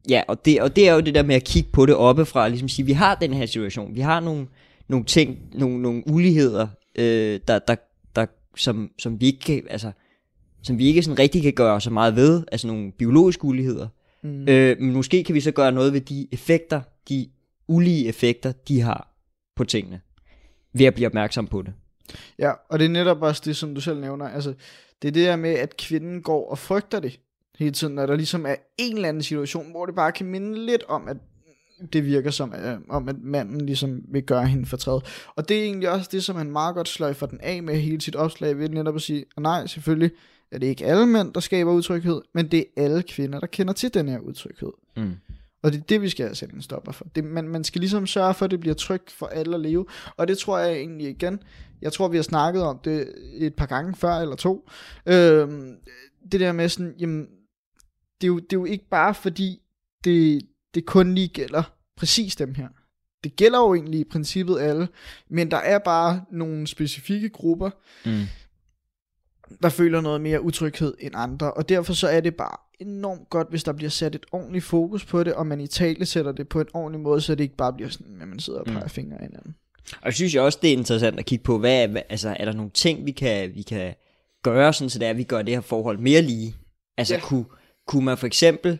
ja, 0.08 0.22
og 0.28 0.44
det, 0.44 0.62
og 0.62 0.76
det 0.76 0.88
er 0.88 0.94
jo 0.94 1.00
det 1.00 1.14
der 1.14 1.22
med 1.22 1.34
at 1.34 1.44
kigge 1.44 1.70
på 1.72 1.86
det 1.86 1.94
oppefra, 1.94 2.42
og 2.42 2.50
ligesom 2.50 2.68
sige, 2.68 2.86
vi 2.86 2.92
har 2.92 3.14
den 3.14 3.34
her 3.34 3.46
situation, 3.46 3.94
vi 3.94 4.00
har 4.00 4.20
nogle, 4.20 4.46
nogle 4.88 5.04
ting, 5.04 5.38
nogle, 5.54 5.82
nogle 5.82 6.02
uligheder, 6.06 6.68
øh, 6.94 7.40
der, 7.48 7.58
der, 7.58 7.76
der, 8.16 8.26
som, 8.56 8.90
som 8.98 9.20
vi 9.20 9.26
ikke 9.26 9.40
kan, 9.40 9.66
altså, 9.70 9.92
som 10.62 10.78
vi 10.78 10.86
ikke 10.86 11.02
sådan 11.02 11.18
rigtig 11.18 11.42
kan 11.42 11.52
gøre 11.52 11.80
så 11.80 11.90
meget 11.90 12.16
ved, 12.16 12.44
altså 12.52 12.66
nogle 12.66 12.92
biologiske 12.92 13.44
uligheder. 13.44 13.88
Mm. 14.22 14.48
Øh, 14.48 14.76
men 14.80 14.92
måske 14.92 15.24
kan 15.24 15.34
vi 15.34 15.40
så 15.40 15.50
gøre 15.50 15.72
noget 15.72 15.92
ved 15.92 16.00
de 16.00 16.28
effekter, 16.32 16.80
de 17.08 17.28
ulige 17.68 18.08
effekter, 18.08 18.52
de 18.52 18.80
har 18.80 19.14
på 19.56 19.64
tingene, 19.64 20.00
ved 20.72 20.86
at 20.86 20.94
blive 20.94 21.06
opmærksom 21.06 21.46
på 21.46 21.62
det. 21.62 21.72
Ja, 22.38 22.52
og 22.68 22.78
det 22.78 22.84
er 22.84 22.88
netop 22.88 23.22
også 23.22 23.42
det, 23.44 23.56
som 23.56 23.74
du 23.74 23.80
selv 23.80 24.00
nævner. 24.00 24.28
Altså, 24.28 24.54
det 25.02 25.08
er 25.08 25.12
det 25.12 25.26
der 25.26 25.36
med, 25.36 25.50
at 25.50 25.76
kvinden 25.76 26.22
går 26.22 26.50
og 26.50 26.58
frygter 26.58 27.00
det 27.00 27.20
hele 27.58 27.72
tiden, 27.72 27.94
når 27.94 28.06
der 28.06 28.16
ligesom 28.16 28.46
er 28.46 28.54
en 28.78 28.96
eller 28.96 29.08
anden 29.08 29.22
situation, 29.22 29.70
hvor 29.70 29.86
det 29.86 29.94
bare 29.94 30.12
kan 30.12 30.26
minde 30.26 30.66
lidt 30.66 30.82
om, 30.88 31.08
at 31.08 31.16
det 31.92 32.06
virker 32.06 32.30
som, 32.30 32.54
øh, 32.54 32.78
om 32.88 33.08
at 33.08 33.16
manden 33.22 33.60
ligesom 33.60 34.02
vil 34.08 34.22
gøre 34.22 34.46
hende 34.46 34.66
fortræd. 34.66 35.00
Og 35.36 35.48
det 35.48 35.58
er 35.58 35.64
egentlig 35.64 35.90
også 35.90 36.08
det, 36.12 36.24
som 36.24 36.36
han 36.36 36.50
meget 36.50 36.74
godt 36.74 36.88
sløjfer 36.88 37.26
den 37.26 37.40
af 37.40 37.62
med 37.62 37.76
hele 37.76 38.00
sit 38.00 38.16
opslag, 38.16 38.58
ved 38.58 38.68
netop 38.68 38.96
at 38.96 39.02
sige, 39.02 39.24
nej, 39.40 39.66
selvfølgelig 39.66 40.10
er 40.50 40.58
det 40.58 40.66
ikke 40.66 40.84
alle 40.84 41.06
mænd, 41.06 41.32
der 41.32 41.40
skaber 41.40 41.72
utryghed, 41.72 42.20
men 42.34 42.48
det 42.48 42.60
er 42.60 42.82
alle 42.84 43.02
kvinder, 43.02 43.40
der 43.40 43.46
kender 43.46 43.72
til 43.72 43.94
den 43.94 44.08
her 44.08 44.18
utryghed. 44.18 44.72
Mm. 44.96 45.16
Og 45.62 45.72
det 45.72 45.78
er 45.78 45.82
det, 45.82 46.02
vi 46.02 46.08
skal 46.08 46.36
sat 46.36 46.50
en 46.50 46.62
stopper 46.62 46.92
for. 46.92 47.04
Det, 47.14 47.24
man, 47.24 47.48
man 47.48 47.64
skal 47.64 47.80
ligesom 47.80 48.06
sørge 48.06 48.34
for, 48.34 48.44
at 48.44 48.50
det 48.50 48.60
bliver 48.60 48.74
trygt 48.74 49.10
for 49.10 49.26
alle 49.26 49.54
at 49.54 49.60
leve. 49.60 49.86
Og 50.16 50.28
det 50.28 50.38
tror 50.38 50.58
jeg 50.58 50.72
egentlig 50.76 51.08
igen, 51.08 51.40
jeg 51.82 51.92
tror, 51.92 52.08
vi 52.08 52.16
har 52.16 52.22
snakket 52.22 52.62
om 52.62 52.78
det 52.84 53.14
et 53.34 53.54
par 53.54 53.66
gange 53.66 53.94
før 53.94 54.14
eller 54.14 54.36
to. 54.36 54.68
Øhm, 55.06 55.76
det 56.32 56.40
der 56.40 56.52
med 56.52 56.68
sådan, 56.68 56.94
jamen, 56.98 57.26
det 58.20 58.26
er, 58.26 58.28
jo, 58.28 58.38
det 58.38 58.52
er 58.52 58.60
jo 58.60 58.64
ikke 58.64 58.88
bare 58.88 59.14
fordi, 59.14 59.62
det, 60.04 60.42
det 60.74 60.86
kun 60.86 61.14
lige 61.14 61.28
gælder 61.28 61.62
præcis 61.96 62.36
dem 62.36 62.54
her. 62.54 62.68
Det 63.24 63.36
gælder 63.36 63.58
jo 63.58 63.74
egentlig 63.74 64.00
i 64.00 64.04
princippet 64.04 64.58
alle, 64.60 64.88
men 65.28 65.50
der 65.50 65.56
er 65.56 65.78
bare 65.78 66.24
nogle 66.32 66.66
specifikke 66.66 67.28
grupper, 67.28 67.70
Mm. 68.06 68.22
der 69.62 69.68
føler 69.68 70.00
noget 70.00 70.20
mere 70.20 70.42
utryghed 70.42 70.94
end 71.00 71.14
andre, 71.16 71.52
og 71.52 71.68
derfor 71.68 71.92
så 71.92 72.08
er 72.08 72.20
det 72.20 72.34
bare 72.34 72.56
enormt 72.86 73.30
godt, 73.30 73.50
hvis 73.50 73.64
der 73.64 73.72
bliver 73.72 73.90
sat 73.90 74.14
et 74.14 74.26
ordentligt 74.32 74.64
fokus 74.64 75.04
på 75.04 75.22
det, 75.24 75.34
og 75.34 75.46
man 75.46 75.60
i 75.60 75.66
tale 75.66 76.06
sætter 76.06 76.32
det 76.32 76.48
på 76.48 76.60
en 76.60 76.66
ordentlig 76.74 77.00
måde, 77.00 77.20
så 77.20 77.34
det 77.34 77.44
ikke 77.44 77.56
bare 77.56 77.72
bliver 77.72 77.88
sådan, 77.90 78.18
at 78.22 78.28
man 78.28 78.38
sidder 78.38 78.58
og 78.60 78.64
Mm. 78.68 78.74
peger 78.74 78.88
fingre 78.88 79.14
af 79.16 79.22
hinanden. 79.26 79.54
Og 79.92 80.04
jeg 80.04 80.14
synes 80.14 80.34
jo 80.34 80.44
også, 80.44 80.58
det 80.62 80.68
er 80.72 80.76
interessant 80.76 81.18
at 81.18 81.24
kigge 81.24 81.42
på, 81.42 81.58
hvad, 81.58 81.88
hvad 81.88 82.02
altså, 82.08 82.36
er 82.40 82.44
der 82.44 82.52
nogle 82.52 82.70
ting, 82.74 83.06
vi 83.06 83.10
kan, 83.12 83.50
vi 83.54 83.62
kan 83.62 83.94
gøre, 84.42 84.72
sådan 84.72 84.90
så 84.90 84.98
det 84.98 85.06
er, 85.06 85.10
at 85.10 85.16
vi 85.16 85.24
gør 85.24 85.42
det 85.42 85.54
her 85.54 85.60
forhold 85.60 85.98
mere 85.98 86.22
lige? 86.22 86.54
Altså, 86.98 87.14
Ja. 87.14 87.20
kunne, 87.20 87.44
kunne 87.86 88.04
man 88.04 88.18
for 88.18 88.26
eksempel... 88.26 88.78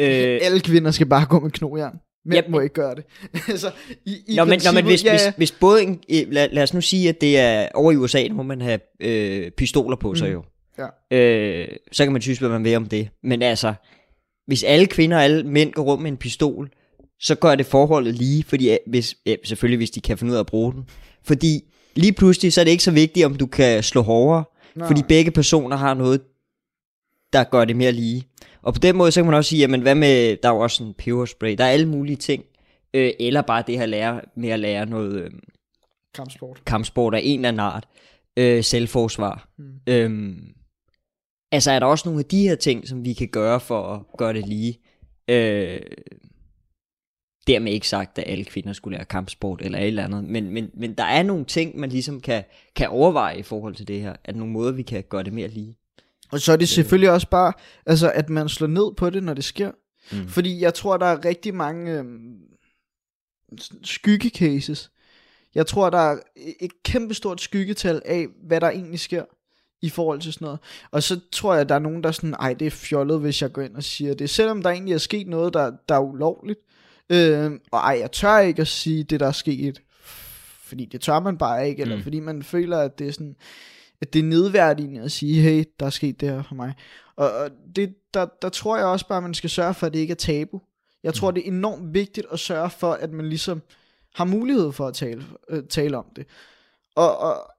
Øh, 0.00 0.38
Alle 0.42 0.60
kvinder 0.60 0.90
skal 0.90 1.06
bare 1.06 1.26
gå 1.26 1.40
med 1.40 1.50
knogjern. 1.50 1.98
Mænd 2.24 2.44
Ja, 2.46 2.50
må 2.50 2.60
ikke 2.60 2.74
gøre 2.74 2.94
det. 2.94 3.04
altså, 3.48 3.70
i, 4.06 4.16
i 4.28 4.36
Nå, 4.36 4.44
men, 4.44 4.60
nå, 4.64 4.72
men 4.72 4.84
hvis, 4.84 5.04
ja, 5.04 5.12
ja. 5.12 5.18
hvis, 5.18 5.36
hvis 5.36 5.52
både 5.52 5.82
en, 5.82 6.00
øh, 6.10 6.32
lad, 6.32 6.48
lad 6.52 6.62
os 6.62 6.74
nu 6.74 6.80
sige, 6.80 7.08
at 7.08 7.20
det 7.20 7.38
er 7.38 7.68
over 7.74 7.92
i 7.92 7.96
USA, 7.96 8.22
der 8.22 8.32
må 8.32 8.42
man 8.42 8.60
have 8.60 8.80
øh, 9.00 9.50
pistoler 9.50 9.96
på 9.96 10.14
sig 10.14 10.28
Mm. 10.28 10.32
jo. 10.32 10.44
Ja. 10.80 11.16
Øh, 11.16 11.68
så 11.92 12.04
kan 12.04 12.12
man 12.12 12.22
synes, 12.22 12.38
hvad 12.38 12.48
man 12.48 12.64
vil 12.64 12.76
om 12.76 12.86
det. 12.86 13.08
Men 13.22 13.42
altså, 13.42 13.74
hvis 14.46 14.64
alle 14.64 14.86
kvinder 14.86 15.16
og 15.16 15.24
alle 15.24 15.42
mænd 15.42 15.72
går 15.72 15.82
rundt 15.82 16.02
med 16.02 16.10
en 16.10 16.16
pistol, 16.16 16.70
så 17.20 17.34
gør 17.34 17.54
det 17.54 17.66
forholdet 17.66 18.14
lige, 18.14 18.44
fordi 18.44 18.70
øh, 18.70 18.76
hvis, 18.86 19.16
ja, 19.26 19.34
selvfølgelig 19.44 19.76
hvis 19.76 19.90
de 19.90 20.00
kan 20.00 20.18
finde 20.18 20.30
ud 20.30 20.36
af 20.36 20.40
at 20.40 20.46
bruge 20.46 20.72
den. 20.72 20.84
Fordi 21.24 21.60
lige 21.94 22.12
pludselig, 22.12 22.52
så 22.52 22.60
er 22.60 22.64
det 22.64 22.70
ikke 22.70 22.82
så 22.84 22.90
vigtigt, 22.90 23.26
om 23.26 23.34
du 23.34 23.46
kan 23.46 23.82
slå 23.82 24.02
hårdere, 24.02 24.44
Nej. 24.74 24.86
fordi 24.86 25.02
begge 25.08 25.30
personer 25.30 25.76
har 25.76 25.94
noget, 25.94 26.20
der 27.32 27.44
gør 27.44 27.64
det 27.64 27.76
mere 27.76 27.92
lige. 27.92 28.24
Og 28.62 28.74
på 28.74 28.78
den 28.80 28.96
måde, 28.96 29.12
så 29.12 29.20
kan 29.20 29.26
man 29.26 29.34
også 29.34 29.48
sige, 29.48 29.60
jamen 29.60 29.80
hvad 29.82 29.94
med, 29.94 30.36
der 30.42 30.48
er 30.48 30.54
jo 30.54 30.60
også 30.60 30.76
sådan 30.76 30.94
peberspray, 30.98 31.54
der 31.58 31.64
er 31.64 31.68
alle 31.68 31.88
mulige 31.88 32.16
ting. 32.16 32.44
Øh, 32.94 33.12
eller 33.20 33.42
bare 33.42 33.64
det 33.66 33.78
her 33.78 33.86
lære, 33.86 34.20
med 34.36 34.48
at 34.48 34.60
lære 34.60 34.86
noget 34.86 35.22
øh, 35.22 35.30
Kampsport. 36.14 36.62
kampsport 36.66 37.14
af 37.14 37.20
en 37.24 37.38
eller 37.40 37.48
anden 37.48 37.60
art. 37.60 37.88
Øh, 38.36 38.64
selvforsvar. 38.64 39.48
Mm. 39.58 39.64
Øhm, 39.86 40.38
altså 41.52 41.70
er 41.70 41.78
der 41.78 41.86
også 41.86 42.08
nogle 42.08 42.20
af 42.20 42.24
de 42.24 42.48
her 42.48 42.54
ting, 42.54 42.88
som 42.88 43.04
vi 43.04 43.12
kan 43.12 43.28
gøre 43.28 43.60
for 43.60 43.94
at 43.94 44.16
gøre 44.18 44.32
det 44.32 44.48
lige. 44.48 44.80
Øh, 45.28 45.80
dermed 47.46 47.72
ikke 47.72 47.88
sagt, 47.88 48.18
at 48.18 48.24
alle 48.26 48.44
kvinder 48.44 48.72
skulle 48.72 48.96
lære 48.96 49.04
kampsport 49.04 49.62
eller 49.62 49.78
et 49.78 49.86
eller 49.86 50.04
andet, 50.04 50.24
men, 50.24 50.50
men, 50.50 50.70
men 50.74 50.94
der 50.94 51.04
er 51.04 51.22
nogle 51.22 51.44
ting, 51.44 51.78
man 51.78 51.90
ligesom 51.90 52.20
kan, 52.20 52.44
kan 52.76 52.88
overveje 52.88 53.38
i 53.38 53.42
forhold 53.42 53.74
til 53.74 53.88
det 53.88 54.00
her. 54.00 54.16
Er 54.24 54.32
der 54.32 54.38
nogle 54.38 54.52
måder, 54.52 54.72
vi 54.72 54.82
kan 54.82 55.04
gøre 55.08 55.22
det 55.22 55.32
mere 55.32 55.48
lige? 55.48 55.76
Og 56.32 56.40
så 56.40 56.52
er 56.52 56.56
det 56.56 56.68
selvfølgelig 56.68 57.10
også 57.10 57.28
bare, 57.28 57.52
altså, 57.86 58.10
at 58.10 58.30
man 58.30 58.48
slår 58.48 58.66
ned 58.66 58.94
på 58.96 59.10
det, 59.10 59.22
når 59.22 59.34
det 59.34 59.44
sker. 59.44 59.70
Mm. 60.12 60.28
Fordi 60.28 60.60
jeg 60.60 60.74
tror, 60.74 60.96
der 60.96 61.06
er 61.06 61.24
rigtig 61.24 61.54
mange 61.54 61.98
øhm, 61.98 62.38
skyggecases. 63.82 64.90
Jeg 65.54 65.66
tror, 65.66 65.90
der 65.90 65.98
er 65.98 66.18
et 66.60 66.82
kæmpestort 66.82 67.40
skyggetal 67.40 68.02
af, 68.04 68.26
hvad 68.46 68.60
der 68.60 68.70
egentlig 68.70 69.00
sker 69.00 69.24
i 69.82 69.88
forhold 69.88 70.20
til 70.20 70.32
sådan 70.32 70.44
noget. 70.44 70.60
Og 70.90 71.02
så 71.02 71.20
tror 71.32 71.52
jeg, 71.52 71.60
at 71.60 71.68
der 71.68 71.74
er 71.74 71.78
nogen, 71.78 72.02
der 72.02 72.08
er 72.08 72.12
sådan, 72.12 72.34
ej, 72.34 72.52
det 72.54 72.66
er 72.66 72.70
fjollet, 72.70 73.20
hvis 73.20 73.42
jeg 73.42 73.52
går 73.52 73.62
ind 73.62 73.76
og 73.76 73.82
siger 73.82 74.14
det. 74.14 74.30
Selvom 74.30 74.62
der 74.62 74.70
egentlig 74.70 74.94
er 74.94 74.98
sket 74.98 75.26
noget, 75.26 75.54
der, 75.54 75.72
der 75.88 75.94
er 75.94 76.00
ulovligt. 76.00 76.60
Øh, 77.10 77.50
og 77.72 77.78
ej, 77.78 77.98
jeg 78.00 78.12
tør 78.12 78.38
ikke 78.38 78.62
at 78.62 78.68
sige 78.68 79.04
det, 79.04 79.20
der 79.20 79.26
er 79.26 79.32
sket, 79.32 79.82
fordi 80.64 80.84
det 80.84 81.00
tør 81.00 81.20
man 81.20 81.38
bare 81.38 81.68
ikke, 81.68 81.82
eller 81.82 81.96
Mm. 81.96 82.02
fordi 82.02 82.20
man 82.20 82.42
føler, 82.42 82.78
at 82.78 82.98
det 82.98 83.08
er 83.08 83.12
sådan, 83.12 83.36
at 84.00 84.12
det 84.12 84.18
er 84.18 84.22
nedværdigende 84.22 85.00
at 85.00 85.12
sige, 85.12 85.42
hey, 85.42 85.64
der 85.80 85.86
er 85.86 85.90
sket 85.90 86.20
det 86.20 86.28
her 86.28 86.42
for 86.42 86.54
mig. 86.54 86.74
Og, 87.16 87.32
og 87.32 87.50
det, 87.76 87.94
der, 88.14 88.26
der 88.42 88.48
tror 88.48 88.76
jeg 88.76 88.86
også 88.86 89.08
bare, 89.08 89.16
at 89.16 89.22
man 89.22 89.34
skal 89.34 89.50
sørge 89.50 89.74
for, 89.74 89.86
at 89.86 89.92
det 89.92 89.98
ikke 89.98 90.10
er 90.12 90.16
tabu. 90.16 90.60
Jeg 91.02 91.14
tror, 91.14 91.30
det 91.30 91.42
er 91.44 91.52
enormt 91.52 91.94
vigtigt 91.94 92.26
at 92.32 92.38
sørge 92.38 92.70
for, 92.70 92.92
at 92.92 93.12
man 93.12 93.28
ligesom 93.28 93.62
har 94.14 94.24
mulighed 94.24 94.72
for 94.72 94.86
at 94.86 94.94
tale, 94.94 95.24
øh, 95.48 95.62
tale 95.64 95.96
om 95.98 96.04
det. 96.16 96.26
Og, 96.94 97.18
og, 97.18 97.50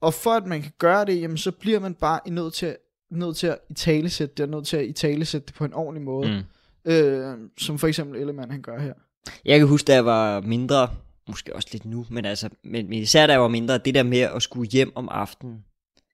og 0.00 0.14
for 0.14 0.30
at 0.30 0.46
man 0.46 0.62
kan 0.62 0.72
gøre 0.78 1.04
det, 1.04 1.20
jamen, 1.20 1.36
så 1.38 1.50
bliver 1.52 1.80
man 1.80 1.94
bare 1.94 2.20
nødt 2.30 2.54
til, 2.54 2.66
at- 2.66 2.76
nødt 3.10 3.36
til 3.36 3.46
at 3.46 3.58
italesætte 3.70 4.34
det, 4.34 4.42
og 4.44 4.48
nødt 4.50 4.66
til 4.66 4.76
at 4.76 4.86
italesætte 4.86 5.46
det 5.46 5.54
på 5.54 5.64
en 5.64 5.72
ordentlig 5.74 6.02
måde. 6.04 6.44
Mm. 6.84 6.90
Øh, 6.92 7.38
som 7.58 7.78
for 7.78 7.86
eksempel 7.86 8.20
Ellemann 8.20 8.50
han 8.50 8.62
gør 8.62 8.78
her. 8.78 8.94
Jeg 9.44 9.58
kan 9.58 9.68
huske, 9.68 9.86
da 9.86 9.94
jeg 9.94 10.04
var 10.04 10.40
mindre, 10.40 10.88
måske 11.28 11.56
også 11.56 11.68
lidt 11.72 11.84
nu, 11.84 12.06
men 12.10 12.24
altså, 12.24 12.48
men, 12.64 12.88
men 12.88 12.98
især 13.02 13.26
da 13.26 13.32
jeg 13.32 13.40
var 13.42 13.48
mindre, 13.48 13.78
det 13.78 13.94
der 13.94 14.02
med 14.02 14.18
at 14.18 14.42
skulle 14.42 14.70
hjem 14.70 14.92
om 14.94 15.08
aftenen, 15.08 15.64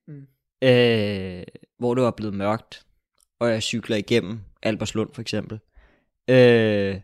Mm. 0.07 0.27
øh, 0.67 1.43
hvor 1.79 1.93
det 1.95 2.03
var 2.03 2.11
blevet 2.11 2.33
mørkt, 2.33 2.85
og 3.39 3.49
jeg 3.49 3.63
cykler 3.63 3.95
igennem 3.97 4.39
Alberslund 4.63 5.09
for 5.13 5.21
eksempel. 5.21 5.59
Øh, 6.29 6.95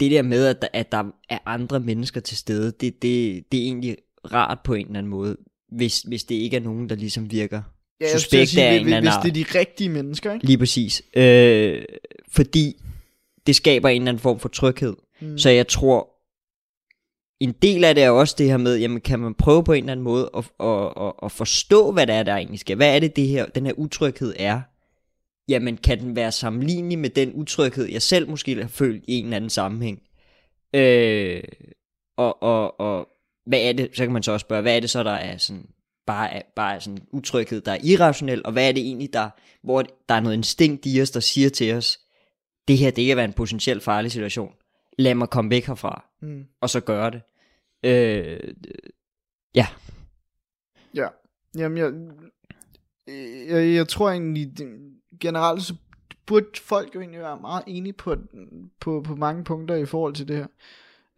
det 0.00 0.10
der 0.10 0.22
med, 0.22 0.46
at 0.46 0.62
der, 0.62 0.68
at 0.72 0.92
der 0.92 1.04
er 1.28 1.38
andre 1.46 1.80
mennesker 1.80 2.20
til 2.20 2.36
stede, 2.36 2.72
det, 2.72 3.02
det, 3.02 3.44
det 3.52 3.60
er 3.60 3.64
egentlig 3.64 3.96
rart 4.34 4.58
på 4.64 4.74
en 4.74 4.86
eller 4.86 4.98
anden 4.98 5.10
måde, 5.10 5.36
hvis, 5.72 6.00
hvis 6.00 6.24
det 6.24 6.34
ikke 6.34 6.56
er 6.56 6.60
nogen, 6.60 6.88
der 6.88 6.94
ligesom 6.96 7.30
virker 7.30 7.62
Ja, 8.00 8.12
suspekt 8.18 8.48
sige, 8.50 8.64
af 8.64 8.70
hvis- 8.72 8.80
en 8.80 8.86
eller 8.86 8.96
anden 8.96 9.12
Hvis 9.22 9.32
det 9.34 9.40
er 9.40 9.52
de 9.52 9.58
rigtige 9.58 9.88
mennesker, 9.88 10.32
ikke? 10.32 10.46
Lige 10.46 10.58
præcis. 10.58 11.02
Øh, 11.16 11.84
fordi 12.28 12.76
det 13.46 13.56
skaber 13.56 13.88
en 13.88 14.02
eller 14.02 14.08
anden 14.08 14.20
form 14.20 14.38
for 14.38 14.48
tryghed. 14.48 14.96
Mm. 15.20 15.38
Så 15.38 15.50
jeg 15.50 15.68
tror, 15.68 16.10
en 17.40 17.52
del 17.62 17.84
af 17.84 17.94
det 17.94 18.04
er 18.04 18.10
også 18.10 18.34
det 18.38 18.46
her 18.46 18.56
med, 18.56 18.78
jamen 18.78 19.00
kan 19.00 19.18
man 19.20 19.34
prøve 19.34 19.64
på 19.64 19.72
en 19.72 19.84
eller 19.84 19.92
anden 19.92 20.04
måde 20.04 20.30
at, 20.36 20.44
at, 20.60 20.92
at, 21.06 21.12
at 21.22 21.32
forstå, 21.32 21.92
hvad 21.92 22.06
det 22.06 22.14
er, 22.14 22.22
der 22.22 22.36
egentlig 22.36 22.60
skal. 22.60 22.76
Hvad 22.76 22.96
er 22.96 23.00
det, 23.00 23.16
det 23.16 23.28
her, 23.28 23.46
den 23.46 23.66
her 23.66 23.72
utryghed 23.72 24.34
er? 24.38 24.60
Jamen 25.48 25.76
kan 25.76 26.00
den 26.00 26.16
være 26.16 26.32
sammenlignelig 26.32 26.98
med 26.98 27.10
den 27.10 27.32
utryghed, 27.34 27.84
jeg 27.86 28.02
selv 28.02 28.30
måske 28.30 28.54
har 28.54 28.68
følt 28.68 29.04
i 29.08 29.14
en 29.14 29.24
eller 29.24 29.36
anden 29.36 29.50
sammenhæng? 29.50 30.02
Øh, 30.74 31.42
og, 32.16 32.42
og, 32.42 32.80
og 32.80 33.08
hvad 33.48 33.60
er 33.60 33.72
det, 33.72 33.90
så 33.96 34.04
kan 34.04 34.12
man 34.12 34.22
så 34.22 34.32
også 34.32 34.44
spørge, 34.44 34.62
hvad 34.62 34.76
er 34.76 34.80
det 34.80 34.90
så, 34.90 35.02
der 35.02 35.10
er 35.10 35.36
sådan, 35.38 35.66
bare 36.06 36.32
er, 36.34 36.42
bare 36.56 36.74
er 36.74 36.78
sådan 36.78 37.06
utryghed, 37.12 37.60
der 37.60 37.72
er 37.72 37.78
irrationel, 37.84 38.42
og 38.44 38.52
hvad 38.52 38.68
er 38.68 38.72
det 38.72 38.82
egentlig, 38.82 39.12
der, 39.12 39.30
hvor 39.62 39.82
der 40.08 40.14
er 40.14 40.20
noget 40.20 40.34
instinkt 40.36 40.82
i 40.86 41.02
os, 41.02 41.10
der 41.10 41.20
siger 41.20 41.50
til 41.50 41.74
os, 41.74 41.98
det 42.68 42.78
her, 42.78 42.90
det 42.90 43.06
kan 43.06 43.16
være 43.16 43.24
en 43.24 43.32
potentielt 43.32 43.82
farlig 43.82 44.12
situation. 44.12 44.52
Lad 44.98 45.14
mig 45.14 45.28
komme 45.30 45.50
væk 45.50 45.66
herfra, 45.66 46.04
Mm. 46.22 46.44
og 46.60 46.70
så 46.70 46.80
gøre 46.80 47.10
det. 47.10 47.22
Øh, 47.84 48.54
ja, 49.54 49.66
Ja. 50.94 51.08
Jamen, 51.56 51.78
jeg, 51.78 51.92
jeg, 53.48 53.74
jeg 53.74 53.88
tror 53.88 54.10
egentlig, 54.10 54.58
det- 54.58 54.92
generelt 55.20 55.62
så 55.62 55.74
burde 56.26 56.46
folk 56.60 56.94
jo 56.94 57.00
egentlig 57.00 57.20
være 57.20 57.40
meget 57.40 57.64
enige 57.66 57.92
på, 57.92 58.16
på, 58.80 59.02
på 59.06 59.16
mange 59.16 59.44
punkter 59.44 59.74
i 59.74 59.86
forhold 59.86 60.14
til 60.14 60.28
det 60.28 60.36
her. 60.36 60.46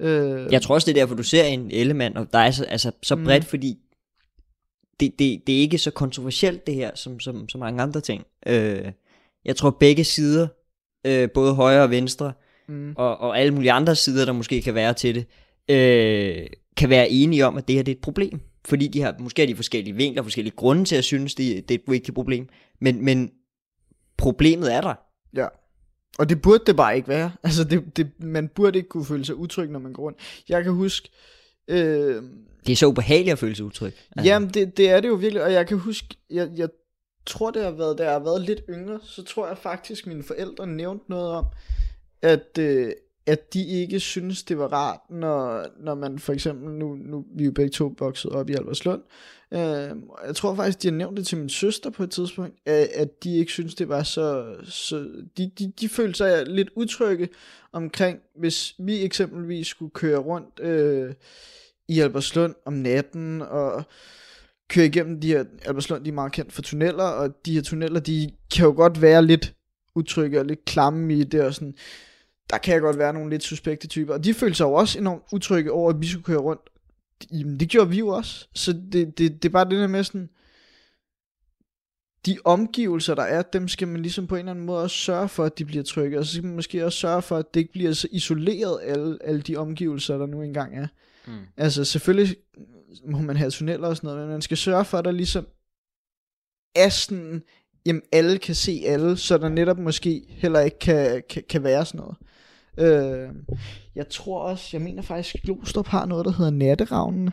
Øh, 0.01 0.53
jeg 0.53 0.63
tror 0.63 0.75
også, 0.75 0.87
det 0.87 0.97
er 0.97 1.03
derfor, 1.03 1.15
du 1.15 1.23
ser 1.23 1.45
en 1.45 1.71
element, 1.71 2.19
og 2.19 2.33
der 2.33 2.39
er 2.39 2.51
så, 2.51 2.65
altså, 2.65 2.93
så 3.03 3.17
Mm. 3.17 3.25
bredt, 3.25 3.45
fordi 3.45 3.79
det, 5.01 5.19
det, 5.19 5.43
det 5.47 5.57
er 5.57 5.61
ikke 5.61 5.79
så 5.79 5.91
kontroversielt 5.91 6.67
det 6.67 6.75
her, 6.75 6.91
som, 6.95 7.21
som, 7.21 7.49
som 7.49 7.59
mange 7.59 7.83
andre 7.83 8.01
ting. 8.01 8.25
Øh, 8.47 8.93
jeg 9.45 9.57
tror 9.57 9.71
begge 9.71 10.05
sider, 10.05 10.49
øh, 11.07 11.29
både 11.35 11.55
højre 11.55 11.83
og 11.83 11.91
venstre, 11.91 12.33
mm, 12.69 12.95
og, 12.97 13.19
og 13.19 13.39
alle 13.39 13.55
mulige 13.55 13.73
andre 13.73 13.97
sider, 13.97 14.25
der 14.25 14.33
måske 14.33 14.63
kan 14.63 14.75
være 14.75 14.95
til 14.95 15.15
det, 15.15 15.27
øh, 15.69 16.47
kan 16.77 16.91
være 16.91 17.11
enige 17.11 17.47
om, 17.47 17.57
at 17.57 17.69
det 17.69 17.77
her 17.77 17.83
det 17.83 17.93
er 17.93 17.97
et 17.97 18.03
problem. 18.03 18.41
Fordi 18.65 18.89
de 18.89 19.01
har 19.01 19.15
måske 19.19 19.43
har 19.43 19.47
de 19.47 19.57
forskellige 19.57 19.95
vinkler, 19.97 20.23
forskellige 20.23 20.57
grunde 20.57 20.85
til 20.85 20.97
at 20.97 21.05
synes, 21.05 21.35
det, 21.35 21.69
det 21.69 21.75
er 21.75 21.79
et 21.79 21.93
vigtigt 21.93 22.15
problem. 22.15 22.49
Men, 22.81 23.05
men 23.05 23.31
problemet 24.19 24.75
er 24.75 24.81
der. 24.81 24.95
ja. 25.37 25.47
Og 26.21 26.29
det 26.29 26.43
burde 26.43 26.65
det 26.67 26.77
bare 26.77 26.97
ikke 26.97 27.09
være. 27.09 27.33
Altså, 27.45 27.65
det, 27.65 27.97
det, 27.97 28.11
man 28.19 28.49
burde 28.49 28.79
ikke 28.79 28.89
kunne 28.89 29.05
føle 29.05 29.25
sig 29.25 29.35
utryg, 29.35 29.71
når 29.71 29.79
man 29.79 29.93
går 29.93 30.03
rundt. 30.03 30.19
Jeg 30.49 30.65
kan 30.65 30.73
huske... 30.73 31.09
Øh, 31.69 32.23
Det 32.67 32.73
er 32.73 32.77
så 32.77 32.87
ubehageligt 32.87 33.33
at 33.33 33.39
føle 33.39 33.55
sig 33.57 33.65
utryg. 33.65 33.93
Altså. 34.17 34.29
Jamen, 34.33 34.49
det, 34.49 34.77
det 34.77 34.91
er 34.91 35.01
det 35.01 35.09
jo 35.09 35.15
virkelig, 35.15 35.43
og 35.43 35.53
jeg 35.53 35.67
kan 35.67 35.79
huske, 35.79 36.07
jeg, 36.31 36.49
jeg 36.57 36.69
tror, 37.27 37.51
det 37.51 37.63
har 37.63 37.71
været, 37.71 37.99
da 37.99 38.03
jeg 38.05 38.13
har 38.13 38.19
været 38.19 38.43
lidt 38.43 38.61
yngre, 38.69 39.01
så 39.03 39.25
tror 39.25 39.49
jeg 39.49 39.59
faktisk, 39.59 40.07
mine 40.07 40.23
forældre 40.23 40.67
nævnte 40.67 41.05
noget 41.11 41.31
om, 41.31 41.45
at, 42.23 42.59
øh, 42.59 42.93
at 43.31 43.55
de 43.55 43.67
ikke 43.67 44.01
synes, 44.01 44.43
det 44.43 44.59
var 44.59 44.73
rart, 44.73 45.01
når, 45.11 45.67
når 45.81 45.95
man 45.95 46.19
for 46.19 46.33
eksempel, 46.33 46.71
nu, 46.71 46.95
nu 46.95 47.25
vi 47.37 47.43
er 47.43 47.47
jo 47.47 47.53
begge 47.53 47.71
to 47.71 47.95
vokset 47.99 48.31
op 48.31 48.51
i 48.51 48.55
Alberslund, 48.55 49.03
øh, 49.53 49.97
jeg 50.27 50.37
tror 50.37 50.55
faktisk, 50.55 50.83
de 50.83 50.89
har 50.89 50.97
nævnt 50.97 51.17
det 51.17 51.27
til 51.27 51.39
min 51.39 51.49
søster 51.49 51.91
på 51.91 52.03
et 52.03 52.11
tidspunkt, 52.11 52.55
at, 52.67 52.89
at 52.95 53.25
de 53.25 53.37
ikke 53.37 53.53
synes, 53.53 53.75
det 53.75 53.89
var 53.89 54.03
så, 54.03 54.55
så 54.65 55.09
de, 55.37 55.51
de, 55.59 55.73
de 55.81 55.89
følte 55.89 56.17
sig 56.17 56.47
lidt 56.47 56.69
utrygge 56.77 57.29
omkring, 57.73 58.19
hvis 58.37 58.75
vi 58.79 59.05
eksempelvis 59.05 59.67
skulle 59.67 59.93
køre 59.95 60.19
rundt, 60.19 60.61
øh, 60.61 61.15
i 61.89 62.01
Alberslund 62.01 62.55
om 62.67 62.73
natten, 62.73 63.43
og 63.43 63.83
køre 64.69 64.87
igennem 64.87 65.21
de 65.21 65.29
her, 65.29 65.45
Alberslund 65.65 66.05
de 66.05 66.11
er 66.11 66.15
meget 66.15 66.33
kendt 66.33 66.53
for 66.53 66.63
tunneller, 66.63 67.05
og 67.05 67.47
de 67.47 67.55
her 67.55 67.63
tunneller, 67.63 68.01
de 68.01 68.31
kan 68.55 68.65
jo 68.65 68.73
godt 68.77 69.03
være 69.03 69.25
lidt 69.25 69.55
utrygge 69.95 70.41
og 70.41 70.47
lidt 70.47 70.65
klamme 70.65 71.15
i 71.15 71.25
det, 71.25 71.43
og 71.43 71.55
sådan, 71.55 71.75
der 72.51 72.59
kan 72.59 72.81
godt 72.81 72.99
være 72.99 73.13
nogle 73.13 73.31
lidt 73.31 73.43
suspekte 73.43 73.87
typer, 73.87 74.15
og 74.15 74.25
de 74.25 74.35
følte 74.35 74.57
sig 74.57 74.65
jo 74.65 74.73
også 74.73 74.99
enormt 74.99 75.23
utrygge 75.33 75.73
over, 75.73 75.91
at 75.91 76.01
vi 76.01 76.07
skulle 76.07 76.25
køre 76.25 76.39
rundt. 76.39 76.63
Jamen, 77.33 77.61
det 77.61 77.69
gjorde 77.69 77.91
vi 77.91 77.99
jo 77.99 78.09
også, 78.09 78.49
så 78.55 78.73
det, 78.93 79.19
det, 79.19 79.43
det 79.43 79.45
er 79.45 79.53
bare 79.53 79.65
det 79.65 79.79
der 79.79 79.87
med 79.87 80.05
sådan, 80.05 80.29
de 82.27 82.39
omgivelser, 82.45 83.15
der 83.15 83.23
er, 83.23 83.43
dem 83.43 83.69
skal 83.69 83.89
man 83.89 84.03
ligesom 84.03 84.27
på 84.27 84.35
en 84.35 84.39
eller 84.39 84.51
anden 84.51 84.67
måde 84.67 84.83
også 84.83 84.97
sørge 84.97 85.29
for, 85.29 85.45
at 85.45 85.59
de 85.59 85.65
bliver 85.65 85.85
trygge, 85.85 86.19
og 86.19 86.25
så 86.27 86.33
skal 86.33 86.45
man 86.45 86.55
måske 86.55 86.85
også 86.85 86.99
sørge 86.99 87.23
for, 87.23 87.37
at 87.37 87.55
det 87.55 87.61
ikke 87.61 87.73
bliver 87.73 87.93
så 87.93 88.09
isoleret, 88.11 88.79
alle, 88.83 89.19
alle 89.25 89.41
de 89.41 89.57
omgivelser, 89.57 90.19
der 90.19 90.27
nu 90.27 90.43
engang 90.43 90.77
er. 90.77 90.87
Mm. 91.27 91.33
Altså 91.57 91.85
selvfølgelig 91.85 92.37
må 93.07 93.19
man 93.19 93.37
have 93.37 93.51
tunneller 93.51 93.89
og 93.89 93.97
sådan 93.97 94.09
noget, 94.09 94.21
men 94.21 94.31
man 94.31 94.43
skal 94.43 94.57
sørge 94.57 94.85
for, 94.85 94.99
at 94.99 95.05
der 95.05 95.11
ligesom 95.11 95.47
er 96.75 96.89
sådan, 96.89 97.43
jamen 97.87 98.03
alle 98.13 98.39
kan 98.39 98.55
se 98.55 98.83
alle, 98.87 99.17
så 99.17 99.39
der 99.39 99.49
netop 99.49 99.79
måske 99.79 100.23
heller 100.29 100.61
ikke 100.61 100.79
kan, 100.79 101.23
kan, 101.29 101.43
kan 101.49 101.63
være 101.63 101.85
sådan 101.85 101.99
noget. 101.99 102.17
Øh, 102.79 103.29
jeg 103.95 104.09
tror 104.09 104.41
også, 104.41 104.69
jeg 104.73 104.81
mener 104.81 105.03
faktisk, 105.03 105.37
Glostrup 105.45 105.87
har 105.87 106.07
noget, 106.07 106.27
der 106.27 106.33
hedder 106.33 106.51
Natteravnene. 106.51 107.33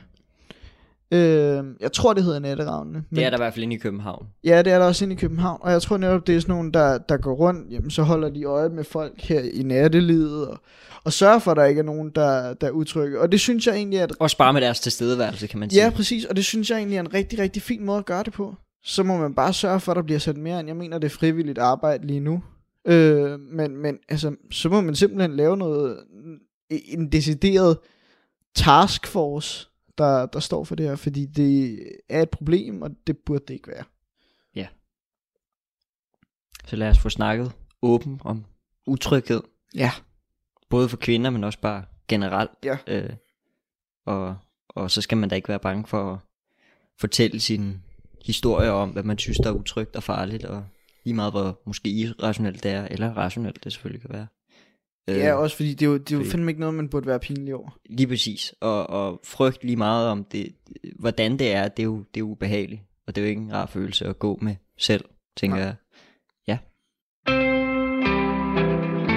Øh, 1.11 1.63
jeg 1.79 1.91
tror, 1.93 2.13
det 2.13 2.23
hedder 2.23 2.39
Natteravnene. 2.39 3.03
Det 3.15 3.23
er 3.25 3.29
der 3.29 3.37
i 3.37 3.41
hvert 3.41 3.53
fald 3.53 3.63
inde 3.63 3.75
i 3.75 3.79
København. 3.79 4.27
Ja, 4.43 4.61
det 4.61 4.73
er 4.73 4.79
der 4.79 4.85
også 4.85 5.05
inde 5.05 5.13
i 5.13 5.17
København, 5.17 5.59
og 5.61 5.71
jeg 5.71 5.81
tror 5.81 5.97
netop, 5.97 6.27
det 6.27 6.35
er 6.35 6.39
sådan 6.39 6.55
nogle, 6.55 6.71
der, 6.71 6.97
der 6.97 7.17
går 7.17 7.33
rundt, 7.33 7.71
jamen 7.71 7.91
så 7.91 8.03
holder 8.03 8.29
de 8.29 8.43
øje 8.43 8.69
med 8.69 8.83
folk 8.83 9.21
her 9.21 9.41
i 9.53 9.63
nattelivet, 9.63 10.47
og, 10.47 10.59
og 11.03 11.13
sørger 11.13 11.39
for, 11.39 11.51
at 11.51 11.57
der 11.57 11.65
ikke 11.65 11.79
er 11.79 11.83
nogen, 11.85 12.09
der, 12.15 12.53
der 12.53 12.67
er 12.67 12.71
utrygge. 12.71 13.21
Og 13.21 13.31
det 13.31 13.39
synes 13.39 13.67
jeg 13.67 13.75
egentlig 13.75 13.99
et 13.99 14.11
Og 14.19 14.29
spare 14.29 14.53
med 14.53 14.61
deres 14.61 14.79
tilstedeværelse, 14.79 15.47
kan 15.47 15.59
man 15.59 15.69
sige. 15.69 15.83
Ja, 15.83 15.89
præcis, 15.89 16.25
og 16.25 16.35
det 16.35 16.45
synes 16.45 16.69
jeg 16.69 16.77
egentlig 16.77 16.95
er 16.95 17.01
en 17.01 17.13
rigtig, 17.13 17.39
rigtig 17.39 17.61
fin 17.61 17.85
måde 17.85 17.97
at 17.97 18.05
gøre 18.05 18.23
det 18.23 18.33
på. 18.33 18.55
Så 18.83 19.03
må 19.03 19.17
man 19.17 19.33
bare 19.33 19.53
sørge 19.53 19.79
for, 19.79 19.91
at 19.91 19.95
der 19.95 20.01
bliver 20.01 20.19
sat 20.19 20.37
mere 20.37 20.59
ind. 20.59 20.67
Jeg 20.67 20.77
mener, 20.77 20.97
det 20.97 21.05
er 21.05 21.15
frivilligt 21.15 21.57
arbejde 21.57 22.07
lige 22.07 22.19
nu. 22.19 22.43
Øh, 22.87 23.39
men, 23.39 23.77
men 23.77 23.99
altså, 24.09 24.35
så 24.51 24.69
må 24.69 24.81
man 24.81 24.95
simpelthen 24.95 25.35
lave 25.35 25.57
noget, 25.57 26.03
en 26.69 27.11
decideret 27.11 27.77
taskforce, 28.55 29.67
der, 29.97 30.25
der 30.25 30.39
står 30.39 30.63
for 30.63 30.75
det 30.75 30.85
her, 30.85 30.95
fordi 30.95 31.25
det 31.25 31.79
er 32.09 32.21
et 32.21 32.29
problem, 32.29 32.81
og 32.81 32.91
det 33.07 33.17
burde 33.17 33.43
det 33.47 33.53
ikke 33.53 33.67
være. 33.67 33.83
Så 36.67 36.75
lad 36.75 36.89
os 36.89 36.99
få 36.99 37.09
snakket 37.09 37.51
åben 37.81 38.21
om 38.23 38.45
utryghed. 38.85 39.41
Ja. 39.75 39.91
Både 40.69 40.89
for 40.89 40.97
kvinder, 40.97 41.29
men 41.29 41.43
også 41.43 41.59
bare 41.59 41.85
generelt. 42.07 42.51
Ja. 42.63 42.77
Øh, 42.87 43.09
og, 44.05 44.37
og 44.69 44.91
så 44.91 45.01
skal 45.01 45.17
man 45.17 45.29
da 45.29 45.35
ikke 45.35 45.49
være 45.49 45.59
bange 45.59 45.87
for 45.87 46.13
at 46.13 46.19
fortælle 46.99 47.39
sin 47.39 47.83
historie 48.25 48.71
om, 48.71 48.89
hvad 48.89 49.03
man 49.03 49.17
synes, 49.17 49.37
der 49.37 49.49
er 49.49 49.53
utrygt 49.53 49.95
og 49.95 50.03
farligt, 50.03 50.45
og 50.45 50.65
lige 51.07 51.15
meget 51.15 51.33
hvor 51.33 51.61
måske 51.65 51.89
irrationelt 51.89 52.63
det 52.63 52.71
er, 52.71 52.87
eller 52.91 53.09
rationelt 53.17 53.63
det 53.63 53.73
selvfølgelig 53.73 54.01
kan 54.01 54.09
være. 54.13 54.27
Øh, 55.09 55.17
Ja, 55.17 55.33
også 55.33 55.55
fordi 55.55 55.69
det 55.73 55.81
er 55.85 55.89
jo, 55.89 55.97
det 55.97 56.11
er 56.11 56.15
jo 56.15 56.19
fordi- 56.19 56.29
fandme 56.31 56.51
ikke 56.51 56.59
noget, 56.59 56.75
man 56.75 56.89
burde 56.89 57.05
være 57.07 57.19
pinlig 57.19 57.55
over. 57.55 57.77
Lige 57.89 58.07
præcis. 58.07 58.53
Og, 58.61 58.89
og 58.89 59.19
frygt 59.23 59.63
lige 59.63 59.75
meget 59.77 60.07
om 60.09 60.23
det, 60.23 60.55
hvordan 60.99 61.39
det 61.39 61.53
er, 61.53 61.67
det 61.67 61.83
er 61.83 61.87
jo, 61.87 62.03
det 62.13 62.19
er 62.19 62.23
ubehageligt. 62.23 62.81
Og 63.07 63.15
det 63.15 63.21
er 63.21 63.25
jo 63.25 63.29
ikke 63.29 63.41
en 63.41 63.53
rar 63.53 63.65
følelse 63.65 64.05
at 64.05 64.19
gå 64.19 64.37
med 64.41 64.55
selv, 64.77 65.05
tænker 65.37 65.57
Nej. 65.57 65.65
jeg. 65.65 66.57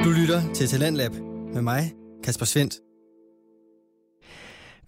Du 0.05 0.11
lytter 0.21 0.53
til 0.55 0.67
Talentlab 0.67 1.13
med 1.55 1.63
mig, 1.63 1.83
Kasper 2.25 2.47
Svendt. 2.47 2.75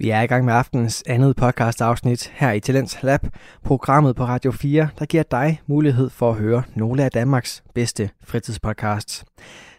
Vi 0.02 0.10
er 0.10 0.20
i 0.20 0.26
gang 0.26 0.44
med 0.44 0.54
aftens 0.54 1.04
andet 1.06 1.36
podcast 1.36 1.80
afsnit 1.80 2.32
her 2.34 2.52
i 2.52 2.60
Talents 2.60 3.02
Lab, 3.02 3.20
programmet 3.64 4.16
på 4.16 4.24
Radio 4.24 4.52
4, 4.52 4.88
der 4.98 5.04
giver 5.04 5.22
dig 5.22 5.60
mulighed 5.66 6.10
for 6.10 6.30
at 6.30 6.36
høre 6.36 6.62
nogle 6.74 7.04
af 7.04 7.10
Danmarks 7.10 7.62
bedste 7.74 8.10
fritidspodcasts. 8.24 9.24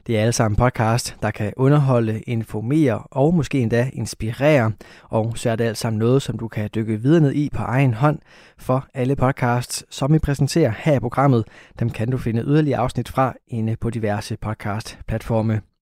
Det 0.08 0.18
er 0.18 0.22
alle 0.22 0.34
sammen 0.34 0.56
podcast, 0.56 1.16
der 1.22 1.32
kan 1.32 1.54
underholde, 1.58 2.22
informere 2.22 3.00
og 3.12 3.34
måske 3.34 3.60
endda 3.60 3.90
inspirere. 3.94 4.72
Og 5.04 5.38
så 5.38 5.50
er 5.50 5.56
det 5.56 5.64
alt 5.64 5.78
sammen 5.78 6.00
noget, 6.00 6.22
som 6.22 6.38
du 6.38 6.48
kan 6.48 6.70
dykke 6.76 7.02
videre 7.02 7.22
ned 7.22 7.34
i 7.34 7.50
på 7.54 7.64
egen 7.64 7.94
hånd. 7.94 8.20
For 8.58 8.88
alle 8.94 9.16
podcasts, 9.16 9.86
som 9.90 10.14
vi 10.14 10.20
præsenterer 10.20 10.74
her 10.78 10.94
i 10.94 11.00
programmet, 11.00 11.46
dem 11.80 11.90
kan 11.90 12.12
du 12.12 12.18
finde 12.18 12.44
yderligere 12.44 12.80
afsnit 12.80 13.10
fra 13.10 13.34
inde 13.48 13.76
på 13.76 13.90
diverse 13.90 14.38
podcast-platforme. 14.38 15.73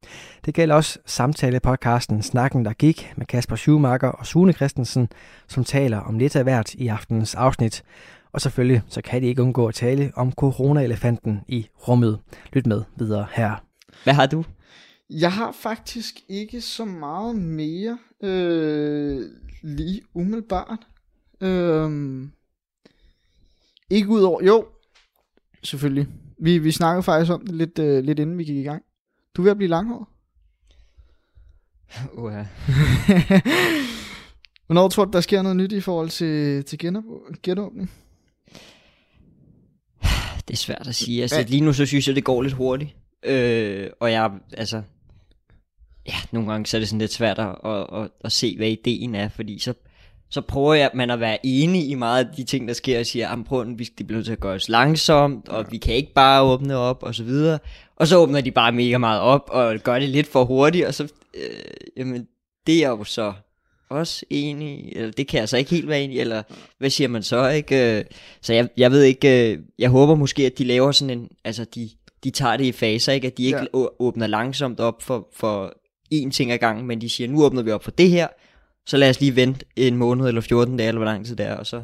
Det 0.46 0.54
gælder 0.54 0.76
også 0.76 1.00
samtale-podcasten 1.06 2.22
Snakken, 2.22 2.66
der 2.66 2.74
gik 2.74 3.14
med 3.18 3.26
Kasper 3.26 3.56
Schumacher 3.56 4.10
og 4.10 4.26
Sune 4.26 4.54
Christensen, 4.54 5.10
som 5.48 5.64
taler 5.64 5.98
om 5.98 6.20
lidt 6.20 6.36
af 6.36 6.44
hvert 6.44 6.74
i 6.74 6.88
aftenens 6.88 7.36
afsnit. 7.36 7.84
Og 8.34 8.42
selvfølgelig 8.42 8.82
så 8.88 9.02
kan 9.02 9.22
de 9.22 9.28
ikke 9.28 9.42
undgå 9.42 9.68
at 9.68 9.76
tale 9.76 10.12
om 10.16 10.32
corona-elefanten 10.32 11.42
i 11.48 11.68
rummet. 11.88 12.20
Lyt 12.54 12.68
med 12.68 12.84
videre 12.98 13.28
her. 13.32 13.64
Hvad 14.04 14.14
har 14.14 14.26
du? 14.26 14.44
Jeg 15.10 15.32
har 15.32 15.52
faktisk 15.52 16.16
ikke 16.30 16.62
så 16.62 16.86
meget 16.86 17.36
mere 17.36 17.98
øh, 18.24 19.22
lige 19.64 20.02
umiddelbart. 20.14 20.80
Øh, 21.42 21.92
ikke 23.90 24.10
ud 24.10 24.22
over, 24.22 24.44
jo, 24.44 24.66
selvfølgelig. 25.64 26.08
Vi, 26.40 26.58
vi 26.58 26.72
snakkede 26.72 27.04
faktisk 27.04 27.32
om 27.32 27.46
det 27.46 27.56
lidt, 27.56 27.80
øh, 27.80 28.04
lidt 28.04 28.20
inden 28.20 28.38
vi 28.38 28.44
gik 28.44 28.58
i 28.58 28.64
gang. 28.64 28.84
Du 29.36 29.42
er 29.42 29.44
ved 29.44 29.52
at 29.52 29.58
blive 29.58 29.70
langhåret. 29.70 30.08
Uh, 32.14 32.32
Hvornår 34.66 34.88
tror 34.88 35.06
du, 35.06 35.12
der 35.12 35.22
sker 35.22 35.42
noget 35.42 35.58
nyt 35.58 35.72
i 35.72 35.82
forhold 35.82 36.10
til, 36.10 36.66
til 36.66 36.78
genop- 36.86 37.42
genåbning? 37.44 37.92
det 40.48 40.54
er 40.54 40.58
svært 40.58 40.88
at 40.88 40.96
sige. 40.96 41.22
Altså, 41.22 41.46
lige 41.48 41.62
nu 41.62 41.74
så 41.74 41.86
synes 41.86 42.08
jeg, 42.08 42.16
det 42.16 42.24
går 42.24 42.42
lidt 42.42 42.54
hurtigt. 42.54 42.96
Øh, 43.24 43.90
og 44.00 44.12
jeg, 44.12 44.32
altså... 44.54 44.82
Ja, 46.08 46.16
nogle 46.32 46.52
gange 46.52 46.66
så 46.66 46.78
er 46.78 46.80
det 46.80 46.88
sådan 46.88 47.00
lidt 47.00 47.14
svært 47.14 47.40
at, 47.40 47.56
at, 47.66 47.88
at, 47.94 48.10
at 48.22 48.32
se, 48.32 48.58
hvad 48.58 48.68
ideen 48.68 49.16
er, 49.16 49.30
fordi 49.30 49.60
så, 49.60 49.74
så 50.32 50.42
prøver 50.42 50.74
jeg, 50.74 50.90
man 50.94 51.10
at 51.10 51.20
være 51.20 51.38
enig 51.46 51.90
i 51.90 51.96
meget 51.96 52.26
af 52.26 52.36
de 52.38 52.44
ting, 52.44 52.68
der 52.68 52.74
sker, 52.74 53.00
og 53.00 53.06
siger, 53.06 53.30
at 53.30 53.46
prøv, 53.46 53.66
vi 53.78 53.84
det 53.98 54.08
bliver 54.08 54.18
nødt 54.18 54.26
til 54.26 54.34
at 54.34 54.40
gøre 54.40 54.54
os 54.56 54.70
langsomt, 54.70 55.50
og 55.50 55.66
vi 55.72 55.78
kan 55.78 55.94
ikke 55.96 56.14
bare 56.14 56.42
åbne 56.44 56.76
op, 56.78 57.04
og 57.04 57.16
så 57.16 57.24
videre. 57.24 57.60
Og 57.96 58.08
så 58.08 58.18
åbner 58.18 58.42
de 58.42 58.52
bare 58.52 58.72
mega 58.72 58.98
meget 58.98 59.22
op, 59.22 59.50
og 59.52 59.76
gør 59.84 60.00
det 60.00 60.10
lidt 60.10 60.28
for 60.28 60.46
hurtigt, 60.46 60.86
og 60.86 60.94
så, 60.94 61.04
øh, 61.34 61.42
jamen, 61.98 62.28
det 62.68 62.76
er 62.76 62.80
jeg 62.80 62.90
jo 62.90 63.04
så 63.04 63.34
også 63.90 64.26
enig 64.30 64.92
eller 64.96 65.12
det 65.12 65.28
kan 65.28 65.40
jeg 65.40 65.50
så 65.50 65.58
ikke 65.58 65.72
helt 65.72 65.88
være 65.88 66.02
enig 66.02 66.20
eller 66.20 66.44
hvad 66.78 66.90
siger 66.90 67.08
man 67.08 67.24
så, 67.24 67.48
ikke? 67.50 67.98
Øh, 68.00 68.06
Så 68.42 68.54
jeg, 68.54 68.70
jeg 68.78 68.92
ved 68.92 69.04
ikke, 69.04 69.52
øh, 69.52 69.60
jeg 69.80 69.90
håber 69.90 70.16
måske, 70.16 70.46
at 70.46 70.58
de 70.58 70.64
laver 70.64 70.92
sådan 70.92 71.20
en, 71.20 71.30
altså 71.44 71.66
de, 71.76 71.90
de 72.24 72.30
tager 72.30 72.58
det 72.58 72.66
i 72.66 72.72
faser, 72.72 73.14
ikke? 73.14 73.28
At 73.28 73.38
de 73.38 73.44
ikke 73.44 73.58
Ja. 73.74 73.80
ja. 73.80 73.86
åbner 74.00 74.28
langsomt 74.28 74.80
op 74.80 75.02
for, 75.02 75.28
for 75.34 75.74
én 76.14 76.32
ting 76.32 76.52
ad 76.52 76.58
gangen, 76.58 76.88
men 76.88 77.02
de 77.02 77.10
siger, 77.10 77.28
nu 77.28 77.44
åbner 77.44 77.62
vi 77.62 77.72
op 77.72 77.84
for 77.84 77.92
det 77.92 78.10
her, 78.10 78.28
så 78.86 78.98
lad 78.98 79.10
os 79.10 79.20
lige 79.20 79.36
vente 79.36 79.66
en 79.76 79.98
måned 79.98 80.28
eller 80.28 80.42
14 80.42 80.78
dage, 80.78 80.88
eller 80.88 81.00
hvor 81.00 81.06
lang 81.06 81.26
tid 81.26 81.36
det 81.36 81.46
er, 81.46 81.56
og 81.56 81.66
så 81.66 81.82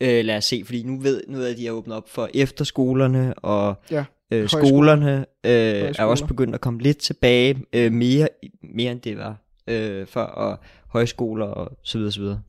øh, 0.00 0.24
lad 0.24 0.36
os 0.36 0.44
se, 0.44 0.62
fordi 0.64 0.82
nu 0.82 1.00
ved 1.00 1.22
nu 1.28 1.42
at 1.42 1.56
de 1.56 1.66
har 1.66 1.72
åbnet 1.72 1.96
op 1.96 2.08
for 2.08 2.30
efterskolerne, 2.34 3.34
og 3.34 3.74
Ja, 3.90 4.04
øh, 4.32 4.48
skolerne 4.48 5.26
øh, 5.44 5.94
er 5.98 6.04
også 6.04 6.26
begyndt 6.26 6.54
at 6.54 6.60
komme 6.60 6.80
lidt 6.80 6.98
tilbage, 6.98 7.64
øh, 7.72 7.92
mere, 7.92 8.28
mere 8.62 8.92
end 8.92 9.00
det 9.00 9.18
var 9.18 9.36
øh, 9.68 10.06
før, 10.06 10.24
og 10.24 10.58
højskoler 10.88 11.46
og 11.46 11.78
så 11.82 11.98
videre, 11.98 12.12
så 12.12 12.20
videre. 12.20 12.40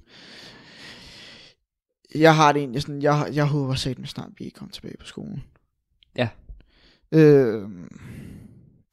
Jeg 2.16 2.36
har 2.36 2.52
det 2.52 2.60
egentlig 2.60 2.82
sådan, 2.82 3.02
jeg, 3.02 3.30
jeg 3.34 3.46
håber 3.46 3.96
med 4.00 4.08
snart, 4.08 4.30
vi 4.38 4.50
kommer 4.50 4.72
tilbage 4.72 4.98
på 5.00 5.06
skolen. 5.06 5.44
Ja. 6.18 6.30
Øh, 7.12 7.70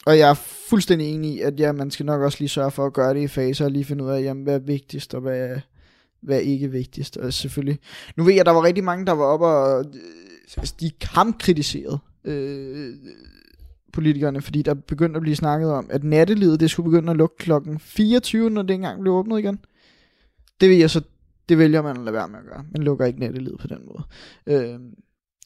og 0.06 0.18
jeg 0.18 0.30
er 0.30 0.34
fuldstændig 0.68 1.14
enig 1.14 1.34
i, 1.34 1.40
at 1.40 1.60
ja, 1.60 1.72
man 1.72 1.90
skal 1.90 2.06
nok 2.06 2.22
også 2.22 2.38
lige 2.40 2.48
sørge 2.48 2.70
for 2.70 2.86
at 2.86 2.92
gøre 2.92 3.14
det 3.14 3.20
i 3.20 3.28
faser, 3.28 3.64
og 3.64 3.70
lige 3.70 3.84
finde 3.84 4.04
ud 4.04 4.10
af, 4.10 4.22
jamen, 4.22 4.42
hvad 4.42 4.54
er 4.54 4.58
vigtigst, 4.58 5.14
og 5.14 5.20
hvad 5.20 5.38
er, 5.38 5.60
hvad 6.20 6.36
er 6.36 6.40
ikke 6.40 6.70
vigtigst. 6.70 7.16
Og 7.16 7.32
selvfølgelig, 7.32 7.78
nu 8.16 8.24
ved 8.24 8.32
jeg, 8.32 8.40
at 8.40 8.46
der 8.46 8.52
var 8.52 8.64
rigtig 8.64 8.84
mange, 8.84 9.06
der 9.06 9.12
var 9.12 9.24
oppe 9.24 9.46
og, 9.46 9.84
øh, 9.84 10.00
altså, 10.56 10.74
de 10.80 10.90
kampkritiserede 10.90 11.98
øh, 12.24 12.94
politikerne, 13.92 14.40
fordi 14.40 14.62
der 14.62 14.74
begyndte 14.74 15.16
at 15.18 15.22
blive 15.22 15.36
snakket 15.36 15.70
om, 15.70 15.86
at 15.90 16.04
nattelivet, 16.04 16.60
det 16.60 16.70
skulle 16.70 16.90
begynde 16.90 17.10
at 17.10 17.16
lukke 17.16 17.36
klokken 17.36 17.78
24, 17.78 18.50
når 18.50 18.62
det 18.62 18.74
engang 18.74 19.00
blev 19.00 19.12
åbnet 19.12 19.38
igen. 19.38 19.58
Det 20.60 20.70
vil 20.70 20.78
jeg 20.78 20.90
så, 20.90 21.02
det 21.48 21.58
vælger 21.58 21.82
man 21.82 21.96
at 21.96 22.02
lade 22.02 22.14
være 22.14 22.28
med 22.28 22.38
at 22.38 22.44
gøre. 22.44 22.64
Man 22.70 22.82
lukker 22.82 23.06
ikke 23.06 23.20
nattelivet 23.20 23.60
på 23.60 23.66
den 23.66 23.78
måde. 23.86 24.02
Øh, 24.46 24.78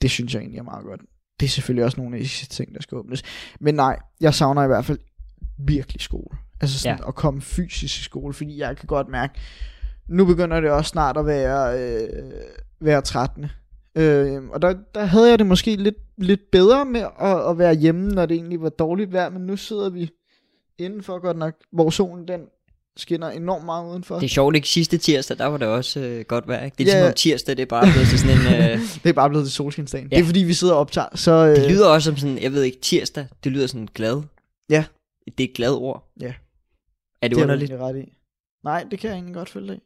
det 0.02 0.10
synes 0.10 0.34
jeg 0.34 0.40
egentlig 0.40 0.58
er 0.58 0.62
meget 0.62 0.84
godt. 0.84 1.00
Det 1.40 1.46
er 1.46 1.50
selvfølgelig 1.50 1.84
også 1.84 2.00
nogle 2.00 2.16
af 2.16 2.22
de 2.22 2.28
ting, 2.28 2.74
der 2.74 2.82
skal 2.82 2.98
åbnes. 2.98 3.22
Men 3.60 3.74
nej, 3.74 3.98
jeg 4.20 4.34
savner 4.34 4.64
i 4.64 4.66
hvert 4.66 4.84
fald 4.84 4.98
virkelig 5.58 6.00
skole. 6.00 6.38
Altså 6.60 6.78
sådan. 6.78 6.98
Ja. 6.98 7.08
at 7.08 7.14
komme 7.14 7.40
fysisk 7.40 8.00
i 8.00 8.02
skole, 8.02 8.34
fordi 8.34 8.58
jeg 8.58 8.76
kan 8.76 8.86
godt 8.86 9.08
mærke, 9.08 9.40
nu 10.08 10.24
begynder 10.24 10.60
det 10.60 10.70
også 10.70 10.88
snart 10.88 11.16
at 11.16 11.26
være, 11.26 11.80
øh, 11.80 12.32
være 12.80 13.02
13. 13.02 13.46
Øh, 13.94 14.42
og 14.48 14.62
der, 14.62 14.74
der 14.94 15.04
havde 15.04 15.30
jeg 15.30 15.38
det 15.38 15.46
måske 15.46 15.76
lidt, 15.76 15.96
lidt 16.18 16.40
bedre 16.52 16.84
med 16.84 17.00
at, 17.20 17.50
at 17.50 17.58
være 17.58 17.74
hjemme, 17.74 18.08
når 18.08 18.26
det 18.26 18.34
egentlig 18.34 18.62
var 18.62 18.68
dårligt 18.68 19.12
vejr, 19.12 19.30
men 19.30 19.42
nu 19.42 19.56
sidder 19.56 19.90
vi 19.90 20.10
indenfor 20.78 21.18
godt 21.18 21.36
nok, 21.36 21.54
hvor 21.72 21.90
solen 21.90 22.28
den 22.28 22.40
skinner 23.00 23.28
enormt 23.30 23.64
meget 23.64 23.90
udenfor. 23.90 24.14
Det 24.14 24.24
er 24.24 24.28
sjovt, 24.28 24.56
ikke? 24.56 24.68
Sidste 24.68 24.98
tirsdag, 24.98 25.38
der 25.38 25.46
var 25.46 25.56
det 25.58 25.68
også 25.68 26.00
øh, 26.00 26.24
godt 26.24 26.48
vejr, 26.48 26.64
ikke? 26.64 26.74
Det 26.78 26.84
er 26.88 26.90
Ja. 26.90 26.94
ligesom 26.98 27.08
om 27.10 27.14
tirsdag, 27.14 27.56
det 27.56 27.62
er 27.62 27.66
bare 27.66 27.86
blevet 27.92 28.08
til 28.08 28.18
sådan 28.18 28.36
en... 28.36 28.46
Øh, 28.46 28.78
det 29.02 29.08
er 29.08 29.12
bare 29.12 29.28
blevet 29.28 29.46
til 29.46 29.52
solskinsdagen. 29.52 30.08
Ja. 30.08 30.16
Ja. 30.16 30.16
Det 30.16 30.22
er 30.22 30.26
fordi, 30.26 30.40
vi 30.40 30.54
sidder 30.54 30.74
og 30.74 30.80
optager. 30.80 31.08
Så, 31.14 31.32
øh, 31.32 31.56
det 31.56 31.70
lyder 31.70 31.86
også 31.88 32.04
som 32.10 32.16
sådan, 32.16 32.38
jeg 32.38 32.52
ved 32.52 32.62
ikke, 32.62 32.78
tirsdag, 32.80 33.26
det 33.44 33.52
lyder 33.52 33.66
sådan 33.66 33.88
glad. 33.94 34.22
Ja. 34.70 34.84
Det 35.38 35.44
er 35.44 35.48
et 35.48 35.54
glad 35.56 35.72
ord. 35.72 36.12
Ja. 36.20 36.26
Er 36.26 36.32
det, 37.28 37.30
det 37.30 37.38
er 37.38 37.42
underligt? 37.42 37.70
egentlig 37.70 37.86
ret 37.88 37.96
i. 37.96 38.12
Nej, 38.64 38.84
det 38.90 38.98
kan 38.98 39.08
jeg 39.10 39.14
egentlig 39.16 39.34
godt 39.34 39.48
følge 39.48 39.68
dig. 39.68 39.78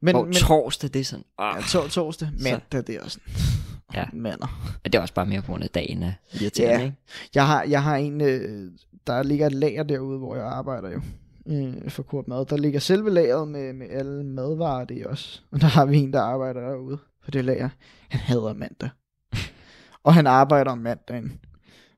Men, 0.00 0.14
Og 0.16 0.24
men 0.24 0.32
torsdag, 0.34 0.90
det 0.94 1.00
er 1.00 1.04
sådan... 1.04 1.24
ja, 1.40 1.56
Ah, 1.56 1.62
tor- 1.62 1.88
torsdag, 1.88 2.28
mandag, 2.42 2.86
det 2.86 2.88
er 2.90 3.02
også 3.02 3.18
Ja. 3.94 4.04
mander. 4.12 4.78
det 4.84 4.94
er 4.94 5.00
også 5.00 5.14
bare 5.14 5.26
mere 5.26 5.40
på 5.42 5.46
grund 5.52 5.64
af 5.64 5.70
dagen 5.70 6.02
er 6.02 6.12
irriterende, 6.40 6.78
Ja. 6.78 6.84
ikke? 6.84 6.96
Jeg 7.34 7.46
har, 7.46 7.62
jeg 7.64 7.82
har 7.82 7.96
en, 7.96 8.20
øh, 8.20 8.70
der 9.06 9.22
ligger 9.22 9.46
et 9.46 9.52
lager 9.52 9.82
derude, 9.82 10.18
hvor 10.18 10.36
jeg 10.36 10.44
arbejder 10.44 10.90
jo. 10.90 11.00
Øh, 11.48 11.90
for 11.90 12.02
Kurt 12.02 12.28
Mad. 12.28 12.46
Der 12.46 12.56
ligger 12.56 12.80
selve 12.80 13.10
lageret 13.10 13.48
med, 13.48 13.72
med 13.72 13.86
alle 13.90 14.24
madvarer, 14.24 14.84
det 14.84 15.06
også. 15.06 15.40
Og 15.52 15.60
der 15.60 15.66
har 15.66 15.84
vi 15.84 15.96
en, 15.96 16.12
der 16.12 16.20
arbejder 16.20 16.60
derude 16.60 16.98
på 17.24 17.30
det 17.30 17.44
lager. 17.44 17.68
Han 18.08 18.20
hader 18.20 18.54
mandag. 18.54 18.90
og 20.04 20.14
han 20.14 20.26
arbejder 20.26 20.70
om 20.70 20.78
mandagen. 20.78 21.32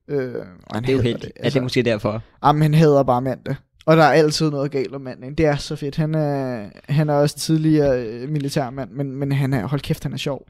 Øh, 0.09 0.35
og 0.67 0.75
han 0.75 0.83
Det 0.83 0.91
er 0.91 0.97
jo 0.97 1.03
heldigt. 1.03 1.23
Det. 1.23 1.33
Altså, 1.37 1.59
Er 1.59 1.61
det 1.61 1.63
måske 1.63 1.83
derfor? 1.83 2.23
Jamen, 2.45 2.63
han 2.63 2.75
hader 2.75 3.03
bare 3.03 3.23
mandag. 3.23 3.55
Og 3.87 3.97
der 3.97 4.03
er 4.03 4.13
altid 4.13 4.51
noget 4.51 4.71
galt 4.71 4.95
om 4.95 5.01
mandagen. 5.01 5.35
Det 5.35 5.47
er 5.47 5.57
så 5.57 5.77
fedt. 5.77 5.97
Han 5.97 6.15
er, 6.15 6.69
han 6.89 7.09
er 7.09 7.15
også 7.15 7.37
tidligere 7.37 8.07
øh, 8.07 8.29
militærmand, 8.29 8.91
men, 8.91 9.17
men 9.17 9.33
han 9.33 9.53
er, 9.53 9.67
hold 9.67 9.81
kæft, 9.81 10.03
han 10.03 10.13
er 10.13 10.17
sjov. 10.17 10.47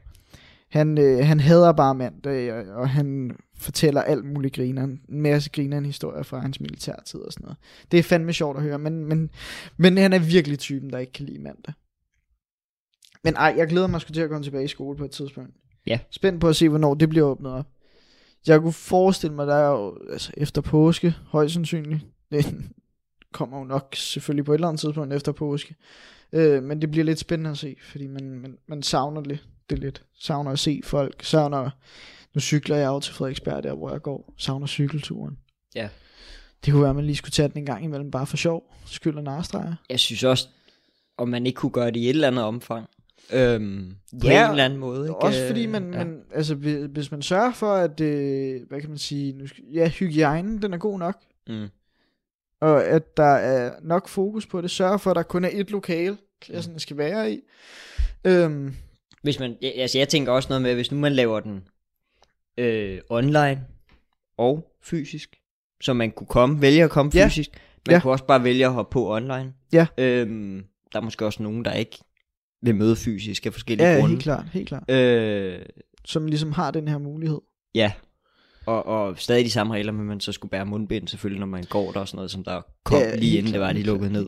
Han, 0.71 0.97
øh, 0.97 1.25
han 1.25 1.39
hader 1.39 1.71
bare 1.71 1.95
mandag, 1.95 2.53
og, 2.53 2.63
og 2.75 2.89
han 2.89 3.31
fortæller 3.61 4.01
alt 4.01 4.25
muligt 4.25 4.55
griner. 4.55 4.83
En 4.83 5.01
masse 5.09 5.49
griner 5.49 5.77
en 5.77 5.85
historie 5.85 6.23
fra 6.23 6.39
hans 6.39 6.59
militærtid 6.59 7.19
og 7.19 7.33
sådan 7.33 7.43
noget. 7.43 7.57
Det 7.91 7.99
er 7.99 8.03
fandme 8.03 8.33
sjovt 8.33 8.57
at 8.57 8.63
høre, 8.63 8.79
men, 8.79 9.05
men, 9.05 9.29
men 9.77 9.97
han 9.97 10.13
er 10.13 10.19
virkelig 10.19 10.59
typen, 10.59 10.89
der 10.89 10.97
ikke 10.97 11.13
kan 11.13 11.25
lide 11.25 11.39
mandag. 11.39 11.73
Men 13.23 13.35
ej, 13.35 13.53
jeg 13.57 13.67
glæder 13.67 13.87
mig 13.87 14.01
sgu 14.01 14.13
til 14.13 14.21
at 14.21 14.29
komme 14.29 14.43
tilbage 14.43 14.63
i 14.63 14.67
skole 14.67 14.97
på 14.97 15.05
et 15.05 15.11
tidspunkt. 15.11 15.53
Ja. 15.87 15.99
Spændt 16.09 16.41
på 16.41 16.49
at 16.49 16.55
se, 16.55 16.69
hvornår 16.69 16.93
det 16.93 17.09
bliver 17.09 17.25
åbnet 17.25 17.51
op. 17.51 17.67
Jeg 18.47 18.61
kunne 18.61 18.73
forestille 18.73 19.35
mig, 19.35 19.47
der 19.47 19.55
er 19.55 19.69
jo 19.69 19.97
altså, 20.11 20.31
efter 20.37 20.61
påske, 20.61 21.15
højst 21.25 21.53
sandsynligt. 21.53 22.01
Det 22.31 23.33
kommer 23.33 23.57
jo 23.59 23.63
nok 23.63 23.95
selvfølgelig 23.95 24.45
på 24.45 24.51
et 24.53 24.55
eller 24.55 24.67
andet 24.67 24.79
tidspunkt 24.79 25.13
efter 25.13 25.31
påske. 25.31 25.75
Øh, 26.33 26.63
men 26.63 26.81
det 26.81 26.91
bliver 26.91 27.05
lidt 27.05 27.19
spændende 27.19 27.49
at 27.49 27.57
se, 27.57 27.75
fordi 27.91 28.07
man, 28.07 28.29
man, 28.29 28.57
man 28.67 28.83
savner 28.83 29.21
det, 29.21 29.39
det 29.69 29.79
lidt. 29.79 30.03
Savner 30.19 30.51
at 30.51 30.59
se 30.59 30.81
folk. 30.83 31.23
Savner, 31.23 31.69
nu 32.33 32.41
cykler 32.41 32.75
jeg 32.77 32.87
jo 32.87 32.99
til 32.99 33.13
Frederiksberg, 33.13 33.63
der 33.63 33.73
hvor 33.73 33.91
jeg 33.91 34.01
går. 34.01 34.33
Savner 34.37 34.67
cykelturen. 34.67 35.37
Ja. 35.75 35.89
Det 36.65 36.71
kunne 36.71 36.81
være, 36.81 36.89
at 36.89 36.95
man 36.95 37.05
lige 37.05 37.15
skulle 37.15 37.31
tage 37.31 37.47
den 37.49 37.57
en 37.57 37.65
gang 37.65 37.83
imellem, 37.83 38.11
bare 38.11 38.27
for 38.27 38.37
sjov. 38.37 38.73
Skyld 38.85 39.17
og 39.17 39.23
narstreger. 39.23 39.73
Jeg 39.89 39.99
synes 39.99 40.23
også, 40.23 40.47
om 41.17 41.27
man 41.29 41.45
ikke 41.45 41.57
kunne 41.57 41.71
gøre 41.71 41.87
det 41.87 41.95
i 41.95 42.03
et 42.03 42.09
eller 42.09 42.27
andet 42.27 42.43
omfang. 42.45 42.87
Øhm, 43.33 43.95
på 44.21 44.27
Ja, 44.27 44.45
en 44.45 44.51
eller 44.51 44.65
anden 44.65 44.79
måde. 44.79 45.01
Ikke? 45.05 45.15
Også 45.15 45.47
fordi 45.47 45.65
man, 45.65 45.93
ja. 45.93 45.97
man 45.97 46.21
altså, 46.33 46.55
hvis 46.89 47.11
man 47.11 47.21
sørger 47.21 47.51
for, 47.53 47.73
at, 47.73 47.99
øh, 48.01 48.61
hvad 48.67 48.81
kan 48.81 48.89
man 48.89 48.97
sige, 48.97 49.33
nu 49.33 49.45
ja, 49.73 49.89
hygiejnen, 49.89 50.61
den 50.61 50.73
er 50.73 50.77
god 50.77 50.99
nok, 50.99 51.17
Mm. 51.49 51.67
og 52.61 52.85
at 52.85 53.17
der 53.17 53.23
er 53.23 53.73
nok 53.81 54.07
fokus 54.07 54.45
på 54.47 54.61
det, 54.61 54.71
sørger 54.71 54.97
for, 54.97 55.09
at 55.11 55.15
der 55.15 55.23
kun 55.23 55.45
er 55.45 55.49
et 55.53 55.71
lokale, 55.71 56.17
klassen 56.41 56.79
skal 56.79 56.97
være 56.97 57.33
i. 57.33 57.39
Øhm, 58.25 58.75
Hvis 59.23 59.39
man, 59.39 59.55
altså 59.61 59.97
jeg 59.97 60.09
tænker 60.09 60.31
også 60.31 60.49
noget 60.49 60.61
med, 60.61 60.75
hvis 60.75 60.91
nu 60.91 60.97
man 60.99 61.11
laver 61.13 61.39
den 61.39 61.63
øh, 62.61 62.99
online 63.09 63.65
og 64.37 64.67
fysisk, 64.83 65.35
så 65.81 65.93
man 65.93 66.11
kunne 66.11 66.27
komme, 66.27 66.61
vælge 66.61 66.83
at 66.83 66.89
komme 66.89 67.11
Ja. 67.15 67.25
fysisk, 67.27 67.49
man 67.87 67.95
Ja. 67.95 67.99
kunne 68.01 68.13
også 68.13 68.25
bare 68.25 68.43
vælge 68.43 68.65
at 68.65 68.71
hoppe 68.73 68.93
på 68.93 69.15
online. 69.15 69.53
Ja. 69.73 69.87
Øhm, 69.97 70.63
der 70.93 70.99
er 70.99 71.03
måske 71.03 71.25
også 71.25 71.43
nogen, 71.43 71.65
der 71.65 71.73
ikke 71.73 71.97
vil 72.61 72.75
møde 72.75 72.95
fysisk 72.95 73.45
af 73.45 73.53
forskellige 73.53 73.87
Ja, 73.87 73.93
ja, 73.93 73.99
grunde. 73.99 74.13
helt 74.13 74.23
klart, 74.23 74.45
helt 74.53 74.67
klart. 74.67 74.91
Øh, 74.91 75.59
Som 76.05 76.25
ligesom 76.27 76.51
har 76.51 76.71
den 76.71 76.87
her 76.87 76.97
mulighed. 76.97 77.39
ja, 77.75 77.91
og, 78.65 78.85
og 78.85 79.19
stadig 79.19 79.45
de 79.45 79.49
samme 79.51 79.73
regler, 79.73 79.91
men 79.91 80.05
man 80.05 80.19
så 80.19 80.31
skulle 80.31 80.49
bære 80.51 80.65
mundbind 80.65 81.07
selvfølgelig, 81.07 81.39
når 81.39 81.47
man 81.47 81.63
går 81.63 81.91
der 81.91 81.99
og 81.99 82.07
sådan 82.07 82.15
noget, 82.15 82.31
som 82.31 82.43
der 82.43 82.61
kom 82.83 82.99
Ja, 82.99 83.09
ja, 83.09 83.15
lige 83.15 83.37
inden 83.37 83.45
det 83.53 83.59
klart, 83.59 83.67
var, 83.67 83.73
de 83.73 83.83
lukkede 83.83 84.09
klart, 84.09 84.25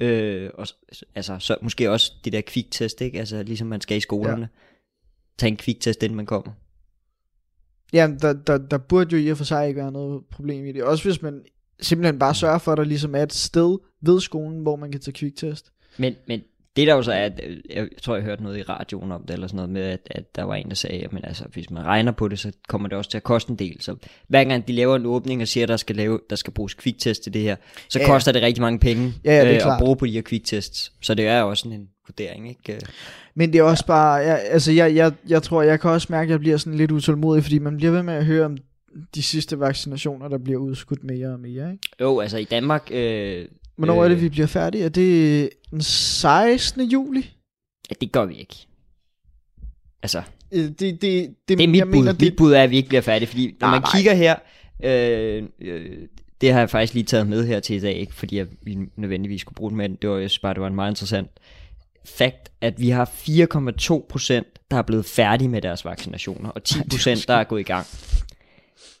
ned. 0.00 0.08
Øh, 0.08 0.50
og, 0.54 0.66
altså, 1.14 1.36
så 1.38 1.56
måske 1.62 1.90
også 1.90 2.12
det 2.24 2.32
der 2.32 2.40
kviktest, 2.40 3.00
ikke? 3.00 3.18
Altså 3.18 3.42
ligesom 3.42 3.68
man 3.68 3.80
skal 3.80 3.96
i 3.96 4.00
skolerne. 4.00 4.40
Ja. 4.52 4.58
Tag 5.38 5.48
en 5.48 5.56
kviktest, 5.56 6.02
inden 6.02 6.16
man 6.16 6.26
kommer. 6.26 6.52
Ja, 7.92 8.10
der, 8.22 8.32
der, 8.32 8.58
der 8.58 8.78
burde 8.78 9.16
jo 9.16 9.22
i 9.22 9.30
og 9.30 9.36
for 9.36 9.44
sig 9.44 9.68
ikke 9.68 9.80
være 9.80 9.92
noget 9.92 10.22
problem 10.30 10.66
i 10.66 10.72
det. 10.72 10.82
Også 10.82 11.04
hvis 11.04 11.22
man 11.22 11.42
simpelthen 11.80 12.18
bare 12.18 12.34
sørger 12.34 12.58
for, 12.58 12.72
at 12.72 12.78
der 12.78 12.84
ligesom 12.84 13.14
er 13.14 13.22
et 13.22 13.32
sted 13.32 13.78
ved 14.00 14.20
skolen, 14.20 14.62
hvor 14.62 14.76
man 14.76 14.92
kan 14.92 15.00
tage 15.00 15.12
kviktest. 15.12 15.72
Men, 15.98 16.14
men 16.28 16.40
det 16.80 16.86
der 16.88 16.94
jo 16.94 17.02
så 17.02 17.12
er, 17.12 17.24
at, 17.24 17.40
øh, 17.46 17.56
jeg 17.76 17.88
tror 18.02 18.14
jeg 18.14 18.24
hørte 18.24 18.42
noget 18.42 18.58
i 18.58 18.62
radioen 18.62 19.12
om 19.12 19.22
det, 19.22 19.34
eller 19.34 19.46
sådan 19.46 19.56
noget 19.56 19.70
med, 19.70 19.82
at, 19.82 20.00
at 20.10 20.36
der 20.36 20.42
var 20.42 20.54
en, 20.54 20.68
der 20.68 20.74
sagde, 20.74 21.04
at 21.04 21.12
men 21.12 21.24
altså, 21.24 21.44
hvis 21.52 21.70
man 21.70 21.84
regner 21.84 22.12
på 22.12 22.28
det, 22.28 22.38
så 22.38 22.52
kommer 22.68 22.88
det 22.88 22.98
også 22.98 23.10
til 23.10 23.16
at 23.16 23.22
koste 23.22 23.50
en 23.50 23.56
del. 23.56 23.76
Så 23.80 23.96
hver 24.28 24.44
gang 24.44 24.68
de 24.68 24.72
laver 24.72 24.96
en 24.96 25.06
åbning 25.06 25.42
og 25.42 25.48
siger, 25.48 25.64
at 25.64 25.68
der 25.68 25.76
skal, 25.76 25.96
lave, 25.96 26.20
der 26.30 26.36
skal 26.36 26.52
bruges 26.52 26.74
kviktest 26.74 27.22
til 27.22 27.34
det 27.34 27.42
her, 27.42 27.56
så 27.88 27.98
Ja, 27.98 28.02
ja. 28.04 28.08
ja. 28.08 28.14
koster 28.14 28.32
det 28.32 28.42
rigtig 28.42 28.62
mange 28.62 28.78
penge 28.78 29.12
Ja, 29.24 29.32
ja, 29.36 29.40
det 29.44 29.50
er 29.50 29.56
at 29.56 29.62
klart. 29.62 29.80
bruge 29.80 29.96
på 29.96 30.06
de 30.06 30.12
her 30.12 30.22
kviktests. 30.22 30.92
Så 31.02 31.14
det 31.14 31.26
er 31.26 31.40
jo 31.40 31.48
også 31.48 31.60
sådan 31.62 31.80
en 31.80 31.88
vurdering, 32.06 32.48
ikke? 32.48 32.72
Øh, 32.72 32.80
Men 33.34 33.52
det 33.52 33.58
er 33.58 33.62
også 33.62 33.86
bare, 33.86 34.12
jeg, 34.14 34.42
altså 34.50 34.72
jeg, 34.72 34.94
jeg, 34.94 35.12
jeg 35.28 35.42
tror, 35.42 35.62
jeg 35.62 35.80
kan 35.80 35.90
også 35.90 36.06
mærke, 36.10 36.28
at 36.28 36.30
jeg 36.30 36.40
bliver 36.40 36.56
sådan 36.56 36.78
lidt 36.78 36.90
utålmodig, 36.90 37.42
fordi 37.42 37.58
man 37.58 37.76
bliver 37.76 37.90
ved 37.92 38.02
med 38.02 38.14
at 38.14 38.24
høre 38.24 38.44
om 38.44 38.56
de 39.14 39.22
sidste 39.22 39.60
vaccinationer, 39.60 40.28
der 40.28 40.38
bliver 40.38 40.58
udskudt 40.58 41.04
mere 41.04 41.28
og 41.28 41.40
mere. 41.40 41.72
Ikke? 41.72 41.88
Jo, 42.00 42.20
altså 42.20 42.38
i 42.38 42.44
Danmark, 42.44 42.88
øh, 42.92 43.44
Hvornår 43.80 43.98
Øh. 43.98 44.04
er 44.04 44.08
det, 44.14 44.22
vi 44.22 44.28
bliver 44.28 44.46
færdige? 44.46 44.84
Er 44.84 44.88
det 44.88 45.50
den 45.70 45.80
16. 45.82 46.82
juli? 46.90 47.30
ja, 47.90 47.94
det 48.00 48.12
gør 48.12 48.24
vi 48.24 48.34
ikke. 48.34 48.56
Altså, 50.02 50.22
Øh, 50.52 50.64
Det, 50.64 50.80
det, 50.80 51.02
det, 51.02 51.34
det 51.48 51.62
er 51.62 51.68
mit 51.68 51.76
jeg 51.76 51.86
bud. 51.86 51.92
mener, 51.92 52.12
det... 52.12 52.20
Mit 52.20 52.36
bud 52.36 52.52
er, 52.52 52.62
at 52.62 52.70
vi 52.70 52.76
ikke 52.76 52.88
bliver 52.88 53.00
færdige, 53.02 53.26
fordi 53.28 53.56
når 53.60 53.66
Nej, 53.68 53.70
man 53.74 53.80
nej. 53.82 53.90
kigger 53.96 54.14
her, 54.14 54.36
øh, 54.84 55.42
øh, 55.60 55.96
det 56.40 56.52
har 56.52 56.58
jeg 56.60 56.70
faktisk 56.70 56.94
lige 56.94 57.04
taget 57.04 57.26
med 57.26 57.46
her 57.46 57.60
til 57.60 57.76
i 57.76 57.80
dag, 57.80 57.94
ikke 57.96 58.14
fordi 58.14 58.36
jeg 58.36 58.46
vi 58.62 58.78
nødvendigvis 58.96 59.40
skulle 59.40 59.54
bruge 59.56 59.70
det, 59.70 59.76
men 59.76 59.94
det 60.02 60.10
var, 60.10 60.16
jeg 60.18 60.30
synes 60.30 60.38
bare, 60.38 60.54
det 60.54 60.60
var 60.60 60.66
en 60.66 60.74
meget 60.74 60.90
interessant 60.92 61.30
fakt, 62.06 62.50
at 62.60 62.80
vi 62.80 62.88
har 62.90 63.04
4,2 63.06 64.06
procent, 64.08 64.46
der 64.70 64.76
er 64.76 64.82
blevet 64.82 65.04
færdige 65.06 65.48
med 65.48 65.62
deres 65.62 65.84
vaccinationer, 65.84 66.48
og 66.50 66.64
10 66.74 66.74
procent, 66.90 67.28
der 67.28 67.34
er 67.34 67.44
gået 67.44 67.60
i 67.60 67.64
gang. 67.64 67.86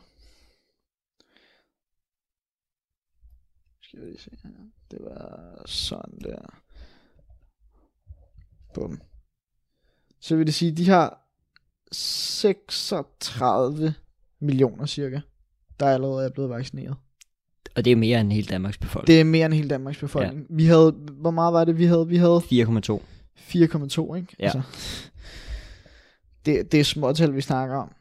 Skal 3.82 4.00
vi 4.00 4.04
lige 4.04 4.18
se 4.18 4.30
her. 4.42 4.50
Det 4.90 5.04
var 5.04 5.62
sådan 5.66 6.18
der. 6.18 6.62
Bum. 8.74 9.00
Så 10.20 10.36
vil 10.36 10.46
det 10.46 10.54
sige, 10.54 10.76
de 10.76 10.88
har 10.88 11.22
36 11.92 13.94
millioner 14.38 14.86
cirka, 14.86 15.20
der 15.80 15.86
allerede 15.86 16.26
er 16.26 16.30
blevet 16.30 16.50
vaccineret. 16.50 16.96
Og 17.74 17.84
det 17.84 17.92
er 17.92 17.96
mere 17.96 18.20
end 18.20 18.32
hele 18.32 18.46
Danmarks 18.46 18.78
befolkning. 18.78 19.06
Det 19.06 19.20
er 19.20 19.24
mere 19.24 19.46
end 19.46 19.54
hele 19.54 19.68
Danmarks 19.68 19.98
befolkning. 19.98 20.40
Ja. 20.50 20.54
Vi 20.56 20.66
havde, 20.66 20.92
hvor 21.10 21.30
meget 21.30 21.52
var 21.52 21.64
det, 21.64 21.78
vi 21.78 21.84
havde? 21.84 22.08
Vi 22.08 22.16
havde 22.16 22.36
4,2. 22.36 23.00
4,2, 23.38 24.14
ikke? 24.14 24.36
Ja. 24.38 24.52
det, 26.46 26.72
det 26.72 26.80
er 26.80 26.84
småtal, 26.84 27.34
vi 27.34 27.40
snakker 27.40 27.76
om. 27.76 27.92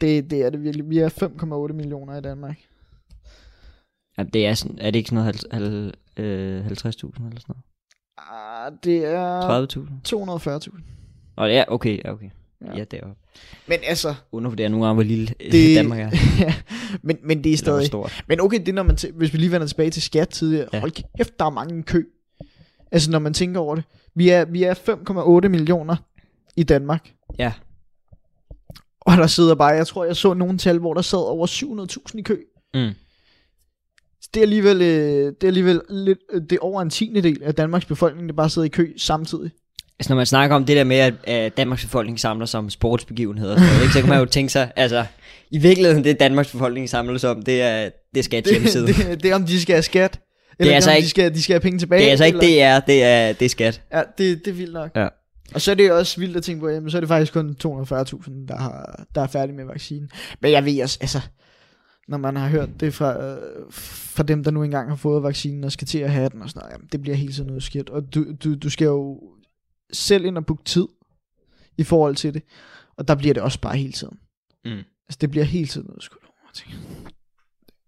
Det, 0.00 0.30
det 0.30 0.42
er 0.42 0.50
det 0.50 0.62
virkelig. 0.62 0.90
Vi 0.90 0.98
er 0.98 1.68
5,8 1.68 1.72
millioner 1.72 2.16
i 2.16 2.20
Danmark. 2.20 2.58
Ja, 4.18 4.22
det 4.22 4.46
er, 4.46 4.54
sådan, 4.54 4.78
er 4.78 4.90
det 4.90 4.98
ikke 4.98 5.08
sådan 5.10 5.24
noget 5.24 5.44
halv- 5.52 5.92
halv- 6.16 6.26
øh, 6.26 6.66
50.000 6.66 6.72
eller 6.76 7.40
sådan 7.40 7.44
noget? 7.48 7.62
Ah, 8.18 8.72
det 8.84 9.04
er 9.04 9.66
30.000? 9.66 10.68
240.000. 10.76 10.80
Og 11.36 11.48
det 11.48 11.56
er 11.58 11.64
okay, 11.68 12.00
ja, 12.04 12.12
okay. 12.12 12.30
Ja. 12.64 12.76
Ja, 12.76 12.84
det 12.84 12.92
er 13.02 13.08
jo 13.08 13.14
Men 13.66 13.78
altså, 13.86 14.14
undervurderet 14.32 14.70
nogle 14.70 14.86
gange, 14.86 14.94
hvor 14.94 15.02
lille 15.02 15.26
det, 15.26 15.52
det... 15.52 15.76
Danmark 15.76 15.98
er. 16.00 16.10
ja, 16.38 16.54
men, 17.02 17.16
men 17.24 17.38
det 17.38 17.46
er 17.46 17.50
Eller 17.50 17.56
stadig... 17.56 17.86
stort. 17.86 18.24
Men 18.28 18.40
okay, 18.40 18.58
det 18.60 18.68
er, 18.68 18.72
når 18.72 18.82
man 18.82 18.96
t- 19.00 19.12
hvis 19.12 19.32
vi 19.32 19.38
lige 19.38 19.50
vender 19.52 19.66
tilbage 19.66 19.90
til 19.90 20.02
skat 20.02 20.28
tidligere. 20.28 20.68
Ja. 20.72 20.80
Hold 20.80 20.92
kæft, 21.16 21.38
der 21.38 21.44
er 21.44 21.50
mange 21.50 21.82
kø. 21.82 22.04
Altså, 22.92 23.10
når 23.10 23.18
man 23.18 23.34
tænker 23.34 23.60
over 23.60 23.74
det. 23.74 23.84
Vi 24.14 24.28
er, 24.28 24.44
vi 24.44 24.62
er 24.62 24.74
5,8 25.42 25.48
millioner 25.48 25.96
i 26.56 26.62
Danmark. 26.62 27.12
Ja, 27.38 27.52
Og 29.00 29.16
der 29.16 29.26
sidder 29.26 29.54
bare, 29.54 29.68
jeg 29.68 29.86
tror, 29.86 30.04
jeg 30.04 30.16
så 30.16 30.34
nogle 30.34 30.58
tal, 30.58 30.78
hvor 30.78 30.94
der 30.94 31.02
sad 31.02 31.18
over 31.18 31.46
700.000 31.46 32.18
i 32.18 32.22
kø. 32.22 32.38
mm. 32.74 32.90
Det 34.34 34.40
er 34.40 34.44
alligevel, 34.44 34.82
øh, 34.82 35.26
det 35.26 35.42
er 35.42 35.46
alligevel 35.46 35.80
lidt, 35.90 36.18
øh, 36.32 36.40
det 36.42 36.52
er 36.52 36.58
over 36.60 36.82
en 36.82 36.90
tiende 36.90 37.22
del 37.22 37.42
af 37.42 37.54
Danmarks 37.54 37.84
befolkning, 37.84 38.28
der 38.28 38.34
bare 38.34 38.50
sidder 38.50 38.66
i 38.66 38.68
kø 38.68 38.92
samtidig. 38.96 39.50
Altså 39.98 40.08
når 40.12 40.16
man 40.16 40.26
snakker 40.26 40.56
om 40.56 40.64
det 40.64 40.76
der 40.76 40.84
med, 40.84 40.96
at, 40.96 41.14
at 41.24 41.56
Danmarks 41.56 41.84
befolkning 41.84 42.20
samler 42.20 42.46
sig 42.46 42.58
om 42.58 42.70
sportsbegivenheder, 42.70 43.56
sådan 43.56 43.68
noget, 43.68 43.82
ikke, 43.82 43.92
så 43.92 44.00
kan 44.00 44.08
man 44.08 44.18
jo 44.18 44.24
tænke 44.24 44.52
sig, 44.52 44.72
altså 44.76 45.04
i 45.50 45.58
virkeligheden 45.58 46.04
det 46.04 46.20
Danmarks 46.20 46.50
befolkning 46.52 46.88
samler 46.88 47.18
sig 47.18 47.30
om, 47.30 47.42
det 47.42 47.62
er, 47.62 47.90
det 48.14 48.18
er 48.18 48.22
skat 48.24 48.44
hjemmeside. 48.50 48.86
Det, 48.86 48.96
Det, 48.96 49.06
det, 49.06 49.22
det, 49.22 49.30
er 49.30 49.34
om 49.34 49.44
de 49.46 49.60
skal 49.60 49.74
have 49.74 49.82
skat. 49.82 50.20
Eller 50.58 50.72
er 50.72 50.74
altså 50.74 50.90
om 50.90 50.94
de 50.94 50.96
ikke- 50.98 51.08
skal, 51.10 51.34
de 51.34 51.42
skal 51.42 51.54
have 51.54 51.60
penge 51.60 51.78
tilbage. 51.78 52.00
det 52.00 52.06
er 52.06 52.10
altså 52.10 52.24
ikke 52.24 52.36
eller, 52.38 52.48
det 52.48 52.62
er, 52.62 52.80
det 52.80 53.02
er, 53.02 53.32
det 53.32 53.44
er 53.44 53.48
skat. 53.48 53.82
Ja, 53.92 54.02
det, 54.18 54.44
det 54.44 54.50
er 54.50 54.54
vildt 54.54 54.72
nok. 54.72 54.90
Ja. 54.96 55.08
Og 55.54 55.60
så 55.60 55.70
er 55.70 55.74
det 55.74 55.92
også 55.92 56.20
vildt 56.20 56.36
at 56.36 56.42
tænke 56.42 56.60
på, 56.60 56.68
jamen, 56.68 56.90
så 56.90 56.98
er 56.98 57.00
det 57.00 57.08
faktisk 57.08 57.32
kun 57.32 57.56
240.000, 57.66 57.66
der, 58.48 58.56
har, 58.56 59.04
der 59.14 59.20
er 59.22 59.26
færdige 59.26 59.56
med 59.56 59.64
vaccinen. 59.64 60.10
Men 60.42 60.52
jeg 60.52 60.64
ved 60.64 60.82
også, 60.82 60.98
altså, 61.00 61.20
når 62.08 62.18
man 62.18 62.36
har 62.36 62.48
hørt 62.48 62.68
det 62.80 62.94
fra, 62.94 63.22
øh, 63.24 63.36
fra 63.70 64.22
dem, 64.22 64.44
der 64.44 64.50
nu 64.50 64.62
engang 64.62 64.88
har 64.88 64.96
fået 64.96 65.22
vaccinen 65.22 65.64
og 65.64 65.72
skal 65.72 65.86
til 65.86 65.98
at 65.98 66.10
have 66.10 66.28
den 66.28 66.42
og 66.42 66.48
sådan 66.48 66.60
noget, 66.60 66.72
jamen, 66.72 66.88
det 66.92 67.02
bliver 67.02 67.16
hele 67.16 67.32
tiden 67.32 67.46
noget 67.46 67.62
skidt. 67.62 67.90
Og 67.90 68.02
du, 68.14 68.24
du, 68.44 68.54
du 68.54 68.70
skal 68.70 68.84
jo 68.84 69.20
selv 69.92 70.24
ind 70.24 70.38
og 70.38 70.46
booke 70.46 70.64
tid 70.64 70.86
i 71.78 71.82
forhold 71.84 72.16
til 72.16 72.34
det. 72.34 72.42
Og 72.96 73.08
der 73.08 73.14
bliver 73.14 73.34
det 73.34 73.42
også 73.42 73.60
bare 73.60 73.76
hele 73.76 73.92
tiden. 73.92 74.18
Mm. 74.64 74.70
Altså, 74.70 75.18
det 75.20 75.30
bliver 75.30 75.44
hele 75.44 75.66
tiden 75.66 75.86
noget 75.86 76.02
skudt. 76.02 76.22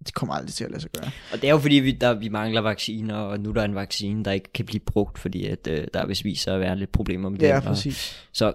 Det 0.07 0.14
kommer 0.14 0.34
aldrig 0.34 0.55
til 0.55 0.64
at 0.64 0.70
lade 0.70 0.82
sig 0.82 0.90
gøre. 0.90 1.11
Og 1.32 1.40
det 1.42 1.44
er 1.49 1.53
jo 1.53 1.59
fordi, 1.59 1.74
vi, 1.74 1.92
der, 1.92 2.14
vi 2.14 2.28
mangler 2.28 2.61
vacciner, 2.61 3.14
og 3.16 3.40
nu 3.40 3.49
er 3.49 3.53
der 3.55 3.64
en 3.64 3.74
vaccine, 3.74 4.24
der 4.24 4.32
ikke 4.32 4.53
kan 4.53 4.66
blive 4.66 4.80
brugt, 4.80 5.18
fordi 5.18 5.46
at, 5.46 5.66
øh, 5.66 5.86
der 5.94 6.07
vist 6.07 6.24
viser 6.24 6.55
at 6.55 6.61
være 6.61 6.76
lidt 6.78 6.92
problemer 6.92 7.28
med 7.28 7.38
Ja, 7.38 7.46
den. 7.46 7.55
og- 7.57 7.62
præcis. 7.62 8.26
Så 8.32 8.53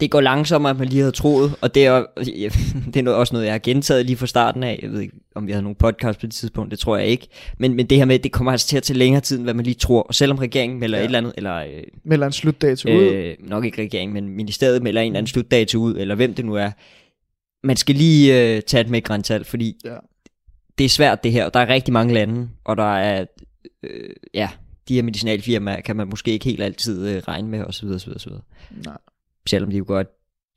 det 0.00 0.10
går 0.10 0.20
langsommere, 0.20 0.70
end 0.70 0.78
man 0.78 0.88
lige 0.88 1.00
havde 1.00 1.12
troet, 1.12 1.54
og 1.60 1.74
det 1.74 1.86
er, 1.86 2.04
det 2.92 2.96
er 2.96 3.02
noget, 3.02 3.18
også 3.18 3.34
noget, 3.34 3.46
jeg 3.46 3.54
har 3.54 3.58
gentaget 3.58 4.06
lige 4.06 4.16
fra 4.16 4.26
starten 4.26 4.62
af. 4.62 4.78
Jeg 4.82 4.90
ved 4.92 5.00
ikke, 5.00 5.14
om 5.34 5.46
vi 5.46 5.52
havde 5.52 5.62
nogle 5.62 5.76
podcast 5.76 6.20
på 6.20 6.26
det 6.26 6.34
tidspunkt, 6.34 6.70
det 6.70 6.78
tror 6.78 6.96
jeg 6.96 7.06
ikke. 7.06 7.26
Men, 7.58 7.74
men 7.74 7.86
det 7.86 7.98
her 7.98 8.04
med, 8.04 8.18
det 8.18 8.32
kommer 8.32 8.52
altså 8.52 8.66
til 8.68 8.76
at 8.76 8.82
tage 8.82 8.98
længere 8.98 9.20
tid, 9.20 9.36
end 9.36 9.44
hvad 9.46 9.54
man 9.54 9.64
lige 9.64 9.74
tror. 9.74 10.02
Og 10.02 10.14
selvom 10.14 10.38
regeringen 10.38 10.80
melder 10.80 10.98
Ja. 10.98 11.04
et 11.04 11.06
eller 11.06 11.18
andet, 11.18 11.32
eller 11.36 11.56
øh, 11.56 11.82
Melder 12.04 12.26
en 12.26 12.32
slutdato 12.32 12.88
ud. 12.88 13.02
øh, 13.02 13.34
nok 13.40 13.64
ikke 13.64 13.82
regeringen, 13.82 14.14
men 14.14 14.28
ministeriet 14.28 14.82
melder 14.82 15.00
en 15.02 15.06
eller 15.12 15.18
anden 15.18 15.30
slutdato 15.30 15.78
ud, 15.78 15.96
eller 15.96 16.14
hvem 16.14 16.34
det 16.34 16.44
nu 16.44 16.54
er. 16.54 16.70
Man 17.66 17.76
skal 17.76 17.94
lige 17.94 18.54
øh, 18.56 18.62
tage 18.62 18.82
det 18.82 18.90
med 18.90 19.02
grænsalt, 19.02 19.46
fordi 19.46 19.76
Ja. 19.84 19.94
det 20.78 20.84
er 20.84 20.88
svært 20.88 21.24
det 21.24 21.32
her, 21.32 21.44
og 21.44 21.54
der 21.54 21.60
er 21.60 21.68
rigtig 21.68 21.92
mange 21.92 22.14
lande, 22.14 22.48
og 22.64 22.76
der 22.76 22.96
er, 22.96 23.24
øh, 23.82 24.10
ja, 24.34 24.48
de 24.88 24.94
her 24.94 25.02
medicinalfirmaer 25.02 25.80
kan 25.80 25.96
man 25.96 26.08
måske 26.08 26.30
ikke 26.30 26.44
helt 26.44 26.62
altid 26.62 27.08
øh, 27.08 27.22
regne 27.28 27.48
med, 27.48 27.64
osv. 27.64 27.86
osv., 27.86 28.10
osv. 28.16 28.32
Nej. 28.84 28.96
Selvom 29.48 29.70
de 29.70 29.76
jo 29.76 29.84
gør 29.88 30.00
et 30.00 30.08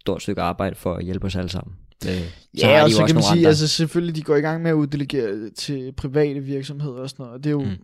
stort 0.02 0.22
stykke 0.22 0.42
arbejde 0.42 0.76
for 0.76 0.94
at 0.96 1.04
hjælpe 1.06 1.26
os 1.26 1.36
alle 1.36 1.50
sammen. 1.50 1.76
Øh, 2.06 2.12
så 2.12 2.68
Ja, 2.68 2.76
har 2.78 2.84
og 2.84 2.90
de 2.90 2.94
så 2.94 3.06
kan 3.06 3.16
man 3.16 3.24
sige, 3.24 3.38
andre. 3.38 3.48
altså 3.48 3.68
selvfølgelig, 3.68 4.16
de 4.16 4.22
går 4.22 4.36
i 4.36 4.42
gang 4.42 4.62
med 4.62 4.72
at 4.72 4.76
uddelegere 4.76 5.50
til 5.50 5.92
private 5.98 6.40
virksomheder 6.40 6.96
og 6.96 7.10
sådan 7.10 7.24
noget, 7.24 7.34
og 7.38 7.44
det 7.44 7.50
er 7.50 7.52
jo. 7.52 7.64
Mm. 7.64 7.76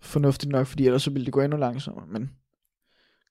fornuftigt 0.00 0.52
nok, 0.52 0.66
fordi 0.66 0.86
ellers 0.86 1.02
så 1.02 1.10
ville 1.10 1.24
det 1.24 1.32
gå 1.32 1.40
endnu 1.40 1.58
langsommere, 1.58 2.04
men 2.06 2.30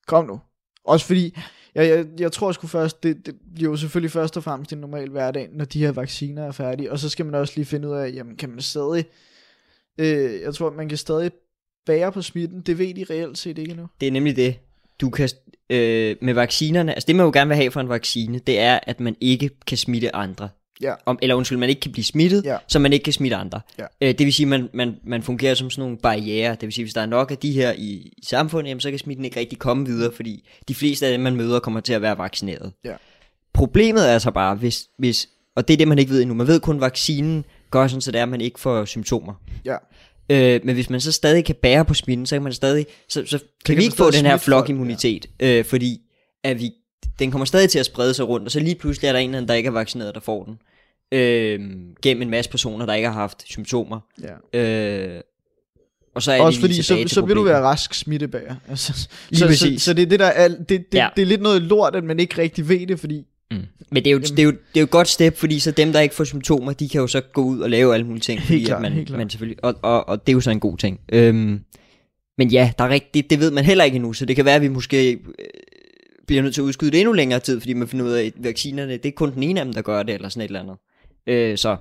kom 0.06 0.24
nu. 0.26 0.40
Også 0.84 1.06
fordi, 1.06 1.38
jeg, 1.74 1.88
jeg, 1.88 2.06
jeg 2.20 2.32
tror 2.32 2.52
sgu 2.52 2.66
først, 2.66 3.02
det, 3.02 3.26
det 3.26 3.34
bliver 3.54 3.70
jo 3.70 3.76
selvfølgelig 3.76 4.10
først 4.10 4.36
og 4.36 4.42
fremmest 4.44 4.72
en 4.72 4.78
normal 4.78 5.10
hverdag, 5.10 5.48
når 5.52 5.64
de 5.64 5.78
her 5.80 5.92
vacciner 5.92 6.42
er 6.44 6.52
færdige, 6.52 6.92
og 6.92 6.98
så 6.98 7.08
skal 7.08 7.26
man 7.26 7.34
også 7.34 7.52
lige 7.56 7.64
finde 7.66 7.88
ud 7.88 7.94
af, 7.94 8.12
jamen 8.14 8.36
kan 8.36 8.48
man 8.50 8.60
stadig, 8.60 9.04
øh, 9.98 10.40
jeg 10.40 10.54
tror, 10.54 10.70
man 10.70 10.88
kan 10.88 10.98
stadig 10.98 11.30
bære 11.86 12.12
på 12.12 12.22
smitten, 12.22 12.60
det 12.60 12.78
ved 12.78 12.94
de 12.94 13.04
reelt 13.10 13.38
set 13.38 13.58
ikke 13.58 13.70
endnu. 13.70 13.86
Det 14.00 14.08
er 14.08 14.12
nemlig 14.12 14.36
det. 14.36 14.58
du 15.00 15.10
kan 15.10 15.28
øh, 15.70 16.16
med 16.20 16.34
vaccinerne, 16.34 16.94
altså 16.94 17.06
det 17.06 17.16
man 17.16 17.24
jo 17.26 17.30
gerne 17.34 17.48
vil 17.48 17.56
have 17.56 17.70
for 17.70 17.80
en 17.80 17.88
vaccine, 17.88 18.38
det 18.38 18.58
er, 18.58 18.78
at 18.82 19.00
man 19.00 19.16
ikke 19.20 19.50
kan 19.66 19.78
smitte 19.78 20.16
andre. 20.16 20.48
Ja. 20.82 20.94
Om, 21.06 21.18
eller 21.22 21.34
undskyld, 21.34 21.58
man 21.58 21.68
ikke 21.68 21.80
kan 21.80 21.92
blive 21.92 22.04
smittet, 22.04 22.44
Ja. 22.44 22.56
så 22.68 22.78
man 22.78 22.92
ikke 22.92 23.04
kan 23.04 23.12
smitte 23.12 23.36
andre. 23.36 23.60
Ja. 23.78 23.84
Øh, 24.00 24.08
det 24.08 24.20
vil 24.20 24.32
sige, 24.32 24.44
at 24.44 24.48
man, 24.48 24.68
man, 24.74 24.96
man 25.04 25.22
fungerer 25.22 25.54
som 25.54 25.70
sådan 25.70 25.82
nogle 25.82 25.96
barriere. 25.98 26.50
Det 26.52 26.62
vil 26.62 26.72
sige, 26.72 26.84
hvis 26.84 26.94
der 26.94 27.00
er 27.00 27.06
nok 27.06 27.30
af 27.30 27.38
de 27.38 27.52
her 27.52 27.72
i, 27.72 27.90
i 28.16 28.24
samfundet, 28.26 28.68
jamen, 28.68 28.80
så 28.80 28.90
kan 28.90 28.98
smitten 28.98 29.24
ikke 29.24 29.40
rigtig 29.40 29.58
komme 29.58 29.86
videre, 29.86 30.12
fordi 30.12 30.48
de 30.68 30.74
fleste 30.74 31.06
af 31.06 31.12
dem, 31.12 31.20
man 31.20 31.36
møder, 31.36 31.60
kommer 31.60 31.80
til 31.80 31.92
at 31.92 32.02
være 32.02 32.18
vaccineret. 32.18 32.72
Ja. 32.84 32.92
Problemet 33.52 34.10
er 34.10 34.18
så 34.18 34.30
bare, 34.30 34.54
hvis, 34.54 34.86
hvis, 34.98 35.28
og 35.56 35.68
det 35.68 35.74
er 35.74 35.78
det, 35.78 35.88
man 35.88 35.98
ikke 35.98 36.10
ved 36.10 36.20
endnu, 36.22 36.34
man 36.34 36.46
ved 36.46 36.60
kun, 36.60 36.80
vaccinen 36.80 37.44
gør 37.70 37.86
sådan, 37.86 38.00
så 38.00 38.10
det 38.12 38.18
er, 38.18 38.22
at 38.22 38.28
man 38.28 38.40
ikke 38.40 38.60
får 38.60 38.84
symptomer. 38.84 39.34
Ja. 39.64 39.76
Øh, 40.30 40.60
men 40.64 40.74
hvis 40.74 40.90
man 40.90 41.00
så 41.00 41.12
stadig 41.12 41.44
kan 41.44 41.54
bære 41.62 41.84
på 41.84 41.94
smitten, 41.94 42.26
så 42.26 42.34
kan 42.34 42.42
man 42.42 42.52
stadig, 42.52 42.86
så, 43.08 43.22
så 43.26 43.38
kan, 43.38 43.48
kan 43.64 43.76
vi 43.76 43.82
ikke 43.82 43.96
få 43.96 44.10
den 44.10 44.26
her 44.26 44.36
flokimmunitet, 44.36 45.26
øh, 45.40 45.64
fordi 45.64 46.00
at 46.44 46.60
vi, 46.60 46.70
den 47.18 47.30
kommer 47.30 47.44
stadig 47.44 47.70
til 47.70 47.78
at 47.78 47.86
sprede 47.86 48.14
sig 48.14 48.28
rundt, 48.28 48.46
og 48.46 48.50
så 48.50 48.60
lige 48.60 48.74
pludselig 48.74 49.08
er 49.08 49.12
der 49.12 49.18
en 49.18 49.30
eller 49.30 49.38
anden, 49.38 49.48
der 49.48 49.54
ikke 49.54 49.66
er 49.66 49.72
vaccineret, 49.72 50.14
der 50.14 50.20
får 50.20 50.44
den. 50.44 50.58
Øh, 51.12 51.60
gennem 52.02 52.22
en 52.22 52.30
masse 52.30 52.50
personer, 52.50 52.86
der 52.86 52.94
ikke 52.94 53.08
har 53.08 53.14
haft 53.14 53.42
symptomer. 53.46 54.00
Ja. 54.52 54.60
Øh, 54.60 55.20
og 56.14 56.22
så 56.22 56.32
er 56.32 56.40
Også 56.40 56.60
fordi, 56.60 56.82
så, 56.82 57.04
så 57.06 57.20
vil 57.20 57.36
du 57.36 57.42
være 57.42 57.60
rask 57.60 57.94
smittebærer. 57.94 58.54
Altså, 58.68 58.92
så, 58.92 59.08
så, 59.32 59.46
præcis. 59.46 59.82
så, 59.82 59.92
det 59.94 60.02
er 60.02 60.06
det, 60.06 60.20
der 60.20 60.26
er, 60.26 60.48
det, 60.48 60.68
det, 60.68 60.84
Ja. 60.94 61.02
ja. 61.02 61.08
det 61.16 61.22
er 61.22 61.26
lidt 61.26 61.40
noget 61.42 61.62
lort, 61.62 61.96
at 61.96 62.04
man 62.04 62.20
ikke 62.20 62.38
rigtig 62.38 62.68
ved 62.68 62.86
det, 62.86 63.00
fordi 63.00 63.24
Mm. 63.50 63.62
Men 63.90 64.04
det 64.04 64.10
er, 64.10 64.12
jo, 64.12 64.18
det, 64.18 64.38
er 64.38 64.42
jo, 64.42 64.50
det 64.50 64.76
er 64.76 64.80
jo 64.80 64.84
et 64.84 64.90
godt 64.90 65.08
step, 65.08 65.36
fordi 65.36 65.58
så 65.58 65.70
dem, 65.70 65.92
der 65.92 66.00
ikke 66.00 66.14
får 66.14 66.24
symptomer, 66.24 66.72
de 66.72 66.88
kan 66.88 67.00
jo 67.00 67.06
så 67.06 67.20
gå 67.20 67.42
ud 67.42 67.60
og 67.60 67.70
lave 67.70 67.94
alle 67.94 68.06
mulige 68.06 68.20
ting. 68.20 68.40
Helt 68.40 68.46
fordi 68.46 68.64
klart, 68.64 68.76
at 68.76 68.82
man, 68.82 68.92
helt 68.92 69.06
klart. 69.06 69.18
man 69.18 69.30
selvfølgelig, 69.30 69.64
og, 69.64 69.74
og, 69.82 70.08
og 70.08 70.26
det 70.26 70.32
er 70.32 70.34
jo 70.34 70.40
så 70.40 70.50
en 70.50 70.60
god 70.60 70.76
ting. 70.76 71.00
Øhm, 71.12 71.60
men 72.38 72.48
ja, 72.48 72.72
der 72.78 72.84
er 72.84 72.88
rigt, 72.88 73.14
det, 73.14 73.30
det 73.30 73.40
ved 73.40 73.50
man 73.50 73.64
heller 73.64 73.84
ikke 73.84 73.94
endnu, 73.94 74.12
så 74.12 74.26
det 74.26 74.36
kan 74.36 74.44
være, 74.44 74.54
at 74.54 74.62
vi 74.62 74.68
måske 74.68 75.12
øh, 75.12 75.18
bliver 76.26 76.42
nødt 76.42 76.54
til 76.54 76.60
at 76.60 76.64
udskyde 76.64 76.90
det 76.90 77.00
endnu 77.00 77.12
længere 77.12 77.40
tid, 77.40 77.60
fordi 77.60 77.72
man 77.72 77.88
finder 77.88 78.06
ud 78.06 78.10
af, 78.10 78.24
at 78.24 78.32
vaccinerne, 78.36 78.92
det 78.92 79.06
er 79.06 79.12
kun 79.12 79.34
den 79.34 79.42
ene 79.42 79.60
af 79.60 79.66
dem, 79.66 79.74
der 79.74 79.82
gør 79.82 80.02
det, 80.02 80.14
eller 80.14 80.28
sådan 80.28 80.42
et 80.42 80.48
eller 80.48 80.60
andet. 80.60 80.76
Øh, 81.26 81.58
så 81.58 81.76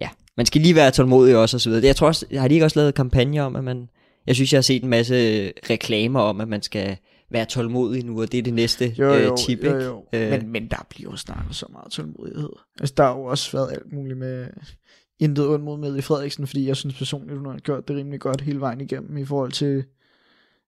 ja, 0.00 0.08
man 0.36 0.46
skal 0.46 0.60
lige 0.60 0.74
være 0.74 0.90
tålmodig 0.90 1.36
også, 1.36 1.56
og 1.56 1.60
så 1.60 1.70
videre. 1.70 1.86
Jeg 1.86 1.96
tror 1.96 2.06
også, 2.06 2.26
har 2.32 2.48
de 2.48 2.54
ikke 2.54 2.66
også 2.66 2.78
lavet 2.78 2.94
kampagner 2.94 3.42
om, 3.42 3.56
at 3.56 3.64
man, 3.64 3.88
jeg 4.26 4.34
synes, 4.34 4.52
jeg 4.52 4.56
har 4.56 4.62
set 4.62 4.82
en 4.82 4.88
masse 4.88 5.46
reklamer 5.70 6.20
om, 6.20 6.40
at 6.40 6.48
man 6.48 6.62
skal 6.62 6.96
være 7.32 7.44
tålmodig 7.44 8.04
nu, 8.04 8.20
og 8.20 8.32
det 8.32 8.38
er 8.38 8.42
det 8.42 8.54
næste 8.54 8.94
jo, 8.98 9.14
øh, 9.14 9.24
jo, 9.24 9.36
tip, 9.36 9.64
jo, 9.64 9.74
ikke? 9.74 9.84
jo. 9.84 10.04
Øh. 10.12 10.30
Men, 10.30 10.48
men 10.48 10.68
der 10.68 10.86
bliver 10.90 11.10
jo 11.10 11.16
snakket 11.16 11.56
så 11.56 11.66
meget 11.72 11.92
tålmodighed. 11.92 12.50
Altså, 12.80 12.94
der 12.96 13.02
har 13.02 13.16
jo 13.16 13.24
også 13.24 13.52
været 13.56 13.72
alt 13.72 13.92
muligt 13.92 14.18
med 14.18 14.46
intet 15.18 15.48
ondt 15.48 15.64
mod 15.64 15.78
med 15.78 15.96
i 15.96 16.00
Frederiksen, 16.00 16.46
fordi 16.46 16.66
jeg 16.66 16.76
synes 16.76 16.94
personligt, 16.94 17.38
hun 17.38 17.46
har 17.46 17.58
gjort 17.58 17.88
det 17.88 17.96
rimelig 17.96 18.20
godt 18.20 18.40
hele 18.40 18.60
vejen 18.60 18.80
igennem 18.80 19.16
i 19.16 19.24
forhold 19.24 19.52
til, 19.52 19.84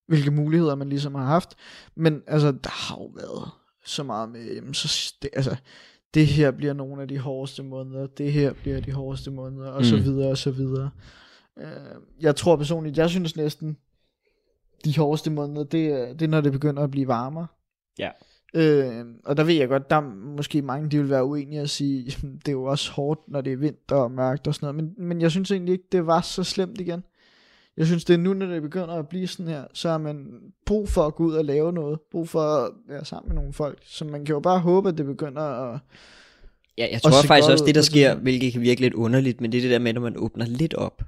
hvilke 0.07 0.31
muligheder 0.31 0.75
man 0.75 0.89
ligesom 0.89 1.15
har 1.15 1.25
haft. 1.25 1.55
Men 1.95 2.23
altså, 2.27 2.53
der 2.53 2.71
har 2.71 2.97
jo 2.97 3.11
været 3.15 3.51
så 3.85 4.03
meget 4.03 4.29
med, 4.29 4.55
jamen, 4.55 4.75
så, 4.75 5.15
det, 5.23 5.31
altså, 5.33 5.57
det 6.15 6.27
her 6.27 6.51
bliver 6.51 6.73
nogle 6.73 7.03
af 7.03 7.09
de 7.09 7.19
hårdeste 7.19 7.63
måneder, 7.63 8.07
det 8.07 8.33
her 8.33 8.53
bliver 8.53 8.81
de 8.81 8.93
hårdeste 8.93 9.31
måneder, 9.31 9.71
og 9.71 9.79
mm. 9.79 9.85
så 9.85 9.97
videre, 9.97 10.31
og 10.31 10.39
så 10.39 10.51
videre. 10.51 10.91
Øh, 11.59 11.67
jeg 12.21 12.37
tror 12.37 12.57
personligt, 12.57 12.99
jeg 12.99 13.11
synes 13.11 13.37
næsten, 13.37 13.77
de 14.85 14.97
hårdeste 14.99 15.31
måneder, 15.31 15.65
det 15.65 15.87
er, 15.87 16.13
det 16.13 16.23
er, 16.23 16.29
når 16.29 16.41
det 16.41 16.53
begynder 16.53 16.83
at 16.83 16.91
blive 16.91 17.09
varmere. 17.09 17.47
Ja. 17.99 18.11
Øh, 18.55 19.05
og 19.25 19.37
der 19.37 19.45
ved 19.45 19.55
jeg 19.55 19.69
godt, 19.69 19.91
der 19.91 19.97
er 19.97 20.15
måske 20.37 20.63
mange, 20.63 20.91
de 20.91 20.99
vil 20.99 21.11
være 21.11 21.25
uenige 21.25 21.63
og 21.63 21.69
sige, 21.69 22.05
"Jamen, 22.23 22.37
det 22.37 22.49
er 22.49 22.53
jo 22.53 22.65
også 22.65 22.93
hårdt, 22.93 23.21
når 23.29 23.41
det 23.41 23.53
er 23.53 23.57
vinter 23.57 23.97
og 23.97 24.11
mørkt 24.11 24.47
og 24.47 24.55
sådan 24.55 24.75
noget. 24.75 24.95
Men, 24.99 25.09
men 25.09 25.21
jeg 25.21 25.31
synes 25.31 25.51
egentlig 25.51 25.73
ikke, 25.73 25.85
det 25.93 26.07
var 26.07 26.21
så 26.21 26.45
slemt 26.45 26.81
igen. 26.81 27.03
Jeg 27.77 27.87
synes, 27.87 28.05
det 28.05 28.15
er 28.15 28.19
nu, 28.19 28.33
når 28.35 28.47
det 28.47 28.63
begynder 28.63 28.95
at 28.95 29.09
blive 29.09 29.27
sådan 29.27 29.49
her, 29.53 29.65
så 29.73 29.89
har 29.89 29.99
man 29.99 30.27
brug 30.67 30.89
for 30.89 31.03
at 31.03 31.15
gå 31.15 31.25
ud 31.25 31.35
og 31.35 31.45
lave 31.45 31.73
noget. 31.73 31.99
Brug 32.11 32.29
for 32.29 32.41
at 32.41 32.71
være 32.89 33.05
sammen 33.05 33.29
med 33.29 33.37
nogle 33.37 33.53
folk. 33.53 33.79
Så 33.87 34.05
man 34.05 34.25
kan 34.25 34.33
jo 34.33 34.41
bare 34.41 34.59
håbe, 34.61 34.89
at 34.89 34.99
det 34.99 35.07
begynder 35.07 35.43
at... 35.43 35.79
Ja, 36.79 36.89
jeg 36.93 37.03
tror 37.03 37.11
faktisk 37.27 37.51
også, 37.51 37.65
det 37.65 37.75
der 37.75 37.83
sker, 37.83 38.15
hvilket 38.15 38.53
kan 38.53 38.61
virke 38.63 38.81
lidt 38.81 38.95
underligt, 38.95 39.41
men 39.41 39.53
det 39.53 39.59
er 39.59 39.63
det 39.63 39.71
der 39.71 39.79
med, 39.79 39.93
når 39.93 40.01
man 40.01 40.17
åbner 40.17 40.47
lidt 40.47 40.75
op. 40.75 41.03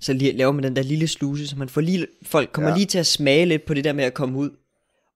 Så 0.00 0.12
lige, 0.12 0.32
laver 0.32 0.52
man 0.52 0.64
den 0.64 0.76
der 0.76 0.82
lille 0.82 1.08
sluse, 1.08 1.46
så 1.46 1.56
man 1.56 1.68
får 1.68 1.80
lige, 1.80 2.06
folk 2.22 2.50
kommer 2.52 2.70
Ja. 2.70 2.76
lige 2.76 2.86
til 2.86 2.98
at 2.98 3.06
smage 3.06 3.46
lidt 3.46 3.66
på 3.66 3.74
det 3.74 3.84
der 3.84 3.92
med 3.92 4.04
at 4.04 4.14
komme 4.14 4.38
ud. 4.38 4.50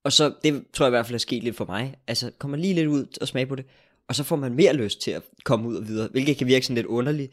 Og 0.04 0.12
så, 0.12 0.32
det 0.44 0.64
tror 0.72 0.84
jeg 0.86 0.88
i 0.90 0.90
hvert 0.90 1.06
fald 1.06 1.14
er 1.14 1.18
sket 1.18 1.42
lidt 1.44 1.56
for 1.56 1.64
mig. 1.64 1.94
Altså, 2.08 2.30
kommer 2.38 2.56
lige 2.56 2.74
lidt 2.74 2.86
ud 2.86 3.06
og 3.20 3.28
smage 3.28 3.46
på 3.46 3.54
det. 3.54 3.64
Og 4.08 4.14
så 4.14 4.24
får 4.24 4.36
man 4.36 4.54
mere 4.54 4.72
lyst 4.74 5.00
til 5.02 5.10
at 5.10 5.22
komme 5.44 5.68
ud 5.68 5.76
og 5.76 5.88
videre, 5.88 6.08
hvilket 6.12 6.36
kan 6.36 6.46
virke 6.46 6.66
sådan 6.66 6.74
lidt 6.74 6.86
underligt. 6.86 7.32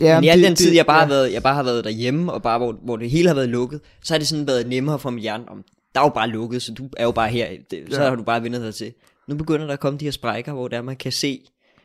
Ja, 0.00 0.14
men 0.16 0.24
i 0.24 0.28
al 0.28 0.38
det- 0.38 0.46
den 0.46 0.56
tid, 0.56 0.74
jeg 0.74 0.86
bare, 0.86 0.96
ja. 0.96 1.00
har 1.02 1.08
været, 1.08 1.32
jeg 1.32 1.42
bare 1.42 1.54
har 1.54 1.62
været 1.62 1.84
derhjemme, 1.84 2.32
og 2.32 2.42
bare 2.42 2.58
hvor, 2.58 2.72
hvor 2.72 2.96
det 2.96 3.10
hele 3.10 3.28
har 3.28 3.34
været 3.34 3.48
lukket, 3.48 3.80
så 4.04 4.14
har 4.14 4.18
det 4.18 4.28
sådan 4.28 4.46
været 4.46 4.68
nemmere 4.68 4.98
for 4.98 5.10
mit 5.10 5.22
hjerne, 5.22 5.48
om 5.48 5.64
der 5.94 6.00
er 6.00 6.04
jo 6.04 6.10
bare 6.10 6.28
lukket, 6.28 6.62
så 6.62 6.74
du 6.74 6.88
er 6.96 7.04
jo 7.04 7.10
bare 7.10 7.28
her, 7.28 7.48
det, 7.70 7.84
så 7.90 8.02
Ja. 8.02 8.08
har 8.08 8.16
du 8.16 8.22
bare 8.22 8.42
vendt 8.42 8.56
dig 8.56 8.74
til. 8.74 8.92
Nu 9.28 9.34
begynder 9.36 9.66
der 9.66 9.72
at 9.72 9.80
komme 9.80 9.98
de 9.98 10.04
her 10.04 10.12
sprækker, 10.12 10.52
hvor 10.52 10.68
der 10.68 10.82
man 10.82 10.96
kan 10.96 11.12
se, 11.12 11.40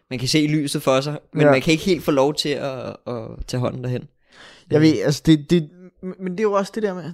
man 0.09 0.19
kan 0.19 0.27
se 0.27 0.47
lyset 0.47 0.81
for 0.83 1.01
sig, 1.01 1.17
men 1.33 1.41
ja. 1.41 1.51
man 1.51 1.61
kan 1.61 1.71
ikke 1.71 1.83
helt 1.83 2.03
få 2.03 2.11
lov 2.11 2.33
til 2.33 2.49
at, 2.49 2.95
at 3.07 3.23
tage 3.47 3.61
hånden 3.61 3.83
derhen. 3.83 4.03
Jeg 4.71 4.81
ved, 4.81 5.01
altså 5.01 5.21
det, 5.25 5.49
det, 5.49 5.69
men 6.01 6.31
det 6.31 6.39
er 6.39 6.43
jo 6.43 6.53
også 6.53 6.71
det 6.75 6.83
der 6.83 6.93
med, 6.93 7.11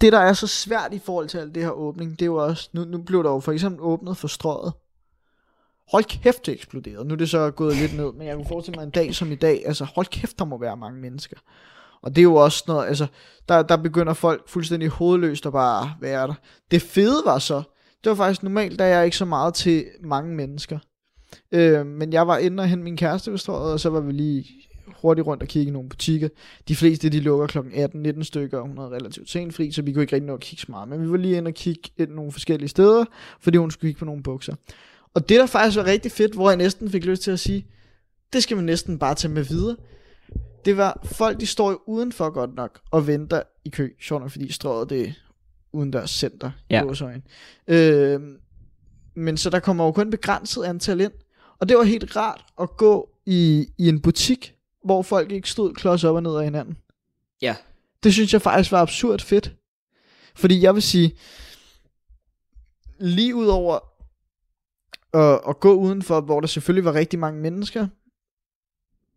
det 0.00 0.12
der 0.12 0.18
er 0.18 0.32
så 0.32 0.46
svært 0.46 0.94
i 0.94 0.98
forhold 0.98 1.28
til 1.28 1.38
alt 1.38 1.54
det 1.54 1.62
her 1.62 1.70
åbning, 1.70 2.10
det 2.10 2.22
er 2.22 2.26
jo 2.26 2.36
også, 2.36 2.70
nu, 2.72 2.84
nu 2.84 2.98
blev 2.98 3.24
der 3.24 3.30
jo 3.30 3.40
for 3.40 3.52
eksempel 3.52 3.80
åbnet 3.82 4.16
for 4.16 4.28
strøget. 4.28 4.72
Hold 5.92 6.04
kæft, 6.04 6.46
det 6.46 6.54
eksploderede. 6.54 7.04
Nu 7.04 7.14
er 7.14 7.18
det 7.18 7.30
så 7.30 7.50
gået 7.50 7.76
lidt 7.76 7.96
ned, 7.96 8.12
men 8.12 8.26
jeg 8.26 8.36
kunne 8.36 8.48
forestille 8.48 8.76
mig 8.76 8.84
en 8.84 8.90
dag 8.90 9.14
som 9.14 9.32
i 9.32 9.34
dag, 9.34 9.62
altså 9.66 9.84
hold 9.84 10.06
kæft, 10.06 10.38
der 10.38 10.44
må 10.44 10.58
være 10.58 10.76
mange 10.76 11.00
mennesker. 11.00 11.36
Og 12.02 12.16
det 12.16 12.18
er 12.18 12.22
jo 12.22 12.34
også 12.34 12.64
noget, 12.66 12.86
altså, 12.86 13.06
der, 13.48 13.62
der 13.62 13.76
begynder 13.76 14.12
folk 14.12 14.48
fuldstændig 14.48 14.88
hovedløst 14.88 15.46
at 15.46 15.52
bare 15.52 15.94
være 16.00 16.26
der. 16.26 16.34
Det 16.70 16.82
fede 16.82 17.22
var 17.24 17.38
så, 17.38 17.62
det 18.04 18.10
var 18.10 18.16
faktisk 18.16 18.42
normalt, 18.42 18.80
er 18.80 18.84
jeg 18.84 19.04
ikke 19.04 19.16
så 19.16 19.24
meget 19.24 19.54
til 19.54 19.84
mange 20.02 20.34
mennesker. 20.34 20.78
Øh, 21.52 21.86
men 21.86 22.12
jeg 22.12 22.26
var 22.26 22.38
inde 22.38 22.60
og 22.60 22.68
hente 22.68 22.84
min 22.84 22.96
kæreste 22.96 23.30
ved 23.30 23.38
strøget, 23.38 23.72
og 23.72 23.80
så 23.80 23.90
var 23.90 24.00
vi 24.00 24.12
lige 24.12 24.69
hurtigt 25.02 25.26
rundt 25.26 25.42
og 25.42 25.48
kigge 25.48 25.68
i 25.68 25.72
nogle 25.72 25.88
butikker. 25.88 26.28
De 26.68 26.76
fleste, 26.76 27.08
de 27.08 27.20
lukker 27.20 27.46
kl. 27.46 27.58
18-19 27.58 28.22
stykker, 28.22 28.58
og 28.58 28.66
hun 28.68 28.78
havde 28.78 28.90
relativt 28.90 29.30
sent 29.30 29.54
fri, 29.54 29.72
så 29.72 29.82
vi 29.82 29.92
kunne 29.92 30.02
ikke 30.02 30.16
rigtig 30.16 30.26
nå 30.26 30.34
at 30.34 30.40
kigge 30.40 30.60
så 30.60 30.66
meget. 30.68 30.88
Men 30.88 31.02
vi 31.02 31.10
var 31.10 31.16
lige 31.16 31.36
inde 31.36 31.48
og 31.48 31.54
kigge 31.54 31.90
ind 31.96 32.10
nogle 32.10 32.32
forskellige 32.32 32.68
steder, 32.68 33.04
fordi 33.40 33.58
hun 33.58 33.70
skulle 33.70 33.88
kigge 33.88 33.98
på 33.98 34.04
nogle 34.04 34.22
bukser. 34.22 34.54
Og 35.14 35.28
det, 35.28 35.40
der 35.40 35.46
faktisk 35.46 35.76
var 35.76 35.86
rigtig 35.86 36.12
fedt, 36.12 36.34
hvor 36.34 36.50
jeg 36.50 36.56
næsten 36.56 36.90
fik 36.90 37.04
lyst 37.04 37.22
til 37.22 37.30
at 37.30 37.40
sige, 37.40 37.66
det 38.32 38.42
skal 38.42 38.56
man 38.56 38.66
næsten 38.66 38.98
bare 38.98 39.14
tage 39.14 39.32
med 39.34 39.42
videre. 39.42 39.76
Det 40.64 40.76
var, 40.76 41.00
folk 41.04 41.40
de 41.40 41.46
står 41.46 41.70
jo 41.70 41.78
udenfor 41.86 42.30
godt 42.30 42.54
nok 42.54 42.80
og 42.90 43.06
venter 43.06 43.42
i 43.64 43.68
kø. 43.68 43.88
Sjovt 44.00 44.22
nok, 44.22 44.30
fordi 44.30 44.52
strøget 44.52 44.90
det 44.90 45.14
udendørs 45.72 46.10
center 46.10 46.50
Ja. 46.70 46.82
i 46.82 46.86
Åsøjen. 46.86 47.22
Øh, 47.68 48.20
men 49.14 49.36
så 49.36 49.50
der 49.50 49.60
kommer 49.60 49.84
jo 49.84 49.92
kun 49.92 50.10
begrænset 50.10 50.64
antal 50.64 51.00
ind. 51.00 51.12
Og 51.58 51.68
det 51.68 51.76
var 51.76 51.82
helt 51.82 52.16
rart 52.16 52.44
at 52.60 52.76
gå 52.76 53.08
i, 53.26 53.66
i 53.78 53.88
en 53.88 54.00
butik, 54.00 54.54
hvor 54.84 55.02
folk 55.02 55.32
ikke 55.32 55.50
stod 55.50 55.74
klods 55.74 56.04
op 56.04 56.14
og 56.14 56.22
ned 56.22 56.36
af 56.36 56.44
hinanden. 56.44 56.76
Ja. 57.42 57.56
Det 58.02 58.12
synes 58.12 58.32
jeg 58.32 58.42
faktisk 58.42 58.72
var 58.72 58.82
absurd 58.82 59.20
fedt. 59.20 59.56
Fordi 60.34 60.62
jeg 60.62 60.74
vil 60.74 60.82
sige, 60.82 61.16
lige 62.98 63.34
ud 63.34 63.46
over 63.46 63.78
at, 65.12 65.40
at 65.48 65.60
gå 65.60 65.74
udenfor, 65.74 66.20
hvor 66.20 66.40
der 66.40 66.46
selvfølgelig 66.46 66.84
var 66.84 66.94
rigtig 66.94 67.18
mange 67.18 67.40
mennesker, 67.40 67.88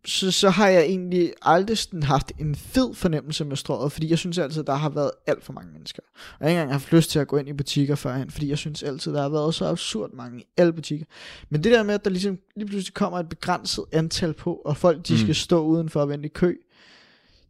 så, 0.06 0.30
så 0.30 0.50
har 0.50 0.68
jeg 0.68 0.82
egentlig 0.82 1.32
aldrig 1.42 1.78
sådan 1.78 2.02
haft 2.02 2.32
en 2.38 2.54
fed 2.54 2.94
fornemmelse 2.94 3.44
med 3.44 3.56
strøget, 3.56 3.92
fordi 3.92 4.10
jeg 4.10 4.18
synes 4.18 4.38
altid, 4.38 4.64
der 4.64 4.74
har 4.74 4.88
været 4.88 5.10
alt 5.26 5.44
for 5.44 5.52
mange 5.52 5.72
mennesker. 5.72 6.02
Og 6.04 6.20
jeg 6.40 6.46
har 6.46 6.48
ikke 6.50 6.60
engang 6.60 6.72
haft 6.72 6.92
lyst 6.92 7.10
til 7.10 7.18
at 7.18 7.28
gå 7.28 7.36
ind 7.36 7.48
i 7.48 7.52
butikker 7.52 7.94
førhen, 7.94 8.30
fordi 8.30 8.48
jeg 8.48 8.58
synes 8.58 8.82
altid, 8.82 9.12
der 9.12 9.22
har 9.22 9.28
været 9.28 9.54
så 9.54 9.66
absurd 9.66 10.10
mange 10.12 10.40
i 10.40 10.44
alle 10.56 10.72
butikker. 10.72 11.06
Men 11.50 11.64
det 11.64 11.72
der 11.72 11.82
med, 11.82 11.94
at 11.94 12.04
der 12.04 12.10
ligesom 12.10 12.38
lige 12.56 12.66
pludselig 12.66 12.94
kommer 12.94 13.18
et 13.18 13.28
begrænset 13.28 13.84
antal 13.92 14.32
på, 14.32 14.54
og 14.54 14.76
folk 14.76 15.08
de 15.08 15.12
Mm. 15.12 15.18
skal 15.18 15.34
stå 15.34 15.64
udenfor 15.64 16.00
og 16.00 16.08
vente 16.08 16.26
i 16.26 16.32
kø, 16.34 16.56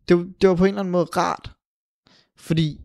det, 0.08 0.26
det 0.40 0.48
var 0.48 0.54
på 0.54 0.64
en 0.64 0.68
eller 0.68 0.80
anden 0.80 0.92
måde 0.92 1.04
rart. 1.16 1.50
Fordi 2.36 2.80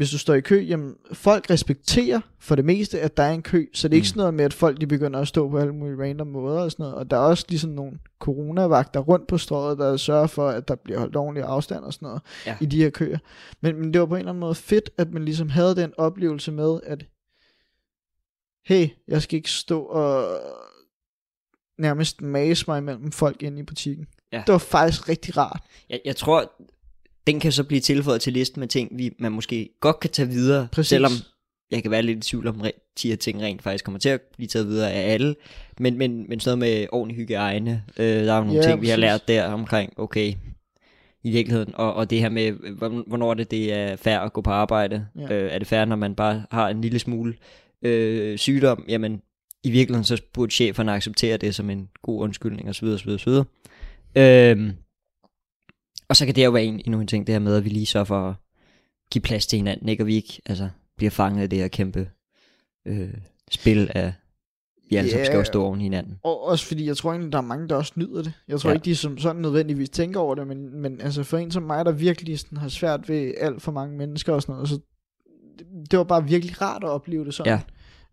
hvis 0.00 0.10
du 0.10 0.18
står 0.18 0.34
i 0.34 0.40
kø, 0.40 0.60
jamen 0.60 0.94
folk 1.12 1.50
respekterer 1.50 2.20
for 2.38 2.54
det 2.54 2.64
meste, 2.64 3.00
at 3.00 3.16
der 3.16 3.22
er 3.22 3.32
en 3.32 3.42
kø, 3.42 3.66
så 3.74 3.88
det 3.88 3.94
er 3.94 3.96
ikke 3.96 4.04
Mm. 4.04 4.08
sådan 4.08 4.18
noget 4.20 4.34
med, 4.34 4.44
at 4.44 4.52
folk 4.52 4.80
de 4.80 4.86
begynder 4.86 5.20
at 5.20 5.28
stå 5.28 5.48
på 5.50 5.58
alle 5.58 5.74
mulige 5.74 6.02
random 6.02 6.26
måder 6.26 6.60
og 6.62 6.70
sådan 6.72 6.82
noget. 6.82 6.96
Og 6.96 7.10
der 7.10 7.16
er 7.16 7.20
også 7.20 7.44
ligesom 7.48 7.70
nogle 7.70 7.98
coronavagter 8.18 9.00
rundt 9.00 9.26
på 9.26 9.38
strøget, 9.38 9.78
der 9.78 9.96
sørger 9.96 10.26
for, 10.26 10.48
at 10.48 10.68
der 10.68 10.74
bliver 10.74 10.98
holdt 10.98 11.16
ordentlig 11.16 11.44
afstand 11.44 11.84
og 11.84 11.92
sådan 11.92 12.06
noget 12.06 12.22
Ja. 12.46 12.56
i 12.60 12.66
de 12.66 12.76
her 12.82 12.90
køer. 12.90 13.18
Men, 13.60 13.76
men 13.80 13.92
det 13.92 14.00
var 14.00 14.06
på 14.06 14.14
en 14.14 14.18
eller 14.18 14.30
anden 14.32 14.40
måde 14.40 14.54
fedt, 14.54 14.90
at 14.98 15.10
man 15.12 15.24
ligesom 15.24 15.48
havde 15.48 15.76
den 15.76 15.92
oplevelse 15.98 16.52
med, 16.52 16.80
at 16.86 17.06
hey, 18.66 18.88
jeg 19.08 19.22
skal 19.22 19.36
ikke 19.36 19.50
stå 19.50 19.82
og 19.82 20.38
nærmest 21.78 22.22
mase 22.22 22.64
mig 22.68 22.78
imellem 22.78 23.12
folk 23.12 23.42
inde 23.42 23.58
i 23.60 23.62
butikken. 23.62 24.06
Ja. 24.32 24.42
Det 24.46 24.52
var 24.52 24.58
faktisk 24.58 25.08
rigtig 25.08 25.36
rart. 25.36 25.62
Jeg, 25.88 26.00
jeg 26.04 26.16
tror, 26.16 26.52
den 27.26 27.40
kan 27.40 27.52
så 27.52 27.64
blive 27.64 27.80
tilføjet 27.80 28.20
til 28.20 28.32
listen 28.32 28.60
med 28.60 28.68
ting, 28.68 28.88
vi, 28.98 29.10
man 29.18 29.32
måske 29.32 29.68
godt 29.80 30.00
kan 30.00 30.10
tage 30.10 30.28
videre, 30.28 30.68
Præcis. 30.72 30.88
selvom 30.88 31.12
jeg 31.70 31.82
kan 31.82 31.90
være 31.90 32.02
lidt 32.02 32.18
i 32.18 32.28
tvivl 32.30 32.46
om, 32.46 32.60
at 32.62 32.72
de 33.02 33.08
her 33.08 33.16
ting 33.16 33.42
rent 33.42 33.62
faktisk 33.62 33.84
kommer 33.84 33.98
til 33.98 34.08
at 34.08 34.20
blive 34.36 34.48
taget 34.48 34.68
videre 34.68 34.92
af 34.92 35.12
alle. 35.12 35.34
Men, 35.78 35.98
men, 35.98 36.28
men 36.28 36.40
sådan 36.40 36.58
noget 36.58 36.78
med 36.80 36.86
ordentlig 36.92 37.16
hygiejne, 37.16 37.82
øh, 37.98 38.06
der 38.06 38.32
er 38.32 38.36
jo 38.38 38.44
nogle 38.44 38.60
Ja, 38.60 38.68
ting, 38.68 38.80
vi 38.82 38.86
har 38.88 38.94
præcis. 38.96 39.00
lært 39.00 39.28
der 39.28 39.44
omkring, 39.46 39.92
okay, 39.96 40.32
i 41.24 41.30
virkeligheden. 41.30 41.74
Og, 41.74 41.94
og 41.94 42.10
det 42.10 42.20
her 42.20 42.28
med, 42.28 42.46
øh, 42.46 42.76
hvorn- 42.82 43.04
hvornår 43.08 43.34
det, 43.34 43.50
det 43.50 43.72
er 43.72 43.96
fair 43.96 44.18
at 44.18 44.32
gå 44.32 44.40
på 44.40 44.50
arbejde. 44.50 45.06
Ja. 45.18 45.34
Øh, 45.34 45.52
er 45.52 45.58
det 45.58 45.66
fair, 45.68 45.84
når 45.84 45.96
man 45.96 46.14
bare 46.14 46.44
har 46.50 46.68
en 46.68 46.80
lille 46.80 46.98
smule 46.98 47.34
øh, 47.82 48.38
sygdom? 48.38 48.84
Jamen, 48.88 49.20
i 49.64 49.70
virkeligheden 49.70 50.04
så 50.04 50.22
burde 50.34 50.52
cheferne 50.52 50.92
acceptere 50.92 51.36
det 51.36 51.54
som 51.54 51.70
en 51.70 51.88
god 52.02 52.22
undskyldning 52.22 52.68
osv. 52.68 52.84
osv., 52.86 53.08
osv. 53.10 53.28
Øhm, 54.16 54.72
og 56.10 56.16
så 56.16 56.26
kan 56.26 56.34
det 56.34 56.44
jo 56.44 56.50
være 56.50 56.64
en, 56.64 56.80
endnu 56.84 57.00
en 57.00 57.06
ting, 57.06 57.26
det 57.26 57.32
her 57.32 57.40
med, 57.40 57.56
at 57.56 57.64
vi 57.64 57.68
lige 57.68 57.86
så 57.86 58.04
for 58.04 58.28
at 58.28 58.34
give 59.12 59.22
plads 59.22 59.46
til 59.46 59.56
hinanden, 59.56 59.88
ikke? 59.88 60.02
og 60.02 60.06
vi 60.06 60.14
ikke 60.14 60.40
altså, 60.46 60.68
bliver 60.96 61.10
fanget 61.10 61.42
af 61.42 61.50
det 61.50 61.58
her 61.58 61.68
kæmpe 61.68 62.10
øh, 62.86 63.14
spil 63.50 63.90
af, 63.94 64.12
vi 64.90 64.96
alle 64.96 65.10
Ja. 65.10 65.24
skal 65.24 65.36
jo 65.36 65.44
stå 65.44 65.62
oven 65.64 65.80
i 65.80 65.84
hinanden. 65.84 66.18
Og 66.22 66.44
også 66.44 66.66
fordi, 66.66 66.86
jeg 66.86 66.96
tror 66.96 67.10
egentlig, 67.10 67.32
der 67.32 67.38
er 67.38 67.42
mange, 67.42 67.68
der 67.68 67.74
også 67.76 67.92
nyder 67.96 68.22
det. 68.22 68.32
Jeg 68.48 68.60
tror 68.60 68.70
ja. 68.70 68.74
ikke, 68.74 68.84
de 68.84 68.96
som 68.96 69.18
sådan 69.18 69.42
nødvendigvis 69.42 69.90
tænker 69.90 70.20
over 70.20 70.34
det, 70.34 70.46
men, 70.46 70.80
men 70.82 71.00
altså 71.00 71.22
for 71.22 71.38
en 71.38 71.50
som 71.50 71.62
mig, 71.62 71.84
der 71.84 71.92
virkelig 71.92 72.38
sådan 72.38 72.58
har 72.58 72.68
svært 72.68 73.08
ved 73.08 73.34
alt 73.40 73.62
for 73.62 73.72
mange 73.72 73.96
mennesker 73.96 74.32
og 74.32 74.42
sådan 74.42 74.52
noget, 74.52 74.68
så 74.68 74.78
det, 75.58 75.66
det 75.90 75.98
var 75.98 76.04
bare 76.04 76.24
virkelig 76.24 76.62
rart 76.62 76.84
at 76.84 76.90
opleve 76.90 77.24
det 77.24 77.34
sådan. 77.34 77.52
Ja. 77.52 77.60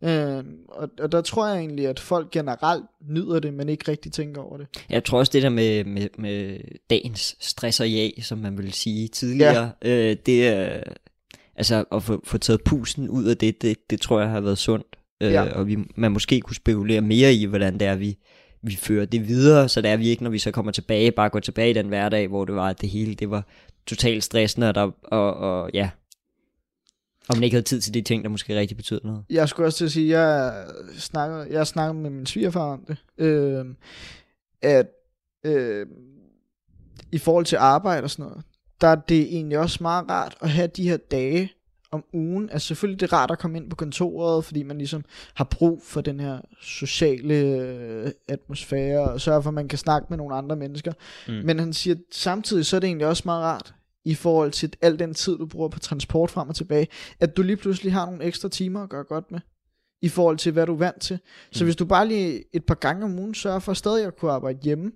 Øh, 0.02 0.44
og, 0.68 0.90
og 1.00 1.12
der 1.12 1.22
tror 1.22 1.48
jeg 1.48 1.58
egentlig, 1.58 1.88
at 1.88 2.00
folk 2.00 2.32
generelt 2.32 2.86
nyder 3.10 3.40
det, 3.40 3.54
men 3.54 3.70
ikke 3.70 3.92
rigtig 3.92 4.12
tænker 4.12 4.42
over 4.42 4.58
det. 4.58 4.68
Jeg 4.90 5.04
tror 5.04 5.20
også 5.20 5.32
det 5.32 5.44
der 5.44 5.50
med, 5.50 5.84
med, 5.84 6.08
med 6.18 6.58
dagens 6.90 7.36
stress 7.40 7.80
og 7.80 7.90
ja, 7.90 8.10
som 8.22 8.38
man 8.38 8.58
ville 8.58 8.74
sige 8.74 9.08
tidligere, 9.08 9.72
ja. 9.84 9.90
øh, 9.90 10.18
det 10.26 10.48
er, 10.48 10.84
altså 11.56 11.84
at 11.92 12.04
få, 12.04 12.22
få 12.24 12.38
taget 12.38 12.64
pusen 12.64 13.10
ud 13.10 13.26
af 13.26 13.38
det, 13.38 13.62
det, 13.62 13.78
det 13.90 14.02
tror 14.02 14.20
jeg 14.20 14.30
har 14.30 14.42
været 14.42 14.58
sundt. 14.58 14.86
Øh, 15.22 15.32
Ja. 15.32 15.54
Og 15.54 15.68
vi, 15.68 15.78
man 15.96 16.12
måske 16.12 16.42
kunne 16.42 16.56
spekulere 16.56 17.02
mere 17.02 17.34
i, 17.34 17.46
hvordan 17.46 17.74
det 17.80 17.88
er, 17.88 17.96
vi, 17.96 18.18
vi 18.62 18.76
fører 18.76 19.06
det 19.06 19.28
videre, 19.28 19.70
så 19.70 19.82
det 19.82 19.92
er 19.92 19.98
vi 19.98 20.08
ikke, 20.08 20.24
når 20.24 20.30
vi 20.30 20.40
så 20.40 20.52
kommer 20.52 20.72
tilbage, 20.72 21.12
bare 21.12 21.30
går 21.30 21.40
tilbage 21.40 21.70
i 21.70 21.74
den 21.74 21.88
hverdag, 21.88 22.28
hvor 22.28 22.46
det 22.46 22.56
var, 22.56 22.70
at 22.70 22.82
det 22.82 22.90
hele, 22.90 23.16
det 23.16 23.30
var 23.30 23.48
totalt 23.88 24.24
stressende, 24.24 24.70
og, 24.70 24.76
der, 24.76 24.92
og, 25.04 25.34
og 25.34 25.70
ja, 25.74 25.90
og 27.30 27.36
man 27.36 27.44
ikke 27.44 27.56
havde 27.56 27.66
tid 27.66 27.82
til 27.82 27.94
de 27.94 28.02
ting, 28.02 28.24
der 28.24 28.30
måske 28.30 28.60
rigtig 28.60 28.78
betyder 28.78 29.00
noget. 29.04 29.24
Jeg 29.30 29.50
skulle 29.50 29.68
også 29.68 29.78
til 29.78 29.86
at 29.86 29.92
sige, 29.92 30.20
jeg 30.20 30.66
snakkede, 30.98 31.48
jeg 31.50 31.68
snakkede 31.68 32.02
med 32.02 32.10
min 32.10 32.26
svigerfar 32.26 32.74
om 32.74 32.86
det, 32.88 32.98
øh, 33.18 33.66
at 34.62 34.88
øh, 35.46 35.86
i 37.12 37.18
forhold 37.18 37.46
til 37.46 37.56
arbejde 37.56 38.04
og 38.04 38.10
sådan 38.10 38.26
noget, 38.26 38.44
der 38.82 38.88
er 38.88 38.96
det 38.96 39.22
egentlig 39.22 39.60
også 39.60 39.78
meget 39.82 40.10
rart 40.10 40.38
at 40.42 40.50
have 40.50 40.68
de 40.68 40.90
her 40.90 40.98
dage 40.98 41.52
om 41.92 42.04
ugen. 42.14 42.50
Altså 42.50 42.68
selvfølgelig 42.68 43.00
det 43.00 43.12
er 43.12 43.14
rart 43.14 43.32
at 43.32 43.40
komme 43.40 43.58
ind 43.58 43.70
på 43.70 43.76
kontoret, 43.76 44.46
fordi 44.46 44.64
man 44.64 44.78
ligesom 44.78 45.04
har 45.34 45.44
brug 45.44 45.82
for 45.84 46.02
den 46.02 46.20
her 46.20 46.40
sociale 46.62 47.34
øh, 47.34 48.12
atmosfære, 48.28 49.02
og 49.02 49.22
sørge 49.22 49.44
for, 49.44 49.50
at 49.50 49.54
man 49.54 49.68
kan 49.68 49.78
snakke 49.78 50.08
med 50.10 50.18
nogle 50.18 50.36
andre 50.36 50.56
mennesker. 50.56 50.94
Mm. 51.28 51.34
Men 51.34 51.60
han 51.60 51.74
siger, 51.74 51.96
at 51.96 52.02
samtidig 52.12 52.66
så 52.66 52.76
er 52.76 52.80
det 52.80 52.88
egentlig 52.88 53.08
også 53.08 53.24
meget 53.26 53.44
rart, 53.44 53.74
i 54.08 54.16
forhold 54.16 54.52
til 54.52 54.74
al 54.82 55.00
den 55.00 55.14
tid, 55.14 55.38
du 55.38 55.46
bruger 55.46 55.70
på 55.70 55.80
transport 55.80 56.32
frem 56.32 56.50
og 56.50 56.56
tilbage, 56.56 56.88
at 57.20 57.38
du 57.38 57.42
lige 57.42 57.58
pludselig 57.58 57.94
har 57.94 58.06
nogle 58.06 58.24
ekstra 58.24 58.50
timer 58.50 58.84
at 58.84 58.90
gøre 58.90 59.04
godt 59.04 59.32
med, 59.32 59.40
i 60.02 60.10
forhold 60.10 60.38
til, 60.38 60.52
hvad 60.52 60.66
du 60.66 60.74
er 60.74 60.78
vant 60.78 61.02
til. 61.02 61.20
Så 61.52 61.64
Mm. 61.64 61.66
hvis 61.68 61.76
du 61.76 61.86
bare 61.86 62.08
lige 62.08 62.44
et 62.54 62.64
par 62.66 62.76
gange 62.76 63.06
om 63.06 63.20
ugen 63.20 63.34
sørger 63.36 63.60
for 63.60 63.74
stadig 63.74 64.06
at 64.06 64.18
kunne 64.18 64.32
arbejde 64.32 64.60
hjemme, 64.64 64.92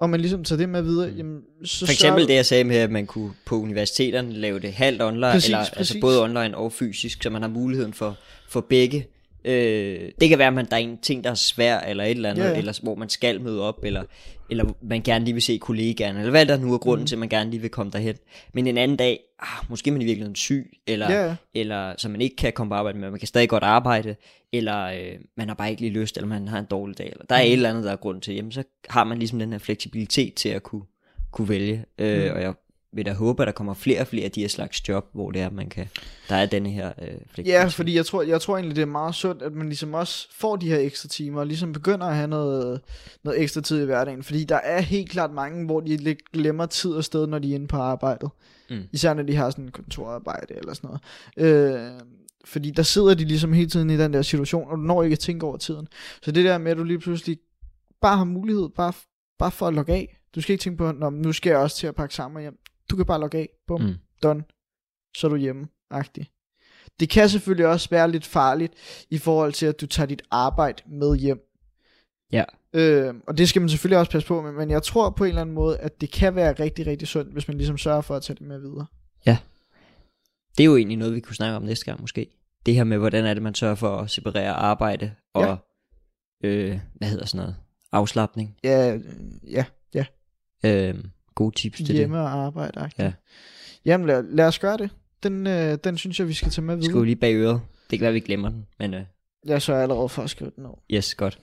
og 0.00 0.10
man 0.10 0.20
ligesom 0.20 0.44
tager 0.44 0.56
det 0.58 0.68
med 0.68 0.82
videre, 0.82 1.10
Mm. 1.10 1.16
jamen, 1.16 1.40
så 1.64 1.86
For 1.86 1.92
eksempel 1.92 2.20
sørger 2.20 2.26
det, 2.26 2.34
jeg 2.34 2.46
sagde 2.46 2.64
med, 2.64 2.76
at 2.76 2.90
man 2.90 3.06
kunne 3.06 3.32
på 3.46 3.56
universiteterne 3.60 4.32
lave 4.32 4.58
det 4.60 4.72
halvt 4.72 5.02
online, 5.02 5.32
Præcis, 5.32 5.44
eller 5.48 5.58
altså 5.58 5.74
præcis. 5.76 6.00
både 6.00 6.22
online 6.22 6.56
og 6.56 6.72
fysisk, 6.72 7.22
så 7.22 7.30
man 7.30 7.42
har 7.42 7.48
muligheden 7.48 7.92
for, 7.92 8.16
for 8.48 8.60
begge. 8.60 9.06
Øh, 9.48 10.10
det 10.20 10.28
kan 10.28 10.38
være, 10.38 10.48
at 10.48 10.54
man, 10.54 10.64
der 10.66 10.76
er 10.76 10.80
en 10.80 10.98
ting, 10.98 11.24
der 11.24 11.30
er 11.30 11.34
svær, 11.34 11.80
eller 11.80 12.04
et 12.04 12.10
eller 12.10 12.30
andet, 12.30 12.42
Ja, 12.44 12.48
ja. 12.50 12.58
eller 12.58 12.78
hvor 12.82 12.94
man 12.94 13.08
skal 13.08 13.40
møde 13.40 13.62
op, 13.62 13.84
eller, 13.84 14.02
eller 14.50 14.64
man 14.82 15.02
gerne 15.02 15.24
lige 15.24 15.34
vil 15.34 15.42
se 15.42 15.58
kollegaerne, 15.58 16.18
eller 16.18 16.30
hvad 16.30 16.46
der 16.46 16.56
nu 16.58 16.74
er 16.74 16.78
grunden 16.78 17.02
Mm. 17.02 17.06
til, 17.06 17.14
at 17.14 17.18
man 17.18 17.28
gerne 17.28 17.50
lige 17.50 17.60
vil 17.60 17.70
komme 17.70 17.92
derhen. 17.92 18.14
Men 18.54 18.66
en 18.66 18.78
anden 18.78 18.96
dag, 18.96 19.20
ah, 19.40 19.64
måske 19.70 19.88
er 19.90 19.92
man 19.92 20.02
i 20.02 20.04
virkeligheden 20.04 20.34
syg, 20.36 20.78
eller, 20.86 21.12
ja. 21.12 21.34
eller 21.54 21.94
så 21.98 22.08
man 22.08 22.20
ikke 22.20 22.36
kan 22.36 22.52
komme 22.52 22.70
på 22.70 22.74
arbejde, 22.74 22.98
men 22.98 23.10
man 23.10 23.18
kan 23.18 23.28
stadig 23.28 23.48
godt 23.48 23.62
arbejde, 23.62 24.16
eller 24.52 24.84
øh, 24.84 25.18
man 25.36 25.48
har 25.48 25.54
bare 25.54 25.70
ikke 25.70 25.82
lige 25.82 25.92
lyst, 25.92 26.16
eller 26.16 26.28
man 26.28 26.48
har 26.48 26.58
en 26.58 26.66
dårlig 26.70 26.98
dag, 26.98 27.06
eller 27.06 27.24
der 27.28 27.34
er 27.34 27.42
Mm. 27.42 27.46
et 27.48 27.52
eller 27.52 27.70
andet, 27.70 27.84
der 27.84 27.92
er 27.92 27.96
grund 27.96 28.20
til, 28.20 28.34
jamen 28.34 28.52
så 28.52 28.62
har 28.88 29.04
man 29.04 29.18
ligesom 29.18 29.38
den 29.38 29.52
her 29.52 29.58
fleksibilitet 29.58 30.34
til 30.34 30.48
at 30.48 30.62
kunne, 30.62 30.82
kunne 31.32 31.48
vælge, 31.48 31.84
øh, 31.98 32.24
Mm. 32.24 32.34
og 32.36 32.42
jeg 32.42 32.52
vil 32.92 33.06
da 33.06 33.12
håbe, 33.12 33.42
at 33.42 33.46
der 33.46 33.52
kommer 33.52 33.74
flere 33.74 34.00
og 34.00 34.06
flere 34.06 34.24
af 34.24 34.30
de 34.30 34.40
her 34.40 34.48
slags 34.48 34.88
job, 34.88 35.06
hvor 35.12 35.30
det 35.30 35.42
er, 35.42 35.50
man 35.50 35.68
kan, 35.68 35.88
der 36.28 36.36
er 36.36 36.46
denne 36.46 36.70
her 36.70 36.88
øh, 36.88 37.08
fleksibilitet. 37.08 37.52
Ja, 37.52 37.64
fordi 37.66 37.96
jeg 37.96 38.06
tror, 38.06 38.22
jeg 38.22 38.40
tror 38.40 38.56
egentlig, 38.56 38.76
det 38.76 38.82
er 38.82 38.86
meget 38.86 39.14
sundt, 39.14 39.42
at 39.42 39.52
man 39.52 39.66
ligesom 39.66 39.94
også 39.94 40.28
får 40.32 40.56
de 40.56 40.68
her 40.68 40.78
ekstra 40.78 41.08
timer, 41.08 41.40
og 41.40 41.46
ligesom 41.46 41.72
begynder 41.72 42.06
at 42.06 42.16
have 42.16 42.28
noget, 42.28 42.80
noget 43.24 43.42
ekstra 43.42 43.60
tid 43.60 43.82
i 43.82 43.84
hverdagen. 43.84 44.22
Fordi 44.22 44.44
der 44.44 44.56
er 44.56 44.80
helt 44.80 45.10
klart 45.10 45.32
mange, 45.32 45.66
hvor 45.66 45.80
de 45.80 45.96
lidt 45.96 46.32
glemmer 46.32 46.66
tid 46.66 46.90
og 46.90 47.04
sted, 47.04 47.26
når 47.26 47.38
de 47.38 47.50
er 47.50 47.54
inde 47.54 47.66
på 47.66 47.76
arbejdet. 47.76 48.30
Mm. 48.70 48.82
Især 48.92 49.14
når 49.14 49.22
de 49.22 49.36
har 49.36 49.50
sådan 49.50 49.64
en 49.64 49.70
kontorarbejde 49.70 50.54
eller 50.54 50.74
sådan 50.74 50.90
noget. 51.36 51.74
Øh, 51.76 52.00
fordi 52.44 52.70
der 52.70 52.82
sidder 52.82 53.14
de 53.14 53.24
ligesom 53.24 53.52
hele 53.52 53.70
tiden 53.70 53.90
i 53.90 53.96
den 53.96 54.12
der 54.12 54.22
situation, 54.22 54.70
og 54.70 54.76
du 54.76 54.82
når 54.82 55.02
ikke 55.02 55.14
at 55.14 55.18
tænke 55.18 55.46
over 55.46 55.56
tiden. 55.56 55.88
Så 56.22 56.32
det 56.32 56.44
der 56.44 56.58
med, 56.58 56.70
at 56.70 56.76
du 56.76 56.84
lige 56.84 56.98
pludselig 56.98 57.38
bare 58.00 58.16
har 58.16 58.24
mulighed, 58.24 58.68
bare, 58.68 58.92
bare 59.38 59.50
for 59.50 59.66
at 59.66 59.74
logge 59.74 59.92
af. 59.92 60.18
Du 60.34 60.40
skal 60.40 60.52
ikke 60.52 60.62
tænke 60.62 60.78
på, 60.78 60.92
Nå, 60.92 61.10
nu 61.10 61.32
skal 61.32 61.50
jeg 61.50 61.58
også 61.58 61.76
til 61.76 61.86
at 61.86 61.94
pakke 61.94 62.14
sammen 62.14 62.42
hjem. 62.42 62.58
Du 62.90 62.96
kan 62.96 63.06
bare 63.06 63.20
logge 63.20 63.38
af. 63.38 63.48
Bum, 63.66 63.80
Mm. 63.82 63.94
done. 64.22 64.44
Så 65.16 65.26
er 65.26 65.28
du 65.28 65.36
hjemme. 65.36 65.68
-agtig. 65.94 66.24
Det 67.00 67.08
kan 67.10 67.28
selvfølgelig 67.28 67.66
også 67.66 67.90
være 67.90 68.10
lidt 68.10 68.26
farligt 68.26 68.72
i 69.10 69.18
forhold 69.18 69.52
til, 69.52 69.66
at 69.66 69.80
du 69.80 69.86
tager 69.86 70.06
dit 70.06 70.22
arbejde 70.30 70.82
med 70.86 71.16
hjem. 71.16 71.40
Ja. 72.32 72.44
Øh, 72.72 73.14
og 73.26 73.38
det 73.38 73.48
skal 73.48 73.62
man 73.62 73.68
selvfølgelig 73.68 73.98
også 73.98 74.12
passe 74.12 74.28
på 74.28 74.42
med, 74.42 74.52
men 74.52 74.70
jeg 74.70 74.82
tror 74.82 75.10
på 75.10 75.24
en 75.24 75.28
eller 75.28 75.40
anden 75.40 75.54
måde, 75.54 75.78
at 75.78 76.00
det 76.00 76.10
kan 76.10 76.34
være 76.34 76.52
rigtig, 76.52 76.86
rigtig 76.86 77.08
sundt, 77.08 77.32
hvis 77.32 77.48
man 77.48 77.56
ligesom 77.56 77.78
sørger 77.78 78.00
for 78.00 78.16
at 78.16 78.22
tage 78.22 78.36
det 78.38 78.46
med 78.46 78.58
videre. 78.58 78.86
Det 80.56 80.64
er 80.64 80.66
jo 80.66 80.76
egentlig 80.76 80.96
noget, 80.98 81.14
vi 81.14 81.20
kunne 81.20 81.36
snakke 81.36 81.56
om 81.56 81.62
næste 81.62 81.84
gang 81.84 82.00
måske. 82.00 82.26
Det 82.66 82.74
her 82.74 82.84
med, 82.84 82.98
hvordan 82.98 83.24
er 83.24 83.34
det, 83.34 83.42
man 83.42 83.54
sørger 83.54 83.74
for 83.74 83.96
at 83.96 84.10
separere 84.10 84.52
arbejde 84.52 85.14
og, 85.34 85.56
øh, 86.44 86.80
hvad 86.94 87.08
hedder 87.08 87.26
sådan 87.26 87.38
noget, 87.44 87.56
afslappning. 87.92 88.56
Ja, 88.64 88.94
øh, 88.94 89.00
ja, 89.52 89.64
ja. 89.94 90.04
Øh, 90.64 91.04
gode 91.38 91.54
tips 91.56 91.76
til 91.76 91.94
Hjemme 91.94 92.20
og 92.20 92.30
arbejde. 92.30 92.90
Ja. 92.98 93.12
Jamen 93.84 94.06
lad, 94.06 94.22
lad 94.30 94.46
os 94.46 94.58
gøre 94.58 94.76
det. 94.76 94.90
Den, 95.22 95.46
øh, 95.46 95.78
den 95.84 95.98
synes 95.98 96.18
jeg, 96.18 96.28
vi 96.28 96.34
skal 96.34 96.50
tage 96.52 96.64
med 96.64 96.74
det. 96.74 96.80
videre. 96.80 96.92
Skriv 96.92 97.04
lige 97.04 97.16
bag 97.16 97.34
øret. 97.34 97.60
Det 97.90 97.98
kan 97.98 98.04
være, 98.04 98.12
vi 98.12 98.20
glemmer 98.20 98.48
den, 98.48 98.66
men 98.78 98.94
øh, 98.94 99.00
Jeg 99.46 99.62
sørger 99.62 99.82
allerede 99.82 100.08
for 100.08 100.22
at 100.22 100.30
skrive 100.30 100.50
den 100.56 100.66
over. 100.66 100.78
yes, 100.90 101.14
godt. 101.14 101.38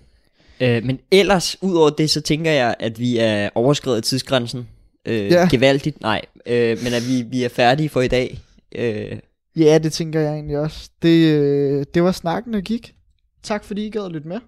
Øh, 0.62 0.84
men 0.84 1.00
ellers, 1.12 1.58
udover 1.64 1.90
det, 1.90 2.10
så 2.10 2.22
tænker 2.22 2.52
jeg, 2.52 2.76
at 2.80 3.00
vi 3.00 3.18
er 3.18 3.50
overskrevet 3.56 4.04
tidsgrænsen. 4.04 4.68
Øh, 5.06 5.32
Ja. 5.32 5.48
Gevaldigt, 5.52 6.02
nej. 6.02 6.22
Øh, 6.46 6.78
men 6.84 6.94
at 6.94 7.02
vi, 7.10 7.22
vi 7.22 7.44
er 7.44 7.50
færdige 7.50 7.90
for 7.90 8.02
i 8.02 8.08
dag. 8.08 8.40
Øh, 8.76 9.18
Ja, 9.58 9.78
det 9.84 9.94
tænker 9.94 10.20
jeg 10.20 10.34
egentlig 10.34 10.58
også. 10.58 10.90
Det, 11.02 11.26
øh, 11.40 11.86
det 11.94 12.04
var 12.04 12.12
snakken, 12.12 12.54
der 12.54 12.62
gik. 12.62 12.96
Tak 13.44 13.64
fordi 13.64 13.86
I 13.86 13.90
gad 13.90 14.06
at 14.06 14.12
lytte 14.12 14.28
med. 14.28 14.40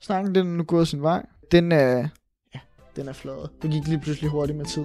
Snakken, 0.00 0.34
den 0.34 0.46
er 0.46 0.56
nu 0.56 0.62
gået 0.62 0.88
sin 0.88 1.02
vej. 1.02 1.26
Den 1.52 1.72
er, 1.72 1.98
ja, 1.98 2.08
den 2.96 3.08
er 3.08 3.12
flad. 3.12 3.48
Det 3.62 3.70
gik 3.70 3.86
lige 3.86 3.98
pludselig 4.00 4.30
hurtigt 4.30 4.58
med 4.58 4.66
tid. 4.66 4.82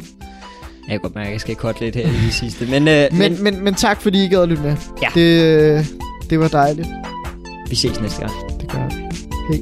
jeg 0.88 0.90
kan 0.90 1.00
godt 1.00 1.16
mærke, 1.16 1.28
at 1.28 1.34
jeg 1.34 1.42
skal 1.42 1.56
kotte 1.56 1.82
lidt 1.82 1.96
her 1.96 2.08
i 2.08 2.26
det 2.26 2.34
sidste. 2.34 2.66
Men, 2.66 2.88
øh, 2.88 3.08
men, 3.12 3.20
Men, 3.20 3.44
men, 3.44 3.64
men 3.64 3.74
tak 3.76 4.02
fordi 4.02 4.26
I 4.26 4.28
gad 4.28 4.42
at 4.42 4.50
lytte 4.50 4.64
med. 4.64 4.76
Ja. 5.02 5.08
Det, 5.14 5.78
øh, 5.78 5.86
det 6.30 6.40
var 6.40 6.48
dejligt. 6.48 6.88
vi 7.70 7.76
ses 7.76 8.02
næste 8.02 8.20
gang. 8.20 8.32
Det 8.62 8.72
gør 8.72 8.88
vi. 8.88 8.96
Hej. 9.50 9.60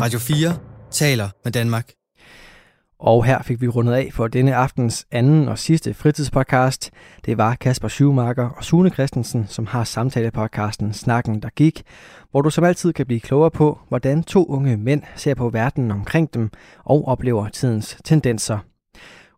Radio 0.00 0.18
4 0.18 0.56
taler 0.90 1.28
med 1.44 1.52
Danmark. 1.52 1.99
Og 3.00 3.24
her 3.24 3.42
fik 3.42 3.60
vi 3.60 3.68
rundet 3.68 3.92
af 3.92 4.10
for 4.12 4.28
denne 4.28 4.54
aftens 4.54 5.06
anden 5.10 5.48
og 5.48 5.58
sidste 5.58 5.94
fritidspodcast. 5.94 6.90
Det 7.26 7.38
var 7.38 7.54
Kasper 7.54 7.88
Schumacher 7.88 8.48
og 8.48 8.64
Sune 8.64 8.90
Christensen, 8.90 9.46
som 9.48 9.66
har 9.66 9.84
samtalepodcasten 9.84 10.92
Snakken, 10.92 11.40
der 11.42 11.48
gik, 11.56 11.82
hvor 12.30 12.42
du 12.42 12.50
som 12.50 12.64
altid 12.64 12.92
kan 12.92 13.06
blive 13.06 13.20
klogere 13.20 13.50
på, 13.50 13.78
hvordan 13.88 14.22
to 14.22 14.44
unge 14.44 14.76
mænd 14.76 15.02
ser 15.16 15.34
på 15.34 15.48
verden 15.48 15.90
omkring 15.90 16.34
dem 16.34 16.50
og 16.84 17.08
oplever 17.08 17.48
tidens 17.48 17.96
tendenser. 18.04 18.58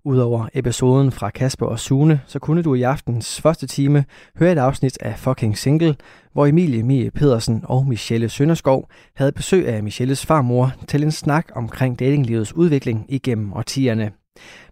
Udover 0.05 0.49
episoden 0.55 1.13
fra 1.13 1.31
Kasper 1.31 1.67
og 1.67 1.79
Sune, 1.79 2.21
så 2.27 2.39
kunne 2.39 2.63
du 2.63 2.75
i 2.75 2.83
aftens 2.83 3.41
første 3.41 3.67
time 3.67 4.05
høre 4.39 4.53
et 4.53 4.59
afsnit 4.59 4.99
af 5.01 5.19
Fucking 5.19 5.59
Single, 5.59 5.97
hvor 6.33 6.47
Emilie 6.47 6.83
Mie 6.83 7.11
Pedersen 7.11 7.61
og 7.65 7.87
Michelle 7.87 8.29
Sønderskov 8.29 8.91
havde 9.15 9.33
besøg 9.33 9.69
af 9.69 9.83
Michelles 9.83 10.27
farmor 10.27 10.73
til 10.89 11.03
en 11.03 11.13
snak 11.13 11.47
omkring 11.55 11.99
datinglivets 11.99 12.55
udvikling 12.55 13.07
igennem 13.09 13.53
årtierne. 13.53 14.13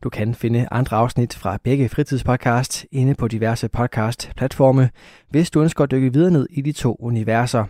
Du 0.03 0.09
kan 0.09 0.35
finde 0.35 0.69
andre 0.71 0.97
afsnit 0.97 1.35
fra 1.35 1.59
begge 1.65 1.89
fritidspodcast 1.89 2.87
inde 2.93 3.15
på 3.15 3.29
diverse 3.29 3.69
podcast-platforme, 3.69 4.91
hvis 5.29 5.51
du 5.51 5.63
ønsker 5.63 5.85
at 5.85 5.91
dykke 5.91 6.13
videre 6.13 6.31
ned 6.31 6.47
i 6.51 6.61
de 6.61 6.73
to 6.73 6.97
universer. 7.01 7.65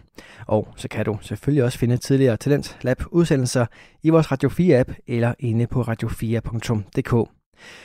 Og 0.46 0.68
så 0.76 0.88
kan 0.88 1.04
du 1.04 1.18
selvfølgelig 1.20 1.64
også 1.64 1.78
finde 1.78 1.96
tidligere 1.96 2.36
Talent 2.36 2.78
Lab 2.82 3.02
udsendelser 3.10 3.66
i 4.02 4.08
vores 4.08 4.32
Radio 4.32 4.48
4-app 4.48 4.94
eller 5.06 5.34
inde 5.38 5.66
på 5.66 5.82
radio4.dk. 5.82 7.30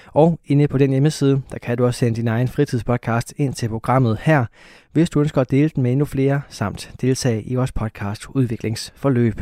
Og 0.07 0.39
inde 0.45 0.67
på 0.67 0.77
den 0.77 0.91
hjemmeside, 0.91 1.41
der 1.51 1.57
kan 1.57 1.77
du 1.77 1.85
også 1.85 1.99
sende 1.99 2.15
din 2.15 2.27
egen 2.27 2.47
fritidspodcast 2.47 3.33
ind 3.37 3.53
til 3.53 3.69
programmet 3.69 4.17
her, 4.21 4.45
hvis 4.91 5.09
du 5.09 5.19
ønsker 5.19 5.41
at 5.41 5.51
dele 5.51 5.69
den 5.69 5.83
med 5.83 5.91
endnu 5.91 6.05
flere, 6.05 6.41
samt 6.49 6.91
deltage 7.01 7.43
i 7.43 7.55
vores 7.55 7.71
podcast 7.71 8.25
udviklingsforløb. 8.29 9.41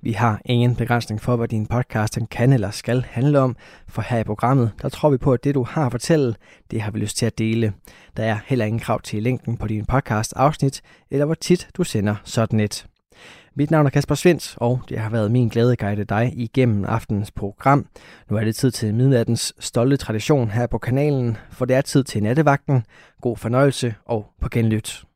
Vi 0.00 0.12
har 0.12 0.40
ingen 0.44 0.76
begrænsning 0.76 1.20
for, 1.20 1.36
hvad 1.36 1.48
din 1.48 1.66
podcast 1.66 2.18
kan 2.30 2.52
eller 2.52 2.70
skal 2.70 3.04
handle 3.08 3.40
om, 3.40 3.56
for 3.88 4.02
her 4.02 4.18
i 4.18 4.24
programmet, 4.24 4.72
der 4.82 4.88
tror 4.88 5.10
vi 5.10 5.16
på, 5.16 5.32
at 5.32 5.44
det 5.44 5.54
du 5.54 5.62
har 5.62 5.86
at 5.86 5.92
fortælle, 5.92 6.34
det 6.70 6.80
har 6.80 6.90
vi 6.90 6.98
lyst 6.98 7.16
til 7.16 7.26
at 7.26 7.38
dele. 7.38 7.72
Der 8.16 8.24
er 8.24 8.38
heller 8.46 8.64
ingen 8.64 8.80
krav 8.80 9.00
til 9.00 9.22
længden 9.22 9.56
på 9.56 9.66
din 9.66 9.86
podcast 9.86 10.32
afsnit, 10.36 10.82
eller 11.10 11.26
hvor 11.26 11.34
tit 11.34 11.68
du 11.76 11.84
sender 11.84 12.14
sådan 12.24 12.60
et. 12.60 12.86
Mit 13.58 13.70
navn 13.70 13.86
er 13.86 13.90
Kasper 13.90 14.14
Svens, 14.14 14.56
og 14.60 14.80
det 14.88 14.98
har 14.98 15.10
været 15.10 15.30
min 15.30 15.48
glæde 15.48 15.72
at 15.72 15.78
guide 15.78 16.04
dig 16.04 16.32
igennem 16.36 16.84
aftenens 16.84 17.30
program. 17.30 17.86
Nu 18.30 18.36
er 18.36 18.44
det 18.44 18.56
tid 18.56 18.70
til 18.70 18.94
midnattens 18.94 19.54
stolte 19.58 19.96
tradition 19.96 20.50
her 20.50 20.66
på 20.66 20.78
kanalen, 20.78 21.36
for 21.50 21.64
det 21.64 21.76
er 21.76 21.80
tid 21.80 22.04
til 22.04 22.22
nattevagten. 22.22 22.82
God 23.20 23.36
fornøjelse 23.36 23.94
og 24.04 24.26
på 24.40 24.48
genlyt. 24.48 25.07